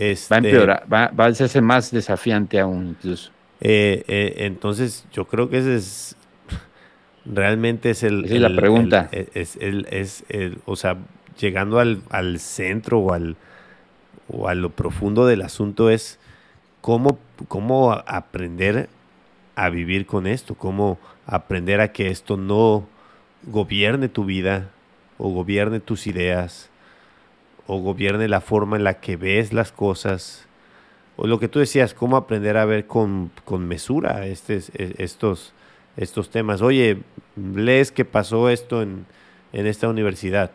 a 0.00 0.06
este 0.06 0.34
empeorar, 0.36 0.86
va, 0.92 1.08
va 1.08 1.24
a 1.26 1.28
hacerse 1.28 1.60
más 1.60 1.90
desafiante 1.90 2.60
aún 2.60 2.88
incluso. 2.88 3.30
Eh, 3.60 4.04
eh, 4.08 4.34
entonces, 4.38 5.06
yo 5.12 5.26
creo 5.26 5.48
que 5.48 5.58
ese 5.58 5.76
es 5.76 6.16
realmente 7.24 7.90
es 7.90 8.02
el... 8.02 8.24
es 8.24 8.40
la 8.40 8.54
pregunta. 8.54 9.08
es, 9.12 9.56
el, 9.56 9.86
es 9.90 10.24
el, 10.28 10.58
o 10.66 10.74
sea, 10.74 10.98
llegando 11.38 11.78
al, 11.78 12.02
al, 12.10 12.40
centro 12.40 12.98
o 12.98 13.12
al 13.12 13.36
o 14.28 14.48
a 14.48 14.54
lo 14.54 14.70
profundo 14.70 15.26
del 15.26 15.42
asunto 15.42 15.90
es 15.90 16.18
cómo, 16.80 17.18
cómo 17.48 17.92
aprender 17.92 18.88
a 19.54 19.68
vivir 19.68 20.06
con 20.06 20.26
esto, 20.26 20.54
cómo 20.54 20.98
aprender 21.26 21.80
a 21.80 21.92
que 21.92 22.08
esto 22.08 22.36
no 22.36 22.86
gobierne 23.44 24.08
tu 24.08 24.24
vida 24.24 24.70
o 25.18 25.30
gobierne 25.30 25.80
tus 25.80 26.06
ideas 26.06 26.70
o 27.66 27.78
gobierne 27.78 28.28
la 28.28 28.40
forma 28.40 28.76
en 28.76 28.84
la 28.84 29.00
que 29.00 29.16
ves 29.16 29.52
las 29.52 29.72
cosas 29.72 30.46
o 31.16 31.26
lo 31.26 31.38
que 31.38 31.48
tú 31.48 31.58
decías, 31.58 31.94
cómo 31.94 32.16
aprender 32.16 32.56
a 32.56 32.64
ver 32.64 32.86
con, 32.86 33.30
mesura 33.58 34.26
este, 34.26 34.60
estos, 34.98 35.52
estos 35.96 36.30
temas. 36.30 36.62
Oye, 36.62 36.98
lees 37.36 37.92
que 37.92 38.04
pasó 38.04 38.48
esto 38.48 38.82
en, 38.82 39.06
esta 39.52 39.88
universidad. 39.88 40.50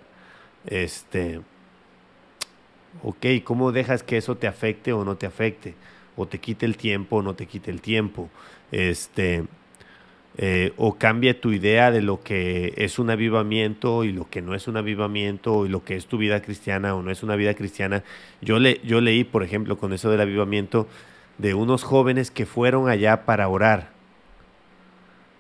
Este, 0.66 1.42
ok, 3.04 3.26
¿cómo 3.44 3.72
dejas 3.72 4.02
que 4.02 4.18
eso 4.18 4.36
te 4.36 4.48
afecte 4.48 4.94
o 4.94 5.06
no 5.06 5.16
te 5.16 5.28
afecte? 5.28 5.76
O 6.16 6.26
te 6.26 6.40
quite 6.40 6.66
el 6.66 6.76
tiempo 6.76 7.18
o 7.18 7.22
no 7.22 7.36
te 7.36 7.46
quite 7.46 7.70
el 7.70 7.80
tiempo. 7.80 8.30
Este, 8.72 9.46
eh, 10.40 10.74
o 10.78 10.98
cambia 11.00 11.42
tu 11.42 11.52
idea 11.52 11.90
de 11.90 12.04
lo 12.04 12.22
que 12.22 12.74
es 12.78 13.00
un 13.00 13.10
avivamiento 13.10 14.04
y 14.04 14.12
lo 14.12 14.30
que 14.30 14.44
no 14.44 14.54
es 14.54 14.68
un 14.68 14.78
avivamiento 14.78 15.66
y 15.66 15.70
lo 15.70 15.84
que 15.84 15.96
es 15.96 16.06
tu 16.06 16.20
vida 16.20 16.44
cristiana 16.44 16.94
o 16.94 17.02
no 17.02 17.10
es 17.10 17.24
una 17.24 17.36
vida 17.36 17.56
cristiana. 17.56 18.04
Yo, 18.42 18.60
le, 18.60 18.80
yo 18.84 19.02
leí, 19.02 19.24
por 19.24 19.44
ejemplo, 19.44 19.80
con 19.80 19.94
eso 19.94 20.12
del 20.12 20.22
avivamiento, 20.22 20.88
de 21.40 21.56
unos 21.56 21.84
jóvenes 21.84 22.30
que 22.30 22.46
fueron 22.46 22.88
allá 22.88 23.26
para 23.26 23.48
orar. 23.48 23.90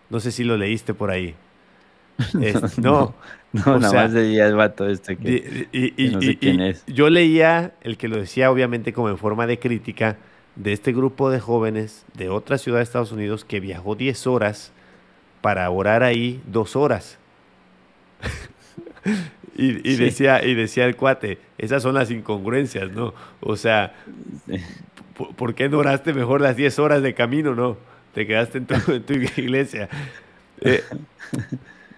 No 0.09 0.19
sé 0.19 0.31
si 0.31 0.43
lo 0.43 0.57
leíste 0.57 0.95
por 0.95 1.11
ahí. 1.11 1.35
no, 2.77 3.13
no, 3.53 3.77
nada 3.77 3.93
más 3.93 4.13
leía 4.13 4.47
el 4.47 4.55
vato 4.55 4.89
este 4.89 5.15
que, 5.17 5.67
y, 5.71 6.09
no 6.09 6.21
sé 6.23 6.39
quién 6.39 6.59
es. 6.59 6.83
Yo 6.87 7.11
leía 7.11 7.73
el 7.81 7.97
que 7.97 8.07
lo 8.07 8.17
decía 8.17 8.49
obviamente 8.49 8.93
como 8.93 9.09
en 9.09 9.19
forma 9.19 9.45
de 9.45 9.59
crítica 9.59 10.17
de 10.55 10.73
este 10.73 10.91
grupo 10.91 11.29
de 11.29 11.39
jóvenes 11.39 12.03
de 12.15 12.29
otra 12.29 12.57
ciudad 12.57 12.79
de 12.79 12.83
Estados 12.83 13.11
Unidos 13.11 13.45
que 13.45 13.59
viajó 13.59 13.93
10 13.93 14.25
horas 14.25 14.73
para 15.41 15.69
orar 15.69 16.03
ahí 16.03 16.41
dos 16.45 16.75
horas. 16.75 17.17
y, 19.55 19.95
decía, 19.95 20.43
y 20.43 20.53
decía 20.53 20.85
el 20.85 20.95
cuate, 20.95 21.39
esas 21.57 21.81
son 21.83 21.95
las 21.95 22.11
incongruencias, 22.11 22.91
¿no? 22.91 23.13
O 23.41 23.55
sea, 23.55 23.93
¿por, 25.35 25.55
qué 25.55 25.69
no 25.69 25.79
oraste 25.79 26.13
mejor 26.13 26.41
las 26.41 26.55
10 26.55 26.79
horas 26.79 27.01
de 27.01 27.13
camino, 27.13 27.55
no? 27.55 27.77
Te 28.13 28.27
quedaste 28.27 28.59
en 28.59 28.65
tu, 28.65 29.13
iglesia. 29.37 29.89
Eh, 30.61 30.83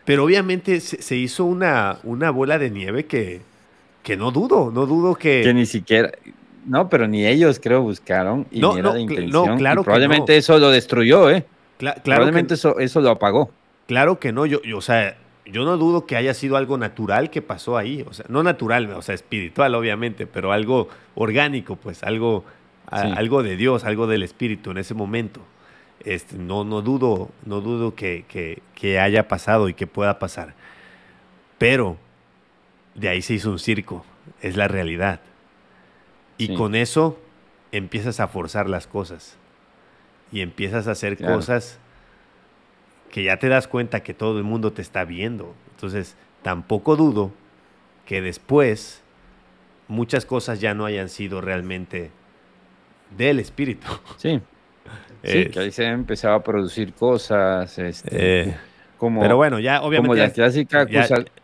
pero 0.06 0.24
obviamente 0.24 0.80
se, 0.80 1.16
hizo 1.16 1.46
una, 1.46 2.00
una 2.04 2.32
bola 2.32 2.58
de 2.58 2.70
nieve 2.70 3.06
que, 3.06 3.42
que 4.04 4.18
no 4.18 4.32
dudo, 4.32 4.72
no 4.72 4.86
dudo 4.86 5.16
que... 5.16 5.42
Que 5.44 5.54
ni 5.54 5.66
siquiera... 5.66 6.12
No, 6.66 6.90
pero 6.90 7.08
ni 7.08 7.26
ellos 7.26 7.60
creo 7.62 7.82
buscaron 7.82 8.46
y 8.52 8.60
no, 8.60 8.78
era 8.78 8.94
de 8.94 9.02
intención. 9.02 9.58
claro 9.58 9.84
probablemente 9.84 10.38
eso 10.38 10.60
lo 10.60 10.70
destruyó, 10.70 11.30
¿eh? 11.32 11.46
Probablemente 12.04 12.54
eso, 12.54 12.80
eso 12.80 13.02
lo 13.02 13.10
apagó. 13.10 13.52
Claro 13.88 14.20
que 14.20 14.32
no, 14.32 14.46
yo, 14.46 14.62
yo, 14.62 14.78
o 14.78 14.82
sea, 14.82 15.18
yo 15.46 15.66
no 15.66 15.78
dudo 15.78 16.06
que 16.06 16.16
haya 16.16 16.34
sido 16.34 16.58
algo 16.58 16.78
natural 16.78 17.30
que 17.30 17.42
pasó 17.42 17.78
ahí, 17.78 18.06
o 18.08 18.14
sea, 18.14 18.26
no 18.30 18.44
natural, 18.44 18.92
o 18.92 19.02
sea, 19.02 19.16
espiritual 19.16 19.74
obviamente, 19.76 20.28
pero 20.28 20.52
algo 20.52 20.90
orgánico, 21.16 21.76
pues, 21.76 22.04
algo, 22.04 22.46
algo 22.88 23.44
de 23.44 23.56
Dios, 23.56 23.84
algo 23.84 24.08
del 24.08 24.24
Espíritu 24.24 24.72
en 24.72 24.78
ese 24.78 24.94
momento. 24.94 25.42
Este, 26.06 26.38
no, 26.38 26.64
no 26.64 26.82
dudo, 26.82 27.30
no 27.46 27.62
dudo 27.62 27.94
que, 27.96 28.62
haya 29.02 29.28
pasado 29.28 29.70
y 29.70 29.74
que 29.74 29.88
pueda 29.88 30.20
pasar. 30.20 30.54
Pero 31.58 31.98
de 32.96 33.10
ahí 33.10 33.22
se 33.22 33.34
hizo 33.34 33.52
un 33.52 33.60
circo, 33.60 34.06
es 34.42 34.56
la 34.56 34.68
realidad. 34.68 35.20
Y 36.38 36.56
con 36.56 36.76
eso 36.76 37.20
empiezas 37.72 38.20
a 38.22 38.30
forzar 38.30 38.70
las 38.70 38.88
cosas. 38.88 39.38
Y 40.32 40.42
empiezas 40.42 40.88
a 40.88 40.92
hacer 40.92 41.18
cosas 41.18 41.80
que 43.12 43.24
ya 43.24 43.38
te 43.38 43.50
das 43.50 43.68
cuenta 43.68 44.02
que 44.02 44.14
todo 44.14 44.38
el 44.38 44.44
mundo 44.44 44.72
te 44.72 44.82
está 44.82 45.04
viendo. 45.04 45.56
Entonces, 45.76 46.16
tampoco 46.44 46.96
dudo 46.96 47.32
que 48.06 48.22
después 48.22 49.02
muchas 49.88 50.26
cosas 50.26 50.62
ya 50.62 50.74
no 50.74 50.86
hayan 50.86 51.10
sido 51.10 51.42
realmente 51.42 52.12
del 53.18 53.40
espíritu. 53.40 53.88
Sí. 54.18 54.40
Sí, 55.24 55.46
que 55.48 55.60
ahí 55.60 55.72
se 55.72 55.86
empezaba 55.86 56.36
a 56.36 56.44
producir 56.44 56.94
cosas, 56.94 57.78
este, 57.78 58.10
eh, 58.42 58.58
como, 58.98 59.20
pero 59.22 59.36
bueno, 59.36 59.60
ya 59.60 59.82
obviamente 59.82 60.16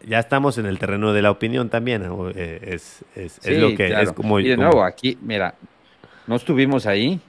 ya, 0.08 0.20
estamos 0.20 0.58
en 0.58 0.66
el 0.66 0.80
terreno 0.80 1.12
de 1.12 1.22
la 1.22 1.30
opinión 1.30 1.70
también, 1.70 2.04
eh, 2.36 2.60
es, 2.64 3.04
es, 3.16 3.46
lo 3.46 3.76
que 3.76 3.88
es 3.88 4.14
como... 4.14 4.40
Y 4.40 4.48
de 4.48 4.58
nuevo, 4.58 4.82
aquí, 4.82 5.18
mira, 5.22 5.56
no 6.26 6.38
estuvimos 6.38 6.86
ahí 6.86 7.20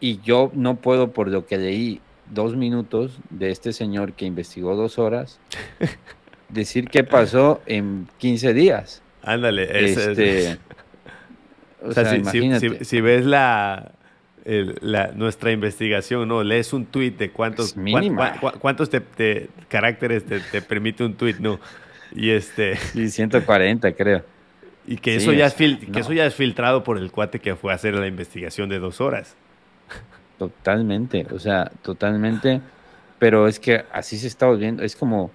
y 0.00 0.20
yo 0.22 0.50
no 0.54 0.76
puedo, 0.76 1.12
por 1.12 1.28
lo 1.28 1.46
que 1.46 1.58
leí 1.58 2.00
dos 2.30 2.56
minutos 2.56 3.18
de 3.30 3.50
este 3.50 3.72
señor 3.72 4.14
que 4.14 4.24
investigó 4.24 4.76
dos 4.76 4.98
horas, 4.98 5.38
decir 6.48 6.88
qué 6.88 7.04
pasó 7.04 7.60
en 7.66 8.08
15 8.18 8.54
días. 8.54 9.02
Ándale, 9.22 9.84
este, 9.84 10.58
o, 11.82 11.92
sea, 11.92 12.22
si 12.82 13.00
ves 13.00 13.26
la 13.26 13.92
la, 14.44 15.12
nuestra 15.12 15.52
investigación, 15.52 16.28
¿no? 16.28 16.42
Lees 16.42 16.72
un 16.72 16.86
tweet 16.86 17.12
de 17.12 17.30
cuántos, 17.30 17.74
cuántos 18.60 18.90
te, 18.90 19.48
caracteres 19.68 20.24
te, 20.24 20.62
permite 20.62 21.04
un 21.04 21.14
tweet, 21.14 21.36
¿no? 21.38 21.60
Y 22.14 22.30
este... 22.30 22.78
Y 22.94 23.08
140, 23.08 23.92
creo. 23.92 24.24
Y 24.86 24.96
que, 24.96 25.16
eso 25.16 25.32
ya 25.32 25.46
es 25.46 25.54
que 25.54 26.00
eso 26.00 26.12
ya 26.12 26.26
es 26.26 26.34
filtrado 26.34 26.82
por 26.82 26.98
el 26.98 27.12
cuate 27.12 27.38
que 27.38 27.54
fue 27.54 27.70
a 27.72 27.76
hacer 27.76 27.94
la 27.94 28.06
investigación 28.06 28.68
de 28.68 28.78
dos 28.78 29.00
horas. 29.00 29.36
Totalmente, 30.38 31.26
o 31.32 31.38
sea, 31.38 31.70
totalmente. 31.82 32.60
Pero 33.18 33.46
es 33.46 33.60
que 33.60 33.84
así 33.92 34.16
se 34.18 34.26
está 34.26 34.46
volviendo. 34.46 34.82
Es 34.82 34.96
como 34.96 35.30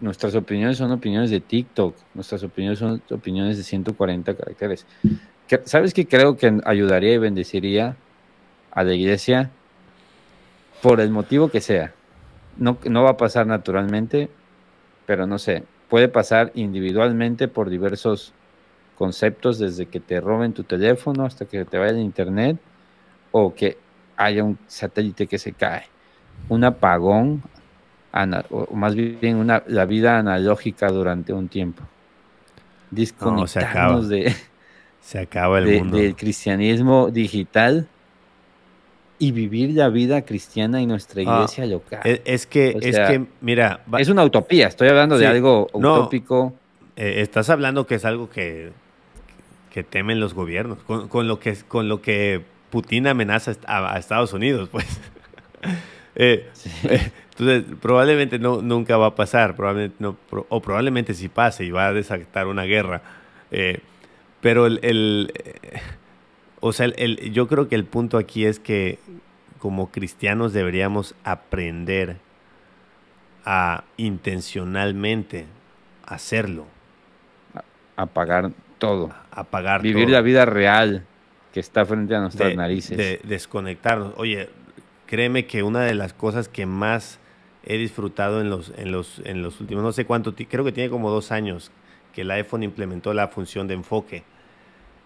nuestras 0.00 0.34
opiniones 0.34 0.78
son 0.78 0.90
opiniones 0.90 1.30
de 1.30 1.40
TikTok, 1.40 1.94
nuestras 2.14 2.42
opiniones 2.42 2.78
son 2.78 3.02
opiniones 3.10 3.56
de 3.56 3.62
140 3.62 4.34
caracteres. 4.34 4.86
¿Sabes 5.64 5.92
qué 5.92 6.06
creo 6.06 6.36
que 6.36 6.60
ayudaría 6.64 7.12
y 7.12 7.18
bendeciría 7.18 7.96
a 8.70 8.84
la 8.84 8.94
iglesia 8.94 9.50
por 10.82 11.00
el 11.00 11.10
motivo 11.10 11.48
que 11.48 11.60
sea. 11.60 11.92
No, 12.58 12.76
no 12.84 13.04
va 13.04 13.10
a 13.10 13.16
pasar 13.16 13.46
naturalmente, 13.46 14.28
pero 15.06 15.26
no 15.26 15.38
sé, 15.38 15.64
puede 15.88 16.08
pasar 16.08 16.50
individualmente 16.54 17.48
por 17.48 17.70
diversos 17.70 18.32
conceptos, 18.98 19.58
desde 19.58 19.86
que 19.86 20.00
te 20.00 20.20
roben 20.20 20.52
tu 20.52 20.64
teléfono 20.64 21.24
hasta 21.24 21.46
que 21.46 21.64
te 21.64 21.78
vaya 21.78 21.92
el 21.92 22.00
internet, 22.00 22.58
o 23.32 23.54
que 23.54 23.76
haya 24.16 24.44
un 24.44 24.58
satélite 24.66 25.26
que 25.26 25.38
se 25.38 25.52
cae, 25.52 25.84
un 26.48 26.64
apagón, 26.64 27.42
o 28.50 28.74
más 28.74 28.94
bien 28.94 29.36
una, 29.36 29.62
la 29.66 29.84
vida 29.86 30.18
analógica 30.18 30.88
durante 30.88 31.32
un 31.32 31.48
tiempo. 31.48 31.82
Disconectarnos 32.90 34.08
de, 34.08 34.34
se 35.00 35.18
acaba 35.18 35.58
el 35.58 35.78
mundo. 35.78 35.96
del 35.96 36.14
cristianismo 36.14 37.10
digital 37.10 37.88
y 39.18 39.32
vivir 39.32 39.70
la 39.70 39.88
vida 39.88 40.22
cristiana 40.22 40.80
en 40.80 40.88
nuestra 40.88 41.20
ah, 41.20 41.36
iglesia 41.36 41.66
local. 41.66 42.00
Es, 42.04 42.46
que, 42.46 42.76
es 42.80 42.96
que, 42.98 43.24
mira. 43.40 43.82
es 43.98 44.08
una 44.08 44.24
utopía, 44.24 44.68
estoy 44.68 44.88
hablando 44.88 45.16
de 45.16 45.26
algo 45.26 45.68
utópico. 45.72 46.54
Eh, 46.96 47.22
estás 47.22 47.48
hablando 47.48 47.86
que 47.86 47.94
es 47.94 48.04
algo 48.04 48.28
que, 48.28 48.72
que 49.70 49.82
temen 49.82 50.20
los 50.20 50.34
gobiernos, 50.34 50.78
con, 50.82 51.28
lo 51.28 51.38
que, 51.38 51.56
con 51.66 51.88
lo 51.88 52.02
que 52.02 52.42
Putin 52.72 53.06
amenaza 53.06 53.52
a, 53.66 53.96
Estados 53.98 54.32
Unidos, 54.32 54.68
pues. 54.70 54.86
Eh, 56.14 56.50
eh, 56.84 57.10
entonces, 57.30 57.64
probablemente 57.80 58.38
no, 58.38 58.60
nunca 58.60 58.98
va 58.98 59.06
a 59.06 59.14
pasar, 59.14 59.56
probablemente 59.56 59.96
no, 59.98 60.18
o 60.30 60.60
probablemente 60.60 61.14
sí 61.14 61.30
pase 61.30 61.64
y 61.64 61.70
va 61.70 61.86
a 61.86 61.92
desatar 61.94 62.48
una 62.48 62.64
guerra. 62.64 63.00
pero 64.42 64.66
el 64.66 65.32
o 66.64 66.72
sea, 66.72 66.86
el, 66.86 67.32
yo 67.32 67.48
creo 67.48 67.68
que 67.68 67.74
el 67.74 67.84
punto 67.84 68.16
aquí 68.18 68.46
es 68.46 68.60
que 68.60 69.00
como 69.58 69.90
cristianos 69.90 70.52
deberíamos 70.52 71.16
aprender 71.24 72.18
a 73.44 73.82
intencionalmente 73.96 75.46
hacerlo. 76.06 76.66
Apagar 77.96 78.52
todo. 78.78 79.10
Apagar 79.32 79.82
Vivir 79.82 80.08
la 80.08 80.20
vida 80.20 80.44
real 80.44 81.04
que 81.52 81.60
está 81.60 81.84
frente 81.84 82.14
a 82.14 82.20
nuestras 82.20 82.54
narices. 82.54 82.96
De 82.96 83.20
desconectarnos. 83.24 84.14
Oye, 84.16 84.48
créeme 85.06 85.46
que 85.46 85.62
una 85.62 85.82
de 85.82 85.94
las 85.94 86.12
cosas 86.12 86.48
que 86.48 86.66
más 86.66 87.18
he 87.64 87.76
disfrutado 87.76 88.40
en 88.40 88.50
los, 88.50 88.72
en 88.76 88.90
los, 88.90 89.20
en 89.24 89.42
los 89.42 89.60
últimos, 89.60 89.84
no 89.84 89.92
sé 89.92 90.04
cuánto, 90.04 90.34
creo 90.34 90.64
que 90.64 90.72
tiene 90.72 90.90
como 90.90 91.10
dos 91.10 91.30
años 91.30 91.70
que 92.12 92.22
el 92.22 92.30
iPhone 92.30 92.62
implementó 92.62 93.14
la 93.14 93.28
función 93.28 93.68
de 93.68 93.74
enfoque. 93.74 94.24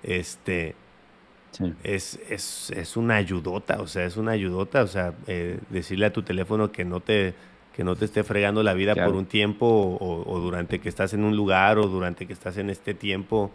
Este, 0.03 0.75
es, 1.83 2.21
es, 2.29 2.71
es, 2.71 2.97
una 2.97 3.17
ayudota, 3.17 3.81
o 3.81 3.87
sea, 3.87 4.05
es 4.05 4.17
una 4.17 4.33
ayudota, 4.33 4.83
o 4.83 4.87
sea, 4.87 5.15
eh, 5.27 5.59
decirle 5.71 6.07
a 6.07 6.13
tu 6.13 6.23
teléfono 6.23 6.71
que 6.71 6.85
no 6.85 7.01
te 7.01 7.35
que 7.75 7.85
no 7.85 7.95
te 7.95 8.07
esté 8.07 8.25
fregando 8.25 8.63
la 8.63 8.73
vida 8.73 8.95
por 8.95 9.15
un 9.15 9.27
tiempo 9.27 9.99
o, 10.01 10.41
durante 10.41 10.79
que 10.79 10.89
estás 10.89 11.13
en 11.13 11.25
un 11.25 11.37
lugar 11.37 11.77
o 11.77 11.87
durante 11.89 12.27
que 12.27 12.33
estás 12.33 12.57
en 12.57 12.71
este 12.71 12.95
tiempo, 12.95 13.51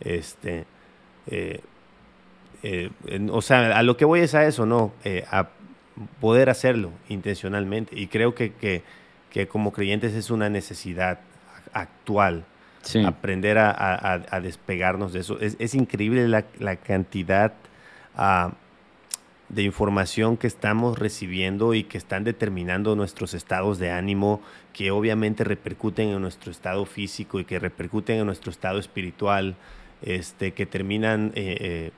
este, 0.00 0.66
eh, 1.26 1.62
eh, 2.62 2.90
o 3.30 3.42
sea, 3.42 3.76
a 3.76 3.82
lo 3.82 3.96
que 3.96 4.04
voy 4.04 4.20
es 4.20 4.34
a 4.34 4.46
eso, 4.46 4.66
¿no? 4.66 4.92
a 5.30 5.48
poder 6.20 6.48
hacerlo 6.48 6.90
intencionalmente 7.08 7.98
y 7.98 8.06
creo 8.06 8.34
que, 8.34 8.52
que, 8.52 8.82
que 9.30 9.46
como 9.46 9.72
creyentes 9.72 10.14
es 10.14 10.30
una 10.30 10.48
necesidad 10.48 11.20
actual 11.72 12.44
aprender 13.06 13.58
a, 13.58 14.40
despegarnos 14.42 15.12
de 15.12 15.20
eso. 15.20 15.38
Es, 15.40 15.74
increíble 15.74 16.28
la, 16.28 16.76
cantidad 16.76 17.52
ah, 18.16 18.52
de 19.48 19.62
información 19.62 20.36
que 20.36 20.46
estamos 20.46 20.98
recibiendo 20.98 21.74
y 21.74 21.84
que 21.84 21.98
están 21.98 22.24
determinando 22.24 22.96
nuestros 22.96 23.34
estados 23.34 23.78
de 23.78 23.90
ánimo, 23.90 24.40
que 24.72 24.90
obviamente 24.90 25.44
repercuten 25.44 26.08
en 26.08 26.20
nuestro 26.20 26.50
estado 26.50 26.84
físico 26.84 27.38
y 27.38 27.44
que 27.44 27.58
repercuten 27.58 28.18
en 28.18 28.26
nuestro 28.26 28.50
estado 28.50 28.78
espiritual, 28.78 29.54
este, 30.02 30.52
que 30.52 30.66
terminan 30.66 31.32
eh, 31.34 31.56
eh, 31.60 31.90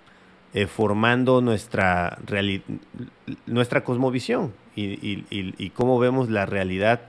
eh, 0.54 0.66
formando 0.66 1.40
nuestra, 1.40 2.18
nuestra 3.46 3.84
cosmovisión 3.84 4.54
y, 4.74 5.24
y 5.30 5.70
cómo 5.70 5.98
vemos 5.98 6.30
la 6.30 6.46
realidad 6.46 7.02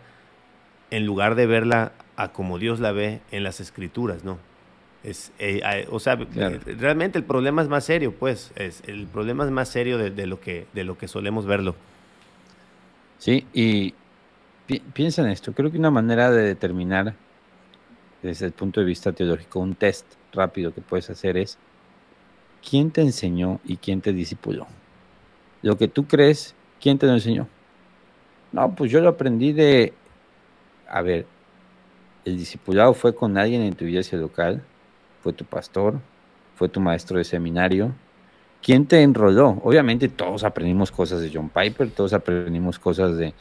en 0.92 1.06
lugar 1.06 1.36
de 1.36 1.46
verla 1.46 1.94
a 2.16 2.30
como 2.30 2.60
Dios 2.60 2.80
la 2.80 2.92
ve 2.92 3.22
en 3.32 3.44
las 3.44 3.60
escrituras, 3.60 4.24
¿no? 4.24 4.38
Es, 5.04 5.32
eh, 5.38 5.88
o 5.92 6.00
sea, 6.00 6.16
realmente 6.16 7.20
el 7.20 7.24
problema 7.24 7.62
es 7.62 7.68
más 7.68 7.84
serio, 7.84 8.14
pues, 8.18 8.52
es, 8.56 8.82
el 8.88 9.06
problema 9.06 9.46
es 9.46 9.52
más 9.52 9.70
serio 9.70 10.00
de, 10.00 10.26
lo 10.26 10.40
que, 10.40 10.66
de 10.74 10.84
lo 10.84 10.98
que 10.98 11.08
solemos 11.08 11.46
verlo. 11.46 11.76
Sí, 13.20 13.46
y 13.54 13.94
piensa 14.94 15.22
en 15.22 15.30
esto. 15.30 15.54
Creo 15.54 15.72
que 15.72 15.78
una 15.78 15.92
manera 15.92 16.32
de 16.32 16.42
determinar 16.42 17.14
desde 18.24 18.48
el 18.48 18.54
punto 18.54 18.80
de 18.80 18.88
vista 18.88 19.12
teológico, 19.12 19.60
un 19.60 19.76
test 19.76 20.08
rápido 20.34 20.74
que 20.74 20.82
puedes 20.82 21.08
hacer 21.12 21.38
es 21.38 21.60
quién 22.68 22.92
te 22.92 23.02
enseñó 23.02 23.60
y 23.64 23.78
quién 23.78 24.02
te 24.02 24.12
discipuló. 24.14 24.68
Lo 25.62 25.78
que 25.78 25.88
tú 25.88 26.06
crees, 26.06 26.56
¿quién 26.82 26.98
te 26.98 27.06
lo 27.06 27.14
enseñó? 27.14 27.48
No, 28.52 28.74
pues 28.76 28.92
yo 28.92 29.02
lo 29.02 29.10
aprendí 29.10 29.54
de, 29.54 29.94
a 30.90 31.02
ver, 31.02 31.26
el 32.26 32.38
discipulado 32.38 32.94
fue 32.94 33.14
con 33.14 33.38
alguien 33.38 33.62
en 33.62 33.76
tu 33.76 33.86
iglesia 33.86 34.18
local, 34.18 34.64
fue 35.22 35.34
tu 35.34 35.46
pastor, 35.46 36.00
fue 36.56 36.70
tu 36.70 36.80
maestro 36.80 37.18
de 37.18 37.24
seminario. 37.24 37.94
¿Quién 38.62 38.86
te 38.88 39.02
enroló? 39.02 39.62
Obviamente 39.64 40.08
todos 40.08 40.44
aprendimos 40.44 40.92
cosas 40.92 41.22
de 41.22 41.32
John 41.32 41.50
Piper, 41.50 41.92
todos 41.92 42.14
aprendimos 42.14 42.80
cosas 42.80 43.18
de, 43.18 43.34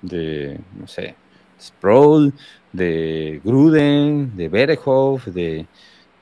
de 0.00 0.58
no 0.78 0.86
sé, 0.86 1.14
Sproul, 1.60 2.32
de 2.72 3.40
Gruden, 3.44 4.36
de 4.36 4.48
Berhoff, 4.48 5.26
de 5.26 5.66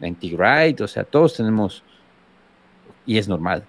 Anti-Wright, 0.01 0.81
o 0.81 0.89
sea, 0.89 1.05
todos 1.05 1.35
tenemos, 1.35 1.83
y 3.11 3.19
es 3.19 3.27
normal, 3.27 3.65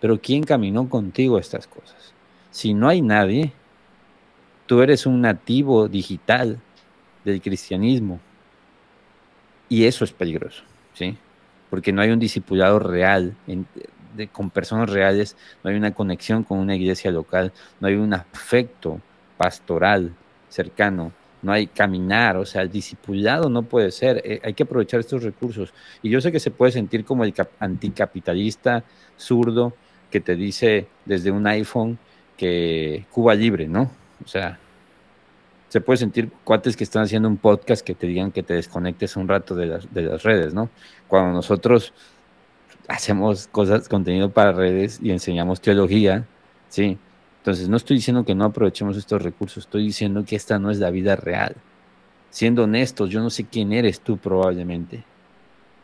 pero 0.00 0.18
¿quién 0.18 0.42
caminó 0.42 0.88
contigo 0.88 1.38
estas 1.38 1.66
cosas? 1.66 2.14
Si 2.50 2.72
no 2.72 2.88
hay 2.88 3.02
nadie, 3.02 3.52
tú 4.64 4.80
eres 4.80 5.04
un 5.04 5.20
nativo 5.20 5.86
digital 5.86 6.58
del 7.22 7.42
cristianismo, 7.42 8.20
y 9.68 9.84
eso 9.84 10.02
es 10.02 10.12
peligroso, 10.12 10.62
¿sí? 10.94 11.18
Porque 11.68 11.92
no 11.92 12.00
hay 12.00 12.10
un 12.10 12.18
discipulado 12.18 12.78
real 12.78 13.36
con 14.32 14.48
personas 14.48 14.88
reales, 14.88 15.36
no 15.62 15.68
hay 15.68 15.76
una 15.76 15.92
conexión 15.92 16.42
con 16.42 16.56
una 16.56 16.74
iglesia 16.74 17.10
local, 17.10 17.52
no 17.80 17.88
hay 17.88 17.96
un 17.96 18.14
afecto 18.14 18.98
pastoral 19.36 20.14
cercano 20.48 21.12
no 21.46 21.52
hay 21.52 21.68
caminar, 21.68 22.36
o 22.36 22.44
sea, 22.44 22.62
el 22.62 22.70
discipulado 22.72 23.48
no 23.48 23.62
puede 23.62 23.92
ser, 23.92 24.20
eh, 24.24 24.40
hay 24.42 24.52
que 24.52 24.64
aprovechar 24.64 24.98
estos 24.98 25.22
recursos. 25.22 25.72
Y 26.02 26.10
yo 26.10 26.20
sé 26.20 26.32
que 26.32 26.40
se 26.40 26.50
puede 26.50 26.72
sentir 26.72 27.04
como 27.04 27.22
el 27.22 27.32
anticapitalista 27.60 28.82
zurdo 29.16 29.72
que 30.10 30.20
te 30.20 30.34
dice 30.34 30.88
desde 31.04 31.30
un 31.30 31.46
iPhone 31.46 31.98
que 32.36 33.06
Cuba 33.12 33.36
libre, 33.36 33.68
¿no? 33.68 33.92
O 34.24 34.26
sea, 34.26 34.58
se 35.68 35.80
puede 35.80 35.98
sentir 35.98 36.32
cuates 36.42 36.76
que 36.76 36.82
están 36.82 37.04
haciendo 37.04 37.28
un 37.28 37.36
podcast 37.36 37.86
que 37.86 37.94
te 37.94 38.08
digan 38.08 38.32
que 38.32 38.42
te 38.42 38.54
desconectes 38.54 39.16
un 39.16 39.28
rato 39.28 39.54
de 39.54 39.66
las, 39.66 39.94
de 39.94 40.02
las 40.02 40.24
redes, 40.24 40.52
¿no? 40.52 40.68
Cuando 41.06 41.32
nosotros 41.32 41.92
hacemos 42.88 43.46
cosas, 43.46 43.88
contenido 43.88 44.30
para 44.30 44.50
redes 44.50 44.98
y 45.00 45.12
enseñamos 45.12 45.60
teología, 45.60 46.26
¿sí? 46.68 46.98
Entonces, 47.46 47.68
no 47.68 47.76
estoy 47.76 47.98
diciendo 47.98 48.24
que 48.24 48.34
no 48.34 48.44
aprovechemos 48.44 48.96
estos 48.96 49.22
recursos, 49.22 49.66
estoy 49.66 49.84
diciendo 49.84 50.24
que 50.24 50.34
esta 50.34 50.58
no 50.58 50.68
es 50.68 50.80
la 50.80 50.90
vida 50.90 51.14
real. 51.14 51.54
Siendo 52.28 52.64
honestos, 52.64 53.08
yo 53.08 53.20
no 53.20 53.30
sé 53.30 53.44
quién 53.44 53.72
eres 53.72 54.00
tú 54.00 54.16
probablemente. 54.16 55.04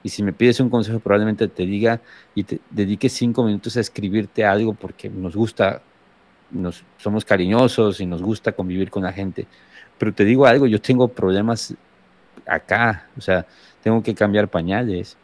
Y 0.03 0.09
si 0.09 0.25
me 0.25 0.33
pides 0.33 0.59
un 0.59 0.69
consejo, 0.69 0.99
probablemente 0.99 1.47
te 1.47 1.65
diga 1.65 2.01
y 2.35 2.43
te 2.43 2.61
dedique 2.69 3.09
cinco 3.09 3.45
minutos 3.45 3.77
a 3.77 3.81
escribirte 3.81 4.45
algo 4.45 4.75
porque 4.75 5.09
nos 5.09 5.37
gusta, 5.37 5.83
nos, 6.51 6.83
somos 6.97 7.25
cariñosos 7.25 8.01
y 8.01 8.07
nos 8.07 8.23
gusta 8.25 8.51
convivir 8.51 8.91
con 8.91 9.05
la 9.05 9.13
gente. 9.13 9.47
Pero 9.99 10.13
te 10.13 10.25
digo 10.25 10.47
algo, 10.47 10.67
yo 10.67 10.81
tengo 10.81 11.07
problemas 11.07 11.77
acá, 12.45 13.07
o 13.17 13.21
sea, 13.21 13.47
tengo 13.85 14.03
que 14.03 14.17
cambiar 14.17 14.49
pañales, 14.49 15.17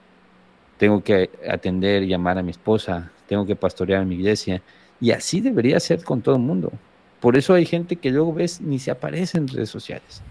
tengo 0.77 1.03
que 1.03 1.31
atender, 1.51 2.05
y 2.05 2.07
llamar 2.07 2.39
a 2.39 2.45
mi 2.45 2.53
esposa, 2.53 3.11
tengo 3.27 3.45
que 3.45 3.57
pastorear 3.57 4.03
en 4.03 4.09
mi 4.09 4.15
iglesia 4.15 4.63
y 5.01 5.13
así 5.13 5.41
debería 5.41 5.79
ser 5.81 6.03
con 6.03 6.23
todo 6.23 6.37
el 6.37 6.43
mundo. 6.43 6.73
Por 7.21 7.37
eso 7.37 7.55
hay 7.55 7.67
gente 7.67 7.97
que 7.97 8.11
luego 8.11 8.33
ves 8.33 8.61
ni 8.61 8.79
se 8.79 8.91
aparece 8.91 9.39
en 9.39 9.49
redes 9.49 9.71
sociales, 9.71 10.23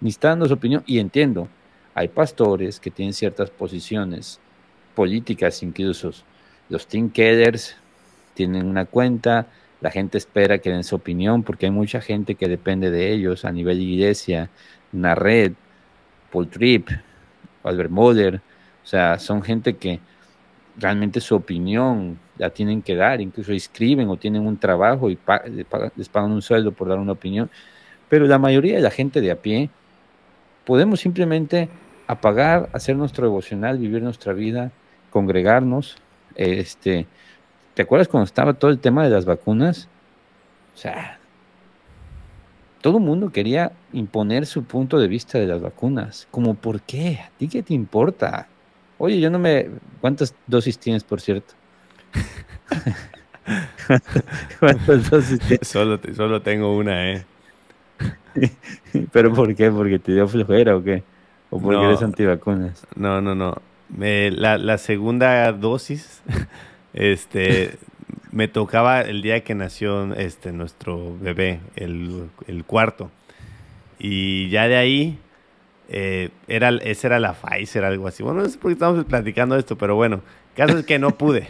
ni 0.00 0.10
está 0.10 0.28
dando 0.28 0.46
su 0.46 0.54
opinión. 0.54 0.82
Y 0.86 0.98
entiendo, 0.98 1.48
hay 1.94 2.08
pastores 2.08 2.78
que 2.80 2.90
tienen 2.90 3.14
ciertas 3.14 3.50
posiciones 3.50 4.40
políticas 4.94 5.62
incluso. 5.62 6.10
Los 6.68 6.86
team 6.86 7.10
tienen 8.34 8.66
una 8.66 8.84
cuenta, 8.84 9.46
la 9.80 9.90
gente 9.90 10.18
espera 10.18 10.58
que 10.58 10.70
den 10.70 10.84
su 10.84 10.96
opinión 10.96 11.42
porque 11.42 11.66
hay 11.66 11.72
mucha 11.72 12.00
gente 12.00 12.34
que 12.34 12.48
depende 12.48 12.90
de 12.90 13.12
ellos 13.12 13.44
a 13.44 13.52
nivel 13.52 13.78
de 13.78 13.84
iglesia, 13.84 14.50
una 14.92 15.14
red, 15.14 15.52
Paul 16.30 16.48
Tripp, 16.48 16.88
Albert 17.62 17.90
Moller, 17.90 18.36
o 18.36 18.86
sea, 18.86 19.18
son 19.18 19.42
gente 19.42 19.76
que 19.76 20.00
realmente 20.76 21.20
su 21.20 21.34
opinión 21.34 22.18
la 22.38 22.50
tienen 22.50 22.82
que 22.82 22.94
dar, 22.94 23.20
incluso 23.20 23.52
escriben 23.52 24.08
o 24.08 24.16
tienen 24.16 24.46
un 24.46 24.56
trabajo 24.56 25.10
y 25.10 25.18
les 25.96 26.08
pagan 26.08 26.32
un 26.32 26.42
sueldo 26.42 26.72
por 26.72 26.88
dar 26.88 26.98
una 26.98 27.12
opinión, 27.12 27.50
pero 28.08 28.26
la 28.26 28.38
mayoría 28.38 28.76
de 28.76 28.82
la 28.82 28.90
gente 28.90 29.20
de 29.20 29.30
a 29.30 29.36
pie 29.36 29.70
podemos 30.64 31.00
simplemente 31.00 31.68
apagar, 32.06 32.70
hacer 32.72 32.96
nuestro 32.96 33.26
devocional, 33.26 33.78
vivir 33.78 34.02
nuestra 34.02 34.32
vida, 34.32 34.72
congregarnos. 35.10 35.96
Este, 36.34 37.06
¿Te 37.74 37.82
acuerdas 37.82 38.08
cuando 38.08 38.24
estaba 38.24 38.54
todo 38.54 38.70
el 38.70 38.78
tema 38.78 39.04
de 39.04 39.10
las 39.10 39.24
vacunas? 39.24 39.88
O 40.74 40.78
sea, 40.78 41.18
todo 42.80 42.98
el 42.98 43.04
mundo 43.04 43.30
quería 43.30 43.72
imponer 43.92 44.46
su 44.46 44.64
punto 44.64 44.98
de 44.98 45.08
vista 45.08 45.38
de 45.38 45.46
las 45.46 45.60
vacunas. 45.60 46.28
Como, 46.30 46.54
¿por 46.54 46.80
qué? 46.82 47.20
¿A 47.24 47.30
ti 47.36 47.48
qué 47.48 47.62
te 47.62 47.74
importa? 47.74 48.48
Oye, 48.98 49.20
yo 49.20 49.30
no 49.30 49.38
me... 49.38 49.68
¿Cuántas 50.00 50.34
dosis 50.46 50.78
tienes, 50.78 51.04
por 51.04 51.20
cierto? 51.20 51.54
Solo, 55.62 55.98
solo 56.14 56.42
tengo 56.42 56.76
una, 56.76 57.12
¿eh? 57.12 57.24
¿Pero 59.12 59.32
por 59.32 59.54
qué? 59.54 59.70
¿Porque 59.70 59.98
te 59.98 60.12
dio 60.12 60.28
flojera 60.28 60.76
o 60.76 60.82
qué? 60.82 61.02
¿O 61.50 61.60
porque 61.60 61.84
eres 61.84 62.02
antivacunas? 62.02 62.86
No, 62.94 63.20
no, 63.20 63.34
no. 63.34 63.56
la, 63.96 64.58
la 64.58 64.78
segunda 64.78 65.50
dosis, 65.52 66.22
este, 66.92 67.78
me 68.30 68.48
tocaba 68.48 69.00
el 69.00 69.22
día 69.22 69.42
que 69.42 69.54
nació 69.54 70.14
este, 70.14 70.52
nuestro 70.52 71.16
bebé, 71.18 71.60
el, 71.76 72.28
el 72.46 72.64
cuarto. 72.64 73.10
Y 73.98 74.48
ya 74.50 74.68
de 74.68 74.76
ahí 74.76 75.18
eh, 75.88 76.28
era, 76.46 76.68
esa 76.68 77.08
era 77.08 77.18
la 77.18 77.32
Pfizer, 77.32 77.84
algo 77.84 78.06
así. 78.06 78.22
Bueno, 78.22 78.42
no 78.42 78.48
sé 78.48 78.58
por 78.58 78.70
qué 78.70 78.74
estamos 78.74 79.04
platicando 79.06 79.56
esto, 79.56 79.76
pero 79.76 79.96
bueno, 79.96 80.20
caso 80.54 80.78
es 80.78 80.84
que 80.84 80.98
no 80.98 81.16
pude. 81.16 81.48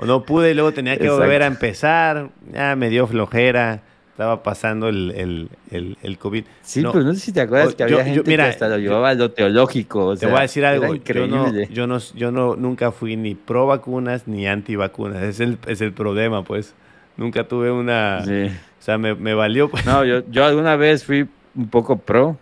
O 0.00 0.06
no 0.06 0.24
pude 0.24 0.52
y 0.52 0.54
luego 0.54 0.72
tenía 0.72 0.96
que 0.96 1.10
volver 1.10 1.42
a 1.42 1.46
empezar. 1.46 2.30
Ya 2.50 2.74
me 2.74 2.88
dio 2.88 3.06
flojera. 3.06 3.82
Estaba 4.12 4.42
pasando 4.42 4.88
el, 4.88 5.48
el, 5.70 5.96
el, 6.02 6.18
COVID. 6.18 6.44
Sí, 6.62 6.82
no, 6.82 6.92
no 6.92 7.14
sé 7.14 7.20
si 7.20 7.32
te 7.32 7.40
acuerdas 7.42 7.74
que 7.74 7.82
había 7.82 8.04
gente 8.04 8.22
que 8.22 8.42
hasta 8.42 8.68
lo 8.68 8.78
llevaba 8.78 9.10
a 9.10 9.14
lo 9.14 9.30
teológico. 9.30 10.16
te 10.16 10.26
voy 10.26 10.38
a 10.38 10.42
decir 10.42 10.64
algo. 10.64 10.94
Yo 10.94 11.26
no, 11.26 11.52
yo 11.52 11.86
no, 11.86 11.98
yo 12.14 12.30
no, 12.30 12.56
nunca 12.56 12.92
fui 12.92 13.16
ni 13.16 13.34
pro 13.34 13.66
vacunas 13.66 14.26
ni 14.26 14.46
anti 14.46 14.76
vacunas. 14.76 15.22
Es 15.22 15.40
el, 15.40 15.58
es 15.66 15.80
el 15.80 15.92
problema, 15.92 16.44
pues. 16.44 16.74
Nunca 17.16 17.44
tuve 17.44 17.70
una. 17.70 18.22
O 18.22 18.82
sea, 18.82 18.98
me, 18.98 19.14
me 19.14 19.34
valió. 19.34 19.70
Pues. 19.70 19.84
No, 19.86 20.04
yo, 20.04 20.22
yo 20.30 20.44
alguna 20.44 20.76
vez 20.76 21.04
fui 21.04 21.26
un 21.54 21.68
poco 21.68 21.96
pro 21.98 22.38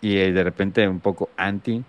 y 0.00 0.16
de 0.16 0.44
repente 0.44 0.86
un 0.86 1.00
poco 1.00 1.30
anti. 1.36 1.82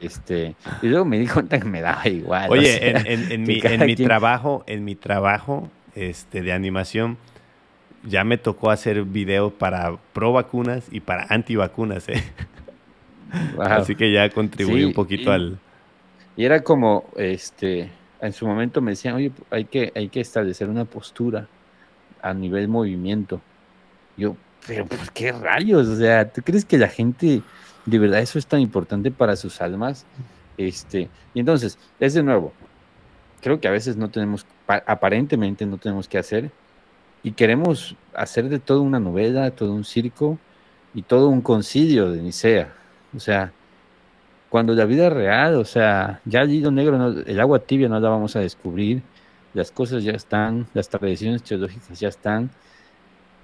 Este, 0.00 0.54
y 0.80 0.86
luego 0.86 1.04
me 1.04 1.18
di 1.18 1.26
cuenta 1.26 1.58
que 1.58 1.66
me 1.66 1.80
daba 1.80 2.06
igual. 2.08 2.50
Oye, 2.50 2.78
en, 3.06 3.42
mi, 3.42 3.60
en 3.62 3.84
mi 3.84 3.96
trabajo, 3.96 4.64
en 4.66 4.84
mi 4.84 4.94
trabajo 4.94 5.68
este, 5.94 6.42
de 6.42 6.52
animación, 6.52 7.18
ya 8.04 8.24
me 8.24 8.38
tocó 8.38 8.70
hacer 8.70 9.02
videos 9.02 9.52
para 9.52 9.96
pro 10.12 10.32
vacunas 10.32 10.86
y 10.90 11.00
para 11.00 11.26
anti 11.28 11.56
vacunas, 11.56 12.08
¿eh? 12.08 12.22
Así 13.60 13.94
que 13.94 14.12
ya 14.12 14.30
contribuí 14.30 14.84
un 14.84 14.92
poquito 14.92 15.32
al. 15.32 15.58
Y 16.36 16.44
era 16.44 16.62
como, 16.62 17.10
este, 17.16 17.90
en 18.20 18.32
su 18.32 18.46
momento 18.46 18.80
me 18.80 18.92
decían, 18.92 19.16
oye, 19.16 19.32
hay 19.50 19.64
que, 19.64 19.92
hay 19.94 20.08
que 20.08 20.20
establecer 20.20 20.68
una 20.68 20.84
postura 20.84 21.48
a 22.22 22.32
nivel 22.32 22.68
movimiento. 22.68 23.40
Yo, 24.16 24.36
pero 24.66 24.86
¿por 24.86 25.12
qué 25.12 25.32
rayos? 25.32 25.88
O 25.88 25.96
sea, 25.96 26.30
¿tú 26.30 26.42
crees 26.42 26.64
que 26.64 26.78
la 26.78 26.88
gente 26.88 27.42
de 27.88 27.98
verdad 27.98 28.20
eso 28.20 28.38
es 28.38 28.46
tan 28.46 28.60
importante 28.60 29.10
para 29.10 29.36
sus 29.36 29.60
almas? 29.60 30.06
Este, 30.56 31.08
y 31.34 31.40
entonces, 31.40 31.78
es 32.00 32.14
de 32.14 32.22
nuevo, 32.22 32.52
creo 33.40 33.60
que 33.60 33.68
a 33.68 33.70
veces 33.70 33.96
no 33.96 34.10
tenemos, 34.10 34.46
aparentemente 34.66 35.66
no 35.66 35.78
tenemos 35.78 36.08
que 36.08 36.18
hacer, 36.18 36.50
y 37.22 37.32
queremos 37.32 37.96
hacer 38.14 38.48
de 38.48 38.58
todo 38.58 38.82
una 38.82 39.00
novela, 39.00 39.50
todo 39.50 39.72
un 39.72 39.84
circo 39.84 40.38
y 40.94 41.02
todo 41.02 41.28
un 41.28 41.40
concilio 41.40 42.10
de 42.10 42.22
Nicea. 42.22 42.72
O 43.16 43.20
sea, 43.20 43.52
cuando 44.48 44.74
la 44.74 44.84
vida 44.84 45.10
real, 45.10 45.56
o 45.56 45.64
sea, 45.64 46.20
ya 46.24 46.42
el 46.42 46.50
hilo 46.52 46.70
negro, 46.70 47.22
el 47.26 47.40
agua 47.40 47.58
tibia 47.58 47.88
no 47.88 47.98
la 48.00 48.08
vamos 48.08 48.36
a 48.36 48.40
descubrir, 48.40 49.02
las 49.54 49.70
cosas 49.70 50.04
ya 50.04 50.12
están, 50.12 50.66
las 50.74 50.88
tradiciones 50.88 51.42
teológicas 51.42 51.98
ya 51.98 52.08
están, 52.08 52.50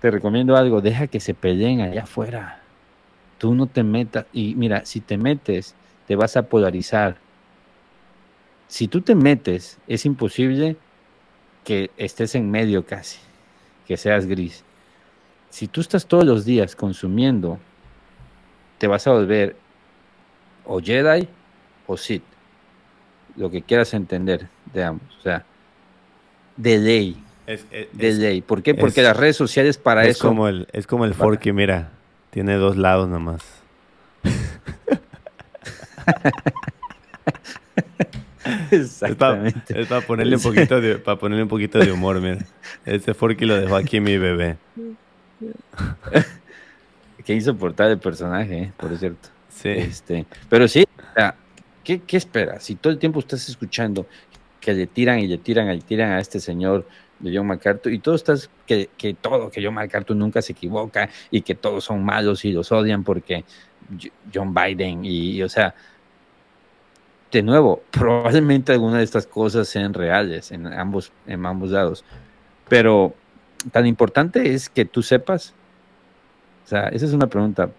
te 0.00 0.10
recomiendo 0.10 0.56
algo, 0.56 0.80
deja 0.80 1.06
que 1.06 1.20
se 1.20 1.34
peleen 1.34 1.80
allá 1.80 2.02
afuera. 2.02 2.63
Tú 3.38 3.54
no 3.54 3.66
te 3.66 3.82
metas. 3.82 4.26
Y 4.32 4.54
mira, 4.54 4.84
si 4.84 5.00
te 5.00 5.16
metes, 5.16 5.74
te 6.06 6.16
vas 6.16 6.36
a 6.36 6.42
polarizar. 6.42 7.16
Si 8.68 8.88
tú 8.88 9.00
te 9.00 9.14
metes, 9.14 9.78
es 9.86 10.06
imposible 10.06 10.76
que 11.64 11.90
estés 11.96 12.34
en 12.34 12.50
medio 12.50 12.84
casi, 12.84 13.18
que 13.86 13.96
seas 13.96 14.26
gris. 14.26 14.64
si 15.50 15.68
tú 15.68 15.80
estás 15.80 16.06
todos 16.06 16.24
los 16.24 16.44
días 16.44 16.74
consumiendo, 16.74 17.58
te 18.78 18.88
vas 18.88 19.06
a 19.06 19.12
volver 19.12 19.56
o 20.64 20.80
Jedi 20.80 21.28
o 21.86 21.96
Sith. 21.96 22.24
Lo 23.36 23.50
que 23.50 23.62
quieras 23.62 23.94
entender 23.94 24.48
de 24.72 24.84
ambos. 24.84 25.08
O 25.18 25.22
sea, 25.22 25.44
de 26.56 26.78
ley. 26.78 27.16
de 27.92 28.12
ley. 28.12 28.42
¿Por 28.42 28.62
qué? 28.62 28.74
Porque 28.74 29.02
las 29.02 29.16
redes 29.16 29.36
sociales 29.36 29.78
para 29.78 30.04
es 30.04 30.16
eso. 30.16 30.28
Como 30.28 30.48
el, 30.48 30.68
es 30.72 30.86
como 30.86 31.04
el 31.04 31.14
Forky, 31.14 31.52
mira. 31.52 31.90
Tiene 32.34 32.54
dos 32.56 32.76
lados 32.76 33.08
nomás. 33.08 33.44
Exactamente. 38.72 39.80
Es 39.80 39.86
para, 39.86 40.00
ponerle 40.00 40.34
un 40.34 40.42
poquito 40.42 40.80
de, 40.80 40.98
para 40.98 41.16
ponerle 41.16 41.44
un 41.44 41.48
poquito 41.48 41.78
de 41.78 41.92
humor, 41.92 42.20
mira. 42.20 42.44
Este 42.84 43.14
Forky 43.14 43.44
lo 43.44 43.54
dejó 43.54 43.76
aquí 43.76 44.00
mi 44.00 44.18
bebé. 44.18 44.56
Qué 47.24 47.34
insoportable 47.34 47.98
personaje, 47.98 48.58
¿eh? 48.58 48.72
por 48.78 48.98
cierto. 48.98 49.28
Sí. 49.48 49.68
Este, 49.68 50.26
pero 50.48 50.66
sí, 50.66 50.88
¿qué, 51.84 52.00
¿qué 52.00 52.16
esperas? 52.16 52.64
Si 52.64 52.74
todo 52.74 52.92
el 52.92 52.98
tiempo 52.98 53.20
estás 53.20 53.48
escuchando 53.48 54.08
que 54.60 54.74
le 54.74 54.88
tiran 54.88 55.20
y 55.20 55.28
le 55.28 55.38
tiran 55.38 55.70
y 55.70 55.76
le 55.76 55.82
tiran 55.82 56.10
a 56.10 56.18
este 56.18 56.40
señor 56.40 56.84
de 57.24 57.36
John 57.36 57.46
MacArthur 57.46 57.92
y 57.92 57.98
todo 57.98 58.14
estás 58.14 58.50
que, 58.66 58.90
que 58.98 59.14
todo, 59.14 59.50
que 59.50 59.64
John 59.64 59.74
MacArthur 59.74 60.14
nunca 60.14 60.42
se 60.42 60.52
equivoca 60.52 61.08
y 61.30 61.40
que 61.40 61.54
todos 61.54 61.84
son 61.84 62.04
malos 62.04 62.44
y 62.44 62.52
los 62.52 62.70
odian 62.70 63.02
porque 63.02 63.44
John 64.32 64.54
Biden 64.54 65.04
y, 65.04 65.42
o 65.42 65.48
sea, 65.48 65.74
de 67.32 67.42
nuevo, 67.42 67.82
probablemente 67.90 68.72
alguna 68.72 68.98
de 68.98 69.04
estas 69.04 69.26
cosas 69.26 69.66
sean 69.68 69.94
reales 69.94 70.52
en 70.52 70.66
ambos, 70.66 71.12
en 71.26 71.44
ambos 71.46 71.70
lados, 71.70 72.04
pero 72.68 73.14
tan 73.72 73.86
importante 73.86 74.52
es 74.52 74.68
que 74.68 74.84
tú 74.84 75.02
sepas, 75.02 75.54
o 76.64 76.68
sea, 76.68 76.88
esa 76.88 77.06
es 77.06 77.12
una 77.12 77.26
pregunta. 77.26 77.70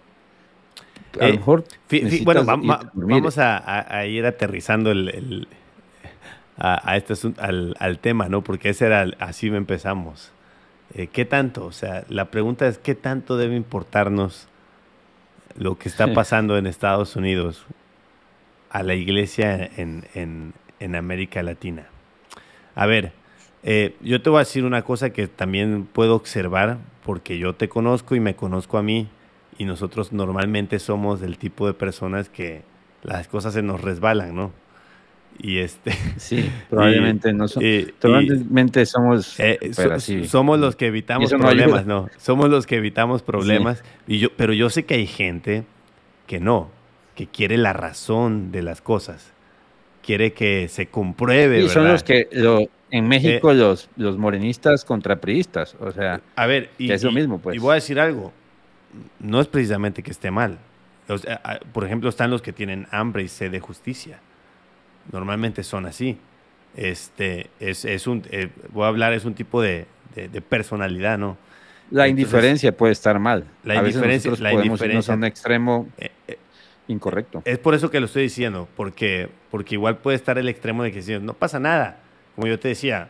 A 1.20 1.24
lo 1.24 1.28
eh, 1.28 1.34
mejor. 1.34 1.64
bueno, 2.24 2.44
vamos 2.46 3.38
a, 3.38 4.06
ir 4.06 4.26
aterrizando 4.26 4.92
el, 4.92 5.48
a, 6.58 6.96
este 6.96 7.14
al, 7.38 7.76
al, 7.80 8.00
tema, 8.00 8.30
¿no? 8.30 8.42
Porque 8.42 8.70
ese 8.70 8.86
era 8.86 9.08
así 9.20 9.48
empezamos. 9.48 10.32
Eh, 10.94 11.08
¿Qué 11.08 11.26
tanto? 11.26 11.66
O 11.66 11.72
sea, 11.72 12.06
la 12.10 12.26
pregunta 12.32 12.68
es: 12.68 12.78
¿qué 12.78 12.96
tanto 12.96 13.38
debe 13.38 13.56
importarnos 13.56 14.48
lo 15.58 15.78
que 15.78 15.90
está 15.90 16.08
pasando 16.14 16.58
en 16.58 16.68
Estados 16.68 17.16
Unidos 17.16 17.66
a 18.70 18.84
la 18.84 18.94
iglesia 18.96 19.70
en, 19.78 20.06
en, 20.14 20.54
en 20.80 20.96
América 20.96 21.44
Latina? 21.44 21.88
A 22.76 22.86
ver, 22.86 23.14
eh, 23.64 23.96
yo 24.02 24.22
te 24.22 24.30
voy 24.30 24.38
a 24.38 24.40
decir 24.40 24.64
una 24.64 24.84
cosa 24.84 25.10
que 25.10 25.28
también 25.28 25.88
puedo 25.92 26.16
observar 26.16 26.78
porque 27.04 27.38
yo 27.38 27.56
te 27.56 27.68
conozco 27.70 28.16
y 28.16 28.20
me 28.20 28.36
conozco 28.36 28.78
a 28.78 28.84
mí 28.84 29.08
y 29.58 29.66
nosotros 29.66 30.12
normalmente 30.12 30.80
somos 30.80 31.20
del 31.20 31.38
tipo 31.38 31.66
de 31.68 31.74
personas 31.74 32.30
que 32.30 32.64
las 33.04 33.28
cosas 33.28 33.54
se 33.54 33.62
nos 33.62 33.82
resbalan, 33.82 34.36
¿no? 34.36 34.52
Y 35.38 35.58
este 35.60 35.92
sí, 36.18 36.50
probablemente 36.70 37.34
no 37.34 37.48
somos 37.48 37.70
probablemente 38.00 38.86
somos 38.86 39.40
eh, 39.40 39.60
somos 40.28 40.60
los 40.60 40.76
que 40.76 40.88
evitamos 40.88 41.32
problemas, 41.32 41.86
no, 41.86 42.10
somos 42.18 42.50
los 42.50 42.66
que 42.66 42.78
evitamos 42.78 43.22
problemas 43.22 43.84
y 44.08 44.20
yo 44.20 44.30
pero 44.38 44.54
yo 44.54 44.70
sé 44.70 44.86
que 44.86 44.96
hay 44.96 45.08
gente 45.08 45.66
que 46.28 46.40
no, 46.40 46.70
que 47.16 47.28
quiere 47.28 47.58
la 47.58 47.74
razón 47.74 48.52
de 48.52 48.62
las 48.62 48.82
cosas. 48.82 49.32
Quiere 50.04 50.34
que 50.34 50.68
se 50.68 50.88
compruebe, 50.88 51.64
y 51.64 51.70
son 51.70 51.88
los 51.88 52.04
que 52.04 52.28
lo, 52.32 52.60
en 52.92 53.08
México 53.08 53.52
eh, 53.52 53.56
los, 53.56 53.90
los 53.96 54.18
morenistas 54.18 54.86
contra 54.86 55.16
priistas, 55.16 55.76
o 55.80 55.92
sea, 55.92 56.22
a 56.36 56.46
ver, 56.46 56.70
y, 56.78 56.92
es 56.92 57.04
lo 57.04 57.12
mismo, 57.12 57.40
pues. 57.40 57.56
Y 57.56 57.60
voy 57.60 57.72
a 57.72 57.76
decir 57.76 58.00
algo, 58.00 58.32
no 59.20 59.42
es 59.42 59.48
precisamente 59.48 60.04
que 60.04 60.12
esté 60.12 60.30
mal. 60.30 60.60
por 61.74 61.86
ejemplo, 61.86 62.10
están 62.10 62.30
los 62.30 62.44
que 62.44 62.54
tienen 62.54 62.88
hambre 62.92 63.24
y 63.24 63.28
sed 63.28 63.52
de 63.52 63.60
justicia. 63.60 64.20
Normalmente 65.12 65.64
son 65.64 65.86
así. 65.86 66.18
Este, 66.76 67.50
es, 67.60 67.86
es 67.86 68.08
un, 68.08 68.24
eh, 68.32 68.50
voy 68.72 68.84
a 68.84 68.88
hablar, 68.88 69.14
es 69.14 69.26
un 69.26 69.34
tipo 69.34 69.62
de, 69.62 69.86
de, 70.16 70.42
personalidad, 70.42 71.18
¿no? 71.18 71.38
La 71.92 72.08
indiferencia 72.08 72.76
puede 72.76 72.94
estar 72.94 73.18
mal. 73.20 73.46
La 73.64 73.76
indiferencia, 73.76 74.32
la 74.40 74.54
indiferencia. 74.54 75.14
un 75.14 75.24
extremo 75.24 75.88
eh, 75.98 76.12
incorrecto. 76.88 77.42
Es 77.46 77.60
por 77.60 77.76
eso 77.76 77.90
que 77.90 78.00
lo 78.00 78.08
estoy 78.08 78.24
diciendo, 78.24 78.68
porque, 78.76 79.30
porque 79.52 79.76
igual 79.76 79.98
puede 80.00 80.18
estar 80.18 80.38
el 80.38 80.50
extremo 80.50 80.84
de 80.84 80.92
que 80.92 81.20
no 81.20 81.34
pasa 81.34 81.60
nada 81.60 82.00
como 82.36 82.48
yo 82.48 82.60
te 82.60 82.68
decía, 82.68 83.08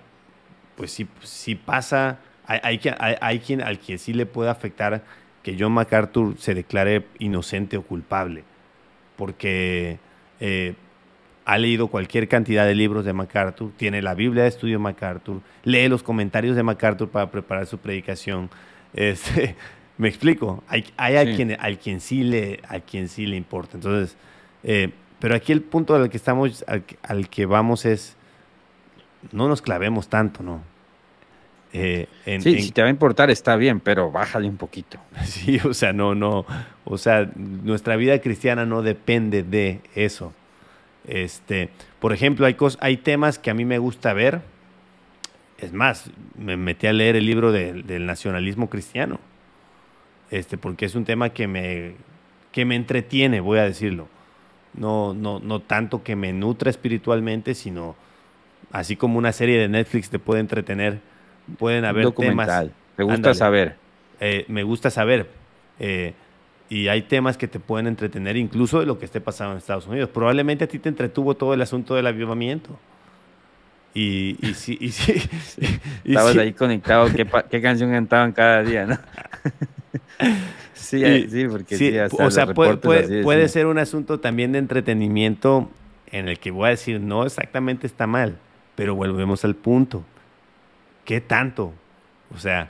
pues 0.77 0.91
si, 0.91 1.07
si 1.23 1.55
pasa, 1.55 2.19
hay, 2.45 2.79
hay, 2.99 3.15
hay, 3.19 3.39
quien 3.39 3.61
al 3.61 3.79
que 3.79 3.97
sí 3.97 4.13
le 4.13 4.25
puede 4.25 4.51
afectar 4.51 5.03
que 5.41 5.57
John 5.59 5.73
MacArthur 5.73 6.37
se 6.37 6.53
declare 6.53 7.05
inocente 7.19 7.75
o 7.77 7.81
culpable, 7.81 8.43
porque 9.17 9.97
eh, 10.39 10.75
ha 11.45 11.57
leído 11.57 11.87
cualquier 11.87 12.27
cantidad 12.27 12.65
de 12.65 12.75
libros 12.75 13.05
de 13.05 13.13
MacArthur, 13.13 13.71
tiene 13.77 14.01
la 14.01 14.13
Biblia 14.15 14.43
de 14.43 14.49
estudio 14.49 14.75
de 14.75 14.83
MacArthur, 14.83 15.41
lee 15.63 15.87
los 15.87 16.03
comentarios 16.03 16.55
de 16.55 16.63
MacArthur 16.63 17.09
para 17.09 17.29
preparar 17.29 17.67
su 17.67 17.77
predicación. 17.77 18.49
Este, 18.93 19.55
me 19.97 20.07
explico, 20.07 20.63
hay, 20.67 20.85
hay 20.97 21.15
a, 21.17 21.35
quien, 21.35 21.55
al 21.59 21.77
quien 21.77 22.01
sí 22.01 22.23
le, 22.23 22.59
a 22.67 22.79
quien 22.79 23.07
sí 23.07 23.25
le 23.25 23.37
importa. 23.37 23.77
Entonces, 23.77 24.17
eh, 24.63 24.89
pero 25.19 25.35
aquí 25.35 25.51
el 25.51 25.61
punto 25.61 25.95
al 25.95 26.09
que 26.09 26.17
estamos, 26.17 26.65
al 27.03 27.29
que 27.29 27.45
vamos 27.45 27.85
es 27.85 28.17
no 29.31 29.47
nos 29.47 29.61
clavemos 29.61 30.07
tanto, 30.07 30.43
¿no? 30.43 30.61
Eh, 31.77 32.07
sí, 32.41 32.61
si 32.61 32.71
te 32.71 32.81
va 32.81 32.87
a 32.87 32.89
importar 32.89 33.29
está 33.29 33.57
bien, 33.57 33.81
pero 33.81 34.09
bájale 34.09 34.47
un 34.47 34.57
poquito. 34.57 34.97
Sí, 35.25 35.59
o 35.63 35.73
sea, 35.73 35.91
no, 35.91 36.15
no, 36.15 36.45
o 36.85 36.97
sea, 36.97 37.29
nuestra 37.35 37.97
vida 37.97 38.17
cristiana 38.19 38.65
no 38.65 38.81
depende 38.81 39.43
de 39.43 39.81
eso. 39.93 40.33
Este, 41.08 41.70
por 41.99 42.14
ejemplo, 42.14 42.45
hay 42.45 42.56
hay 42.80 42.97
temas 42.97 43.39
que 43.39 43.49
a 43.49 43.53
mí 43.53 43.66
me 43.66 43.78
gusta 43.78 44.14
ver. 44.14 44.41
Es 45.58 45.72
más, 45.72 46.10
me 46.38 46.58
metí 46.58 46.88
a 46.88 46.93
leer 46.93 47.16
el 47.16 47.26
libro 47.26 47.51
del 47.51 48.06
nacionalismo 48.06 48.70
cristiano. 48.70 49.20
Este, 50.32 50.58
porque 50.58 50.86
es 50.86 50.95
un 50.95 51.06
tema 51.06 51.30
que 51.30 51.47
me, 51.47 51.93
que 52.51 52.66
me 52.66 52.76
entretiene, 52.76 53.39
voy 53.39 53.60
a 53.60 53.64
decirlo. 53.64 54.08
No, 54.74 55.14
no, 55.14 55.39
no 55.39 55.62
tanto 55.62 56.03
que 56.03 56.16
me 56.16 56.34
nutra 56.34 56.70
espiritualmente, 56.70 57.53
sino 57.53 57.95
así 58.72 58.95
como 58.97 59.18
una 59.18 59.32
serie 59.32 59.58
de 59.58 59.70
Netflix 59.70 60.10
te 60.10 60.20
puede 60.20 60.41
entretener, 60.41 60.99
pueden 61.58 61.86
haber 61.86 62.12
temas. 62.12 62.70
Me 62.97 63.03
gusta 63.03 63.34
saber. 63.34 63.78
Eh, 64.20 64.45
me 64.47 64.64
gusta 64.64 64.89
saber. 64.89 65.30
Eh, 65.80 66.14
y 66.70 66.88
hay 66.88 67.03
temas 67.03 67.38
que 67.38 67.47
te 67.47 67.59
pueden 67.59 67.88
entretener 67.88 68.38
incluso 68.38 68.80
de 68.80 68.86
lo 68.86 68.97
que 68.97 69.05
esté 69.05 69.22
pasando 69.22 69.53
en 69.53 69.59
Estados 69.59 69.88
Unidos. 69.88 70.09
Probablemente 70.09 70.63
a 70.63 70.68
ti 70.68 70.80
te 70.80 70.89
entretuvo 70.89 71.36
todo 71.36 71.53
el 71.53 71.61
asunto 71.61 71.95
del 71.95 72.07
avivamiento. 72.07 72.78
Y, 73.93 74.38
y 74.41 74.53
sí, 74.55 74.78
y 74.82 74.91
sí. 74.91 75.13
Estabas 76.03 76.36
ahí 76.38 76.53
conectado, 76.53 77.07
¿qué, 77.13 77.28
¿qué, 77.49 77.61
canción 77.61 77.91
cantaban 77.91 78.32
cada 78.34 78.61
día, 78.63 78.86
¿no? 78.86 78.97
sí, 80.74 81.28
sí, 81.30 81.47
porque 81.47 81.78
sí, 81.78 81.93
o 81.97 82.32
sea, 82.32 82.47
puede, 82.53 82.78
puede 83.24 83.47
ser 83.47 83.68
un 83.68 83.78
asunto 83.78 84.20
también 84.20 84.51
de 84.51 84.59
entretenimiento 84.59 85.70
en 86.11 86.28
el 86.28 86.39
que 86.39 86.51
voy 86.51 86.68
a 86.68 86.70
decir, 86.70 86.99
no 86.99 87.26
exactamente 87.26 87.88
está 87.88 88.07
mal, 88.07 88.38
pero 88.76 88.95
volvemos 88.95 89.45
al 89.45 89.55
punto. 89.55 90.03
¿Qué 91.03 91.22
tanto? 91.22 91.74
O 92.34 92.39
sea, 92.39 92.70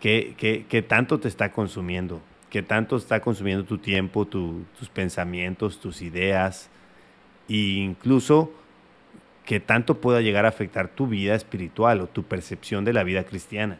¿qué, 0.00 0.34
qué, 0.68 0.82
tanto 0.82 1.18
te 1.20 1.28
está 1.28 1.52
consumiendo? 1.52 2.20
¿Qué 2.50 2.62
tanto 2.62 2.96
está 2.96 3.20
consumiendo 3.20 3.64
tu 3.64 3.78
tiempo, 3.78 4.26
tus 4.26 4.88
pensamientos, 4.92 5.80
tus 5.80 6.00
ideas? 6.00 6.70
E 7.48 7.54
incluso, 7.54 8.50
¿qué 9.44 9.60
tanto 9.60 10.00
pueda 10.00 10.20
llegar 10.20 10.46
a 10.46 10.48
afectar 10.48 10.88
tu 10.88 11.06
vida 11.06 11.34
espiritual 11.34 12.00
o 12.00 12.06
tu 12.06 12.22
percepción 12.22 12.84
de 12.84 12.94
la 12.94 13.04
vida 13.04 13.24
cristiana? 13.24 13.78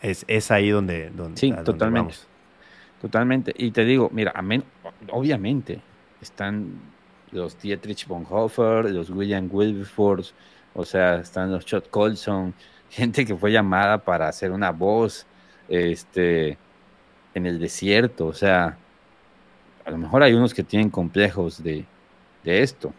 Es, 0.00 0.24
es 0.28 0.50
ahí 0.50 0.70
donde, 0.70 1.10
donde 1.10 1.38
Sí, 1.38 1.52
totalmente. 1.64 2.14
Totalmente. 3.00 3.52
Y 3.56 3.70
te 3.70 3.84
digo, 3.84 4.10
mira, 4.12 4.32
obviamente 5.10 5.80
están 6.22 6.80
los 7.32 7.60
Dietrich 7.60 8.06
Bonhoeffer, 8.06 8.90
los 8.90 9.10
William 9.10 9.48
Wilberforce, 9.50 10.32
o 10.74 10.84
sea, 10.84 11.16
están 11.16 11.52
los 11.52 11.64
Chot 11.66 11.90
Colson, 11.90 12.54
gente 12.90 13.26
que 13.26 13.36
fue 13.36 13.52
llamada 13.52 13.98
para 13.98 14.28
hacer 14.28 14.50
una 14.50 14.70
voz 14.70 15.26
este, 15.68 16.56
en 17.36 17.46
el 17.46 17.58
desierto, 17.58 18.26
o 18.26 18.32
sea, 18.32 18.76
a 19.84 19.90
lo 19.90 19.98
mejor 19.98 20.22
hay 20.22 20.34
unos 20.34 20.54
que 20.54 20.62
tienen 20.64 20.90
complejos 20.90 21.62
de, 21.62 21.84
esto 22.44 22.92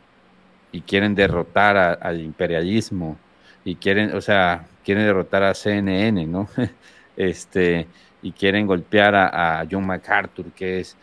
y 0.74 0.82
quieren 0.82 1.16
derrotar 1.16 1.78
al 2.02 2.20
imperialismo 2.20 3.18
y 3.64 3.76
quieren, 3.76 4.14
o 4.14 4.20
sea, 4.20 4.68
quieren 4.84 5.06
derrotar 5.06 5.42
a 5.44 5.54
CNN, 5.54 6.26
¿no? 6.26 6.50
este, 7.18 7.88
y 8.22 8.34
quieren 8.34 8.68
golpear 8.68 9.16
a 9.16 9.66
John 9.72 9.86
MacArthur, 9.86 10.52
que 10.52 10.82
es 10.82 10.98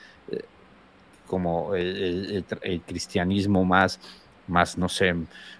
como 1.26 1.74
el, 1.74 2.44
cristianismo 2.86 3.64
más, 3.64 3.98
más, 4.46 4.78
no 4.78 4.88
sé, 4.88 5.14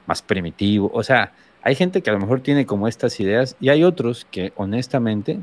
más 0.07 0.22
primitivo. 0.22 0.91
O 0.93 1.03
sea, 1.03 1.33
hay 1.62 1.75
gente 1.75 2.03
que 2.03 2.11
a 2.11 2.12
lo 2.12 2.20
mejor 2.20 2.41
tiene 2.41 2.66
como 2.66 2.87
estas 2.87 3.18
ideas 3.20 3.57
y 3.61 3.70
hay 3.70 3.85
otros 3.85 4.27
que 4.31 4.53
honestamente 4.57 5.41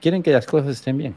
quieren 0.00 0.22
que 0.22 0.32
las 0.32 0.46
cosas 0.46 0.70
estén 0.70 0.98
bien. 0.98 1.14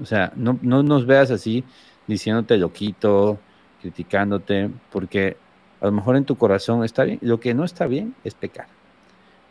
O 0.00 0.06
sea, 0.06 0.32
no, 0.36 0.58
no 0.62 0.82
nos 0.82 1.06
veas 1.06 1.30
así 1.30 1.64
diciéndote 2.06 2.56
loquito, 2.56 3.38
criticándote, 3.80 4.70
porque 4.90 5.36
a 5.80 5.86
lo 5.86 5.92
mejor 5.92 6.16
en 6.16 6.24
tu 6.24 6.36
corazón 6.36 6.84
está 6.84 7.04
bien. 7.04 7.18
Lo 7.22 7.40
que 7.40 7.54
no 7.54 7.64
está 7.64 7.86
bien 7.86 8.14
es 8.24 8.34
pecar. 8.34 8.66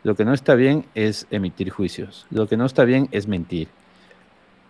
Lo 0.02 0.14
que 0.14 0.24
no 0.24 0.32
está 0.32 0.54
bien 0.54 0.86
es 0.94 1.26
emitir 1.30 1.70
juicios. 1.70 2.26
Lo 2.30 2.46
que 2.48 2.56
no 2.56 2.64
está 2.64 2.84
bien 2.84 3.08
es 3.10 3.26
mentir. 3.26 3.68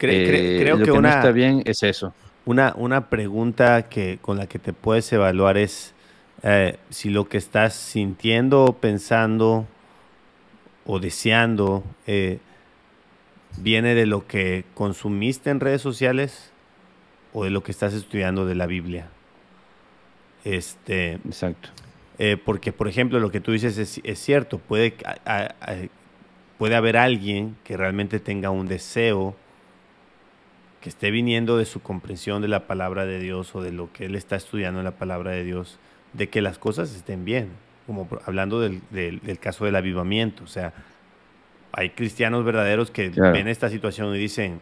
Eh, 0.00 0.58
creo 0.62 0.78
lo 0.78 0.84
que, 0.84 1.00
no 1.00 1.08
está 1.08 1.30
bien 1.30 1.62
es 1.66 1.82
eso. 1.82 2.14
Una, 2.46 2.74
una 2.76 3.10
pregunta 3.10 3.88
que, 3.88 4.18
con 4.20 4.38
la 4.38 4.46
que 4.46 4.58
te 4.58 4.72
puedes 4.72 5.12
evaluar 5.12 5.58
es 5.58 5.94
eh, 6.42 6.78
si 6.88 7.10
lo 7.10 7.28
que 7.28 7.36
estás 7.36 7.74
sintiendo, 7.74 8.78
pensando 8.80 9.66
o 10.86 10.98
deseando 10.98 11.84
eh, 12.06 12.38
viene 13.58 13.94
de 13.94 14.06
lo 14.06 14.26
que 14.26 14.64
consumiste 14.74 15.50
en 15.50 15.60
redes 15.60 15.82
sociales 15.82 16.52
o 17.32 17.44
de 17.44 17.50
lo 17.50 17.62
que 17.62 17.72
estás 17.72 17.94
estudiando 17.94 18.46
de 18.46 18.54
la 18.54 18.66
Biblia. 18.66 19.08
Este, 20.44 21.14
Exacto. 21.26 21.70
Eh, 22.22 22.36
porque, 22.36 22.70
por 22.70 22.86
ejemplo, 22.86 23.18
lo 23.18 23.30
que 23.30 23.40
tú 23.40 23.52
dices 23.52 23.78
es, 23.78 24.18
cierto. 24.18 24.58
Puede, 24.58 24.94
puede 26.58 26.76
haber 26.76 26.98
alguien 26.98 27.56
que 27.64 27.78
realmente 27.78 28.20
tenga 28.20 28.50
un 28.50 28.68
deseo 28.68 29.34
que 30.82 30.90
esté 30.90 31.10
viniendo 31.10 31.56
de 31.56 31.64
su 31.64 31.80
comprensión 31.80 32.42
de 32.42 32.48
la 32.48 32.66
palabra 32.66 33.06
de 33.06 33.20
Dios 33.20 33.54
o 33.54 33.62
de 33.62 33.72
lo 33.72 33.90
que 33.94 34.04
él 34.04 34.16
está 34.16 34.36
estudiando 34.36 34.80
en 34.80 34.84
la 34.84 34.98
palabra 34.98 35.30
de 35.30 35.44
Dios, 35.44 35.78
de 36.12 36.28
que 36.28 36.42
las 36.42 36.58
cosas 36.58 36.94
estén 36.94 37.24
bien. 37.24 37.52
Como 37.86 38.06
hablando 38.26 38.60
del, 38.60 38.82
del, 38.90 39.38
caso 39.38 39.64
del 39.64 39.76
avivamiento. 39.76 40.44
O 40.44 40.46
sea, 40.46 40.74
hay 41.72 41.90
cristianos 41.90 42.44
verdaderos 42.44 42.90
que 42.90 43.10
ven 43.10 43.48
esta 43.48 43.68
situación 43.68 44.14
y 44.14 44.18
dicen, 44.18 44.60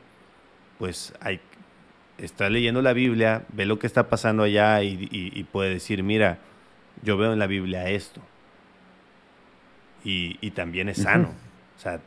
pues 0.79 1.15
hay, 1.21 1.41
está 2.19 2.51
leyendo 2.51 2.83
la 2.83 2.93
Biblia, 2.93 3.45
ve 3.53 3.67
lo 3.67 3.79
que 3.79 3.87
está 3.87 4.09
pasando 4.09 4.43
allá 4.43 4.83
y, 4.83 5.47
puede 5.51 5.71
decir, 5.71 6.03
mira, 6.03 6.39
yo 7.03 7.17
veo 7.17 7.33
en 7.33 7.39
la 7.39 7.47
Biblia 7.47 7.89
esto. 7.89 8.21
Y, 10.05 10.51
también 10.51 10.89
es 10.89 10.99
sano. 10.99 11.29
o, 11.29 11.81
sea, 11.81 11.99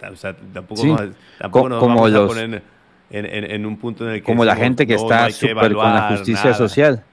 tampoco, 0.54 0.86
nos, 0.86 1.10
vamos 1.40 2.14
a 2.14 2.28
poner 2.28 2.64
en, 3.10 3.66
un 3.66 3.78
punto 3.78 4.08
en 4.08 4.16
el 4.16 4.20
que... 4.20 4.26
Como 4.26 4.46
la 4.46 4.56
gente 4.56 4.86
que 4.86 4.96
está 4.96 5.30
súper 5.30 5.74
con 5.74 5.94
la 5.94 6.10
justicia 6.16 6.54
social. 6.54 7.04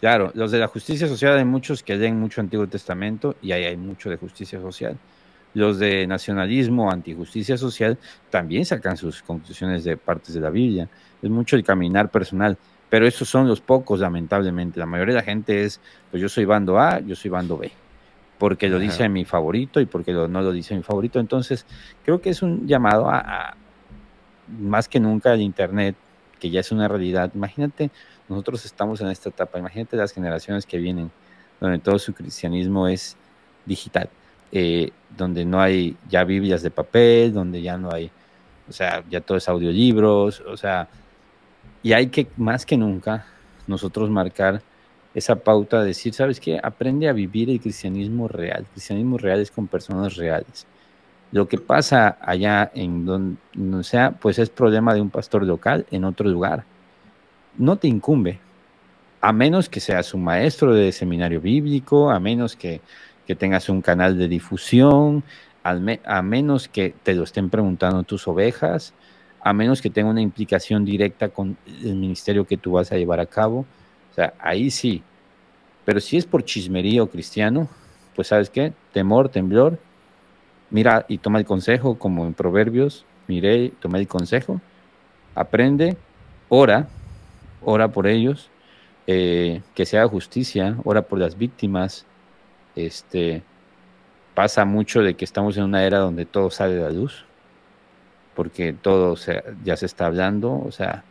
Claro, 0.00 0.30
los 0.34 0.50
de 0.50 0.58
la 0.58 0.68
justicia 0.68 1.08
social 1.08 1.38
hay 1.38 1.44
muchos 1.44 1.82
que 1.82 1.96
leen 1.96 2.20
mucho 2.20 2.40
Antiguo 2.40 2.66
Testamento 2.66 3.36
y 3.40 3.52
ahí 3.52 3.64
hay 3.64 3.76
mucho 3.76 4.10
de 4.10 4.16
justicia 4.16 4.60
social. 4.60 4.98
Los 5.54 5.78
de 5.78 6.06
nacionalismo, 6.06 6.90
antijusticia 6.90 7.56
social, 7.56 7.96
también 8.28 8.64
sacan 8.64 8.96
sus 8.96 9.22
conclusiones 9.22 9.84
de 9.84 9.96
partes 9.96 10.34
de 10.34 10.40
la 10.40 10.50
Biblia. 10.50 10.88
Es 11.22 11.30
mucho 11.30 11.54
el 11.54 11.62
caminar 11.62 12.10
personal, 12.10 12.58
pero 12.90 13.06
esos 13.06 13.28
son 13.28 13.46
los 13.46 13.60
pocos, 13.60 14.00
lamentablemente. 14.00 14.80
La 14.80 14.86
mayoría 14.86 15.14
de 15.14 15.20
la 15.20 15.24
gente 15.24 15.64
es, 15.64 15.80
pues 16.10 16.20
yo 16.20 16.28
soy 16.28 16.44
bando 16.44 16.78
A, 16.78 16.98
yo 17.00 17.14
soy 17.14 17.30
bando 17.30 17.56
B, 17.56 17.70
porque 18.38 18.68
lo 18.68 18.80
dice 18.80 19.08
mi 19.08 19.24
favorito 19.24 19.80
y 19.80 19.86
porque 19.86 20.12
no 20.12 20.26
lo 20.26 20.50
dice 20.50 20.74
mi 20.74 20.82
favorito. 20.82 21.20
Entonces, 21.20 21.66
creo 22.04 22.20
que 22.20 22.30
es 22.30 22.42
un 22.42 22.66
llamado 22.66 23.08
a, 23.08 23.56
más 24.58 24.88
que 24.88 24.98
nunca 24.98 25.32
al 25.32 25.40
Internet, 25.40 25.94
que 26.40 26.50
ya 26.50 26.60
es 26.60 26.72
una 26.72 26.88
realidad. 26.88 27.30
Imagínate, 27.32 27.92
nosotros 28.28 28.64
estamos 28.64 29.00
en 29.00 29.08
esta 29.08 29.28
etapa, 29.28 29.58
imagínate 29.58 29.96
las 29.96 30.12
generaciones 30.12 30.66
que 30.66 30.78
vienen, 30.78 31.12
donde 31.60 31.78
todo 31.78 32.00
su 32.00 32.12
cristianismo 32.12 32.88
es 32.88 33.16
digital 33.66 34.10
eh, 34.54 34.92
donde 35.16 35.44
no 35.44 35.60
hay 35.60 35.96
ya 36.08 36.22
Biblias 36.22 36.62
de 36.62 36.70
papel, 36.70 37.34
donde 37.34 37.60
ya 37.60 37.76
no 37.76 37.92
hay, 37.92 38.10
o 38.68 38.72
sea, 38.72 39.02
ya 39.10 39.20
todo 39.20 39.36
es 39.36 39.48
audiolibros, 39.48 40.40
o 40.46 40.56
sea, 40.56 40.88
y 41.82 41.92
hay 41.92 42.06
que 42.06 42.28
más 42.36 42.64
que 42.64 42.76
nunca 42.76 43.26
nosotros 43.66 44.08
marcar 44.10 44.62
esa 45.12 45.34
pauta 45.34 45.80
de 45.80 45.88
decir, 45.88 46.14
¿sabes 46.14 46.38
qué? 46.38 46.60
Aprende 46.62 47.08
a 47.08 47.12
vivir 47.12 47.50
el 47.50 47.60
cristianismo 47.60 48.28
real. 48.28 48.64
Cristianismo 48.72 49.18
real 49.18 49.40
es 49.40 49.50
con 49.50 49.66
personas 49.66 50.14
reales. 50.14 50.66
Lo 51.32 51.48
que 51.48 51.58
pasa 51.58 52.16
allá 52.20 52.70
en 52.74 53.04
donde 53.04 53.84
sea, 53.84 54.12
pues 54.12 54.38
es 54.38 54.50
problema 54.50 54.94
de 54.94 55.00
un 55.00 55.10
pastor 55.10 55.44
local 55.44 55.84
en 55.90 56.04
otro 56.04 56.28
lugar. 56.28 56.64
No 57.58 57.76
te 57.76 57.88
incumbe, 57.88 58.38
a 59.20 59.32
menos 59.32 59.68
que 59.68 59.80
seas 59.80 60.14
un 60.14 60.22
maestro 60.22 60.72
de 60.74 60.92
seminario 60.92 61.40
bíblico, 61.40 62.10
a 62.10 62.20
menos 62.20 62.54
que 62.54 62.80
que 63.26 63.34
tengas 63.34 63.68
un 63.68 63.80
canal 63.80 64.18
de 64.18 64.28
difusión, 64.28 65.24
a 65.62 66.22
menos 66.22 66.68
que 66.68 66.94
te 67.02 67.14
lo 67.14 67.24
estén 67.24 67.48
preguntando 67.48 68.02
tus 68.02 68.28
ovejas, 68.28 68.92
a 69.40 69.52
menos 69.52 69.80
que 69.80 69.90
tenga 69.90 70.10
una 70.10 70.20
implicación 70.20 70.84
directa 70.84 71.28
con 71.28 71.56
el 71.66 71.96
ministerio 71.96 72.46
que 72.46 72.56
tú 72.56 72.72
vas 72.72 72.92
a 72.92 72.96
llevar 72.96 73.20
a 73.20 73.26
cabo. 73.26 73.66
O 74.10 74.14
sea, 74.14 74.34
ahí 74.38 74.70
sí. 74.70 75.02
Pero 75.84 76.00
si 76.00 76.16
es 76.16 76.26
por 76.26 76.44
chismerío 76.44 77.08
cristiano, 77.08 77.68
pues 78.14 78.28
sabes 78.28 78.48
qué, 78.48 78.72
temor, 78.92 79.28
temblor, 79.28 79.78
mira 80.70 81.04
y 81.08 81.18
toma 81.18 81.38
el 81.38 81.44
consejo, 81.44 81.98
como 81.98 82.26
en 82.26 82.34
Proverbios, 82.34 83.04
miré, 83.26 83.72
tomé 83.80 83.98
el 83.98 84.08
consejo, 84.08 84.60
aprende, 85.34 85.96
ora, 86.48 86.88
ora 87.62 87.88
por 87.88 88.06
ellos, 88.06 88.50
eh, 89.06 89.62
que 89.74 89.84
se 89.84 89.98
haga 89.98 90.08
justicia, 90.08 90.76
ora 90.84 91.02
por 91.02 91.18
las 91.18 91.36
víctimas, 91.36 92.06
este, 92.76 93.42
pasa 94.34 94.64
mucho 94.64 95.02
de 95.02 95.14
que 95.14 95.24
estamos 95.24 95.56
en 95.56 95.64
una 95.64 95.84
era 95.84 95.98
donde 95.98 96.26
todo 96.26 96.50
sale 96.50 96.74
de 96.74 96.82
la 96.82 96.90
luz, 96.90 97.24
porque 98.34 98.72
todo 98.72 99.16
ya 99.64 99.76
se 99.76 99.86
está 99.86 100.06
hablando, 100.06 100.52
o 100.52 100.72
sea, 100.72 101.04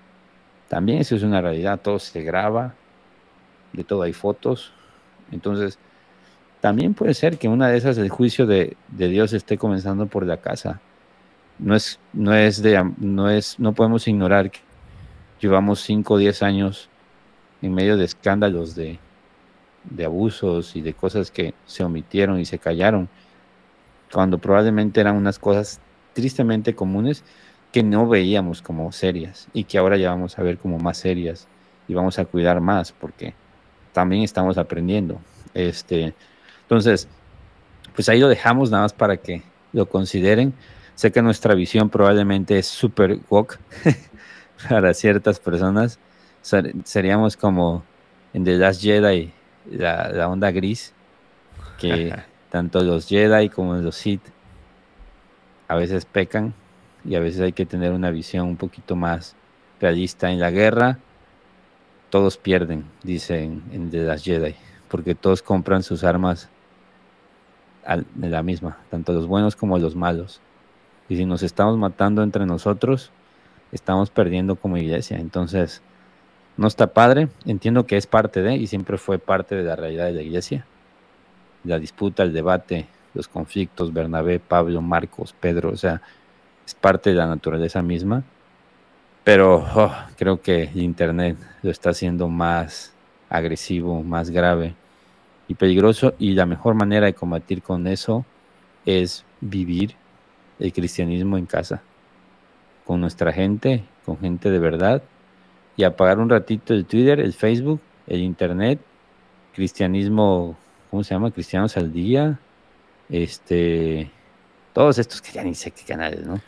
también 0.68 1.00
eso 1.00 1.16
es 1.16 1.24
una 1.24 1.42
realidad, 1.42 1.80
todo 1.80 2.00
se 2.00 2.22
graba, 2.22 2.74
de 3.72 3.84
todo 3.84 4.04
hay 4.04 4.14
fotos, 4.14 4.74
entonces 5.32 5.80
también 6.64 6.94
puede 6.94 7.14
ser 7.14 7.38
que 7.38 7.50
una 7.50 7.68
de 7.68 7.78
esas 7.78 7.98
el 7.98 8.10
juicio 8.10 8.46
de, 8.46 8.78
Dios 8.88 9.34
esté 9.34 9.58
comenzando 9.58 10.06
por 10.06 10.26
la 10.26 10.38
casa. 10.38 10.80
No 11.60 11.76
es, 11.76 12.00
no 12.14 12.34
es 12.34 12.62
de, 12.62 12.82
no 12.98 13.30
es, 13.30 13.60
no 13.60 13.74
podemos 13.74 14.08
ignorar 14.08 14.50
que 14.50 14.60
llevamos 15.42 15.82
5 15.82 16.14
o 16.14 16.18
10 16.18 16.42
años 16.42 16.90
en 17.62 17.74
medio 17.74 17.98
de 17.98 18.06
escándalos 18.06 18.76
de, 18.76 18.98
de 19.84 20.06
abusos 20.06 20.76
y 20.76 20.82
de 20.82 20.94
cosas 20.94 21.32
que 21.32 21.54
se 21.66 21.84
omitieron 21.84 22.40
y 22.40 22.46
se 22.46 22.60
callaron, 22.60 23.10
cuando 24.12 24.38
probablemente 24.38 25.02
eran 25.02 25.16
unas 25.16 25.40
cosas 25.40 25.80
tristemente 26.14 26.76
comunes 26.76 27.24
que 27.72 27.84
no 27.84 28.08
veíamos 28.08 28.62
como 28.62 28.92
serias 28.92 29.48
y 29.54 29.64
que 29.64 29.78
ahora 29.78 29.98
ya 29.98 30.12
vamos 30.12 30.38
a 30.38 30.44
ver 30.44 30.58
como 30.58 30.78
más 30.78 30.98
serias 30.98 31.48
y 31.88 31.94
vamos 31.96 32.20
a 32.20 32.26
cuidar 32.26 32.62
más 32.62 32.92
porque 32.92 33.34
también 33.92 34.24
estamos 34.24 34.58
aprendiendo. 34.58 35.20
Este, 35.54 36.14
entonces, 36.62 37.08
pues 37.96 38.10
ahí 38.10 38.20
lo 38.20 38.28
dejamos 38.28 38.70
nada 38.70 38.84
más 38.84 38.94
para 38.94 39.18
que 39.18 39.42
lo 39.72 39.88
consideren. 39.88 40.54
Sé 40.96 41.12
que 41.12 41.22
nuestra 41.22 41.56
visión 41.56 41.90
probablemente 41.90 42.60
es 42.60 42.68
super 42.68 43.20
woke 43.30 43.60
para 44.70 44.94
ciertas 44.94 45.40
personas. 45.40 46.00
Seríamos 46.84 47.36
como 47.36 47.84
en 48.34 48.44
The 48.44 48.58
Last 48.58 48.82
Jedi 48.82 49.34
la, 49.70 50.28
onda 50.28 50.52
gris, 50.52 50.94
que 51.80 52.14
tanto 52.50 52.84
los 52.84 53.08
Jedi 53.08 53.50
como 53.50 53.76
los 53.76 53.96
Sith 53.96 54.22
a 55.68 55.76
veces 55.76 56.06
pecan 56.06 56.54
y 57.06 57.16
a 57.16 57.20
veces 57.20 57.42
hay 57.42 57.54
que 57.54 57.66
tener 57.66 57.92
una 57.92 58.12
visión 58.12 58.48
un 58.48 58.58
poquito 58.58 58.96
más 58.96 59.36
realista 59.80 60.32
en 60.32 60.40
la 60.40 60.52
guerra. 60.52 61.00
Todos 62.10 62.38
pierden, 62.38 62.86
dicen 63.04 63.64
en 63.72 63.90
de 63.90 64.04
las 64.04 64.24
Jedi, 64.24 64.56
porque 64.88 65.16
todos 65.16 65.42
compran 65.42 65.84
sus 65.84 66.04
armas 66.04 66.50
de 68.16 68.30
la 68.30 68.44
misma, 68.44 68.78
tanto 68.90 69.14
los 69.14 69.28
buenos 69.28 69.56
como 69.56 69.78
los 69.78 69.96
malos. 69.96 70.42
Y 71.10 71.18
si 71.18 71.26
nos 71.26 71.44
estamos 71.44 71.78
matando 71.78 72.24
entre 72.24 72.46
nosotros, 72.46 73.12
estamos 73.72 74.10
perdiendo 74.10 74.56
como 74.56 74.78
iglesia. 74.78 75.18
Entonces, 75.18 75.82
no 76.58 76.68
está 76.68 76.94
padre, 76.94 77.30
entiendo 77.46 77.86
que 77.86 77.98
es 77.98 78.08
parte 78.08 78.42
de, 78.42 78.56
y 78.56 78.68
siempre 78.68 78.98
fue 78.98 79.18
parte 79.18 79.56
de 79.56 79.64
la 79.64 79.76
realidad 79.76 80.06
de 80.06 80.14
la 80.14 80.22
iglesia. 80.22 80.66
La 81.64 81.80
disputa, 81.80 82.24
el 82.24 82.34
debate, 82.34 82.88
los 83.14 83.28
conflictos, 83.28 83.94
Bernabé, 83.94 84.40
Pablo, 84.40 84.82
Marcos, 84.82 85.34
Pedro, 85.40 85.72
o 85.72 85.78
sea, 85.78 86.02
es 86.66 86.76
parte 86.76 87.12
de 87.12 87.16
la 87.16 87.28
naturaleza 87.28 87.82
misma. 87.82 88.24
Pero 89.24 89.66
oh, 89.76 89.94
creo 90.18 90.42
que 90.42 90.64
el 90.64 90.82
Internet 90.82 91.38
lo 91.62 91.72
está 91.72 91.92
haciendo 91.92 92.28
más 92.28 92.94
agresivo, 93.30 94.04
más 94.04 94.30
grave 94.30 94.76
y 95.48 95.56
peligroso. 95.56 96.14
Y 96.20 96.34
la 96.34 96.46
mejor 96.46 96.76
manera 96.76 97.06
de 97.06 97.14
combatir 97.14 97.62
con 97.64 97.88
eso 97.88 98.26
es 98.86 99.24
vivir 99.40 99.96
el 100.60 100.74
cristianismo 100.74 101.38
en 101.38 101.46
casa, 101.46 101.82
con 102.86 103.00
nuestra 103.00 103.32
gente, 103.32 103.86
con 104.06 104.20
gente 104.20 104.52
de 104.52 104.60
verdad 104.60 105.02
y 105.76 105.84
apagar 105.84 106.20
un 106.20 106.30
ratito 106.30 106.74
el 106.74 106.86
Twitter, 106.86 107.20
el 107.20 107.34
Facebook, 107.34 107.82
el 108.08 108.22
Internet, 108.22 108.80
cristianismo, 109.54 110.58
¿cómo 110.90 111.04
se 111.04 111.14
llama? 111.14 111.32
Cristianos 111.32 111.78
al 111.78 111.92
día, 111.92 112.40
este, 113.10 114.10
todos 114.74 114.98
estos 114.98 115.22
que 115.22 115.32
ya 115.32 115.44
ni 115.44 115.56
sé 115.56 115.72
qué 115.72 115.84
canales, 115.84 116.26
¿no? 116.26 116.42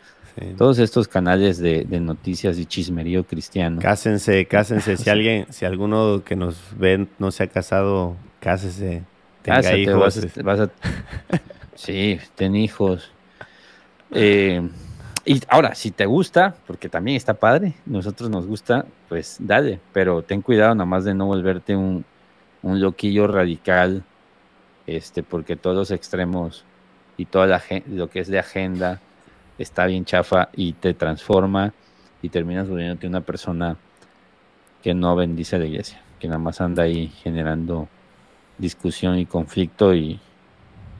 Todos 0.58 0.78
estos 0.80 1.08
canales 1.08 1.56
de, 1.58 1.86
noticias 1.98 2.58
y 2.58 2.66
chismerío 2.66 3.24
cristiano. 3.24 3.80
Cásense, 3.80 4.44
cásense. 4.46 4.98
si 4.98 5.08
alguien, 5.10 5.46
si 5.50 5.64
alguno 5.64 6.22
que 6.24 6.36
nos 6.36 6.58
ven 6.76 7.08
no 7.18 7.30
se 7.30 7.44
ha 7.44 7.46
casado, 7.46 8.16
cásese. 8.40 9.02
Tenga 9.40 9.76
hijos. 9.76 10.20
sí, 11.74 12.18
ten 12.34 12.54
hijos. 12.54 13.10
Eh, 14.10 14.60
y 15.26 15.42
ahora, 15.48 15.74
si 15.74 15.90
te 15.90 16.06
gusta, 16.06 16.54
porque 16.68 16.88
también 16.88 17.16
está 17.16 17.34
padre, 17.34 17.74
nosotros 17.84 18.30
nos 18.30 18.46
gusta, 18.46 18.86
pues 19.08 19.36
dale, 19.40 19.80
pero 19.92 20.22
ten 20.22 20.40
cuidado 20.40 20.74
nada 20.76 20.86
más 20.86 21.04
de 21.04 21.14
no 21.14 21.26
volverte 21.26 21.74
un, 21.74 22.04
un 22.62 22.80
loquillo 22.80 23.26
radical, 23.26 24.04
este, 24.86 25.24
porque 25.24 25.56
todos 25.56 25.76
los 25.76 25.90
extremos 25.90 26.64
y 27.16 27.24
toda 27.24 27.48
la, 27.48 27.62
lo 27.88 28.08
que 28.08 28.20
es 28.20 28.28
de 28.28 28.38
agenda 28.38 29.00
está 29.58 29.86
bien 29.86 30.04
chafa 30.04 30.48
y 30.54 30.74
te 30.74 30.94
transforma 30.94 31.72
y 32.22 32.28
terminas 32.28 32.68
volviéndote 32.68 33.08
una 33.08 33.20
persona 33.20 33.76
que 34.80 34.94
no 34.94 35.16
bendice 35.16 35.56
a 35.56 35.58
la 35.58 35.66
iglesia, 35.66 36.00
que 36.20 36.28
nada 36.28 36.38
más 36.38 36.60
anda 36.60 36.84
ahí 36.84 37.08
generando 37.08 37.88
discusión 38.58 39.18
y 39.18 39.26
conflicto 39.26 39.92
y 39.92 40.20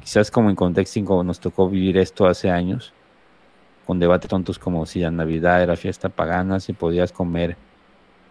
quizás 0.02 0.32
como 0.32 0.50
en 0.50 0.56
contexto 0.56 1.22
nos 1.22 1.38
tocó 1.38 1.68
vivir 1.68 1.96
esto 1.96 2.26
hace 2.26 2.50
años, 2.50 2.92
con 3.86 3.98
debates 4.00 4.28
tontos 4.28 4.58
como 4.58 4.84
si 4.84 5.00
la 5.00 5.10
Navidad 5.10 5.62
era 5.62 5.76
fiesta 5.76 6.08
pagana, 6.08 6.60
si 6.60 6.72
podías 6.72 7.12
comer 7.12 7.56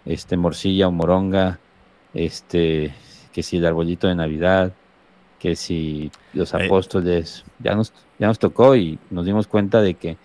este 0.05 0.37
morcilla 0.37 0.87
o 0.87 0.91
moronga, 0.91 1.59
este 2.13 2.93
que 3.31 3.43
si 3.43 3.57
el 3.57 3.65
arbolito 3.65 4.07
de 4.07 4.15
Navidad, 4.15 4.73
que 5.39 5.55
si 5.55 6.11
los 6.33 6.53
eh. 6.53 6.65
apóstoles 6.65 7.43
ya 7.59 7.75
nos, 7.75 7.93
ya 8.17 8.27
nos 8.27 8.39
tocó 8.39 8.75
y 8.75 8.97
nos 9.09 9.25
dimos 9.25 9.47
cuenta 9.47 9.81
de 9.81 9.95
que, 9.95 10.17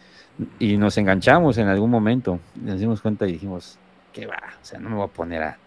y 0.59 0.76
nos 0.76 0.97
enganchamos 0.97 1.59
en 1.59 1.68
algún 1.68 1.91
momento, 1.91 2.41
nos 2.55 2.78
dimos 2.78 3.01
cuenta 3.01 3.26
y 3.26 3.33
dijimos, 3.33 3.78
que 4.12 4.26
va, 4.26 4.41
o 4.61 4.64
sea, 4.64 4.78
no 4.78 4.91
me 4.91 4.97
voy 4.97 5.05
a 5.05 5.09
poner 5.09 5.43
a, 5.43 5.59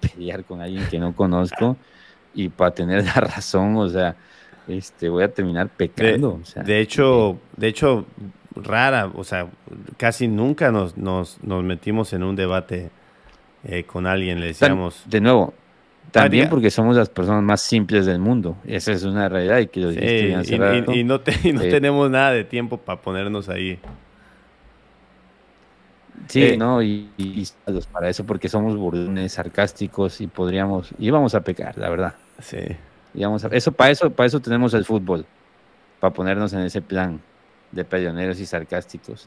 pelear 0.00 0.44
con 0.44 0.60
alguien 0.60 0.86
que 0.88 0.98
no 0.98 1.14
conozco 1.14 1.76
y 2.34 2.48
para 2.48 2.72
tener 2.72 3.04
la 3.04 3.14
razón, 3.14 3.76
o 3.76 3.88
sea, 3.88 4.16
este, 4.68 5.08
voy 5.08 5.24
a 5.24 5.32
terminar 5.32 5.68
pecando. 5.68 6.40
De, 6.64 6.80
hecho, 6.80 7.38
de 7.56 7.68
hecho, 7.68 8.06
rara, 8.56 9.10
o 9.14 9.24
sea, 9.24 9.48
casi 9.96 10.28
nunca 10.28 10.70
nos, 10.70 10.96
nos, 10.96 11.42
nos 11.42 11.64
metimos 11.64 12.12
en 12.12 12.22
un 12.22 12.36
debate 12.36 12.90
eh, 13.64 13.84
con 13.84 14.06
alguien, 14.06 14.40
le 14.40 14.46
decíamos... 14.46 15.02
De 15.06 15.20
nuevo, 15.20 15.54
también 16.10 16.48
porque 16.50 16.70
somos 16.70 16.96
las 16.96 17.08
personas 17.08 17.42
más 17.42 17.62
simples 17.62 18.06
del 18.06 18.18
mundo. 18.18 18.56
Esa 18.66 18.92
es 18.92 19.02
una 19.04 19.28
realidad 19.28 19.58
y 19.58 19.66
que 19.68 19.80
lo 19.80 19.92
y, 19.92 21.04
no, 21.04 21.20
tenemos 21.20 22.10
nada 22.10 22.32
de 22.32 22.44
tiempo 22.44 22.76
para 22.76 23.00
ponernos 23.00 23.48
ahí. 23.48 23.78
Sí, 26.28 26.44
eh, 26.44 26.56
no, 26.56 26.82
y, 26.82 27.08
para 27.90 28.08
eso 28.08 28.24
porque 28.24 28.48
somos 28.48 28.76
burdones, 28.76 29.32
sarcásticos 29.32 30.20
y 30.20 30.26
podríamos, 30.26 30.90
íbamos 30.98 31.34
a 31.34 31.40
pecar, 31.40 31.76
la 31.78 31.88
verdad. 31.88 32.14
Sí. 32.38 32.58
Íbamos 33.14 33.44
a, 33.44 33.48
eso, 33.48 33.72
para 33.72 33.90
eso, 33.90 34.10
para 34.10 34.26
eso 34.26 34.40
tenemos 34.40 34.74
el 34.74 34.84
fútbol, 34.84 35.26
para 35.98 36.12
ponernos 36.12 36.52
en 36.52 36.60
ese 36.60 36.82
plan 36.82 37.20
de 37.72 37.84
peleoneros 37.84 38.38
y 38.40 38.46
sarcásticos. 38.46 39.26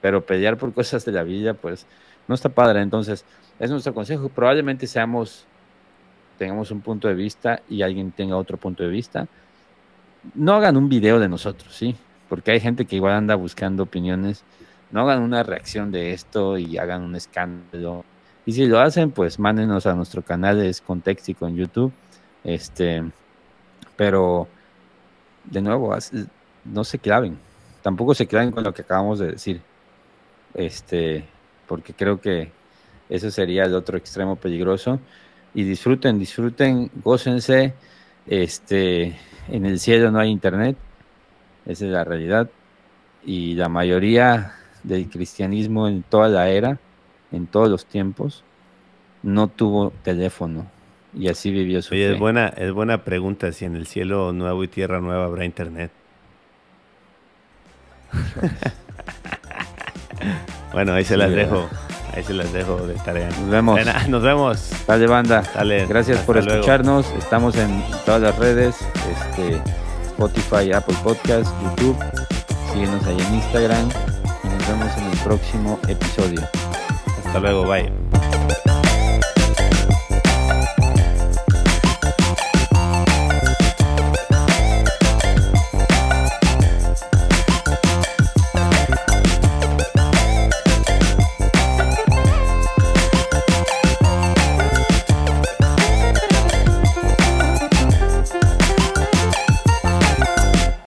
Pero 0.00 0.24
pelear 0.24 0.56
por 0.56 0.72
cosas 0.72 1.04
de 1.04 1.12
la 1.12 1.24
vida, 1.24 1.54
pues, 1.54 1.86
no 2.28 2.34
está 2.34 2.48
padre. 2.48 2.82
Entonces, 2.82 3.24
es 3.58 3.70
nuestro 3.70 3.92
consejo. 3.94 4.28
Probablemente 4.28 4.86
seamos 4.86 5.46
tengamos 6.38 6.70
un 6.70 6.80
punto 6.80 7.08
de 7.08 7.14
vista 7.14 7.60
y 7.68 7.82
alguien 7.82 8.12
tenga 8.12 8.36
otro 8.36 8.56
punto 8.56 8.84
de 8.84 8.88
vista, 8.88 9.26
no 10.34 10.54
hagan 10.54 10.76
un 10.76 10.88
video 10.88 11.18
de 11.18 11.28
nosotros, 11.28 11.74
¿sí? 11.74 11.96
Porque 12.28 12.52
hay 12.52 12.60
gente 12.60 12.86
que 12.86 12.96
igual 12.96 13.14
anda 13.14 13.34
buscando 13.34 13.82
opiniones. 13.82 14.44
No 14.90 15.02
hagan 15.02 15.22
una 15.22 15.42
reacción 15.42 15.90
de 15.90 16.12
esto 16.12 16.56
y 16.56 16.78
hagan 16.78 17.02
un 17.02 17.16
escándalo. 17.16 18.04
Y 18.46 18.52
si 18.52 18.66
lo 18.66 18.80
hacen, 18.80 19.10
pues 19.10 19.38
mándenos 19.38 19.86
a 19.86 19.94
nuestro 19.94 20.22
canal 20.22 20.58
de 20.58 20.74
Contextico 20.86 21.46
en 21.46 21.56
YouTube. 21.56 21.92
Este, 22.44 23.02
pero 23.96 24.48
de 25.44 25.60
nuevo, 25.60 25.94
no 26.64 26.84
se 26.84 26.98
claven. 26.98 27.38
Tampoco 27.82 28.14
se 28.14 28.26
claven 28.26 28.50
con 28.50 28.64
lo 28.64 28.74
que 28.74 28.82
acabamos 28.82 29.18
de 29.18 29.32
decir. 29.32 29.60
Este, 30.54 31.24
porque 31.66 31.92
creo 31.92 32.20
que 32.20 32.50
eso 33.08 33.30
sería 33.30 33.64
el 33.64 33.74
otro 33.74 33.96
extremo 33.96 34.36
peligroso 34.36 34.98
y 35.54 35.64
disfruten, 35.64 36.18
disfruten, 36.18 36.90
gócense. 37.02 37.74
Este, 38.26 39.16
en 39.48 39.64
el 39.64 39.80
cielo 39.80 40.10
no 40.10 40.18
hay 40.18 40.30
internet, 40.30 40.76
esa 41.66 41.86
es 41.86 41.90
la 41.90 42.04
realidad. 42.04 42.50
Y 43.24 43.54
la 43.54 43.68
mayoría 43.68 44.54
del 44.82 45.08
cristianismo 45.08 45.88
en 45.88 46.02
toda 46.02 46.28
la 46.28 46.48
era, 46.48 46.78
en 47.32 47.46
todos 47.46 47.68
los 47.68 47.86
tiempos, 47.86 48.44
no 49.22 49.48
tuvo 49.48 49.92
teléfono 50.02 50.66
y 51.14 51.28
así 51.28 51.50
vivió 51.50 51.82
su 51.82 51.94
Oye, 51.94 52.12
es 52.12 52.18
buena, 52.18 52.48
es 52.48 52.72
buena 52.72 53.04
pregunta 53.04 53.52
si 53.52 53.64
en 53.64 53.76
el 53.76 53.86
cielo 53.86 54.32
nuevo 54.32 54.62
y 54.64 54.68
tierra 54.68 55.00
nueva 55.00 55.24
habrá 55.24 55.44
internet. 55.44 55.90
bueno, 60.72 60.94
ahí 60.94 61.04
se 61.04 61.16
las 61.16 61.30
dejo. 61.30 61.68
Ahí 62.14 62.24
se 62.24 62.34
las 62.34 62.52
dejo 62.52 62.76
de 62.86 62.94
tarea. 62.94 63.28
Nos 63.28 63.50
vemos. 63.50 63.80
Nos 64.08 64.22
vemos. 64.22 64.70
Dale, 64.86 65.06
banda. 65.06 65.42
Gracias 65.88 66.18
por 66.20 66.38
escucharnos. 66.38 67.06
Estamos 67.18 67.56
en 67.56 67.82
todas 68.04 68.22
las 68.22 68.36
redes. 68.38 68.76
Este, 69.10 69.60
Spotify, 70.06 70.72
Apple 70.72 70.96
Podcast, 71.02 71.52
YouTube. 71.62 71.96
Síguenos 72.72 73.04
ahí 73.06 73.18
en 73.20 73.34
Instagram. 73.34 73.88
Y 74.42 74.48
nos 74.48 74.68
vemos 74.68 74.96
en 74.96 75.04
el 75.04 75.18
próximo 75.18 75.78
episodio. 75.88 76.40
Hasta 77.24 77.40
luego. 77.40 77.66
Bye. 77.66 77.92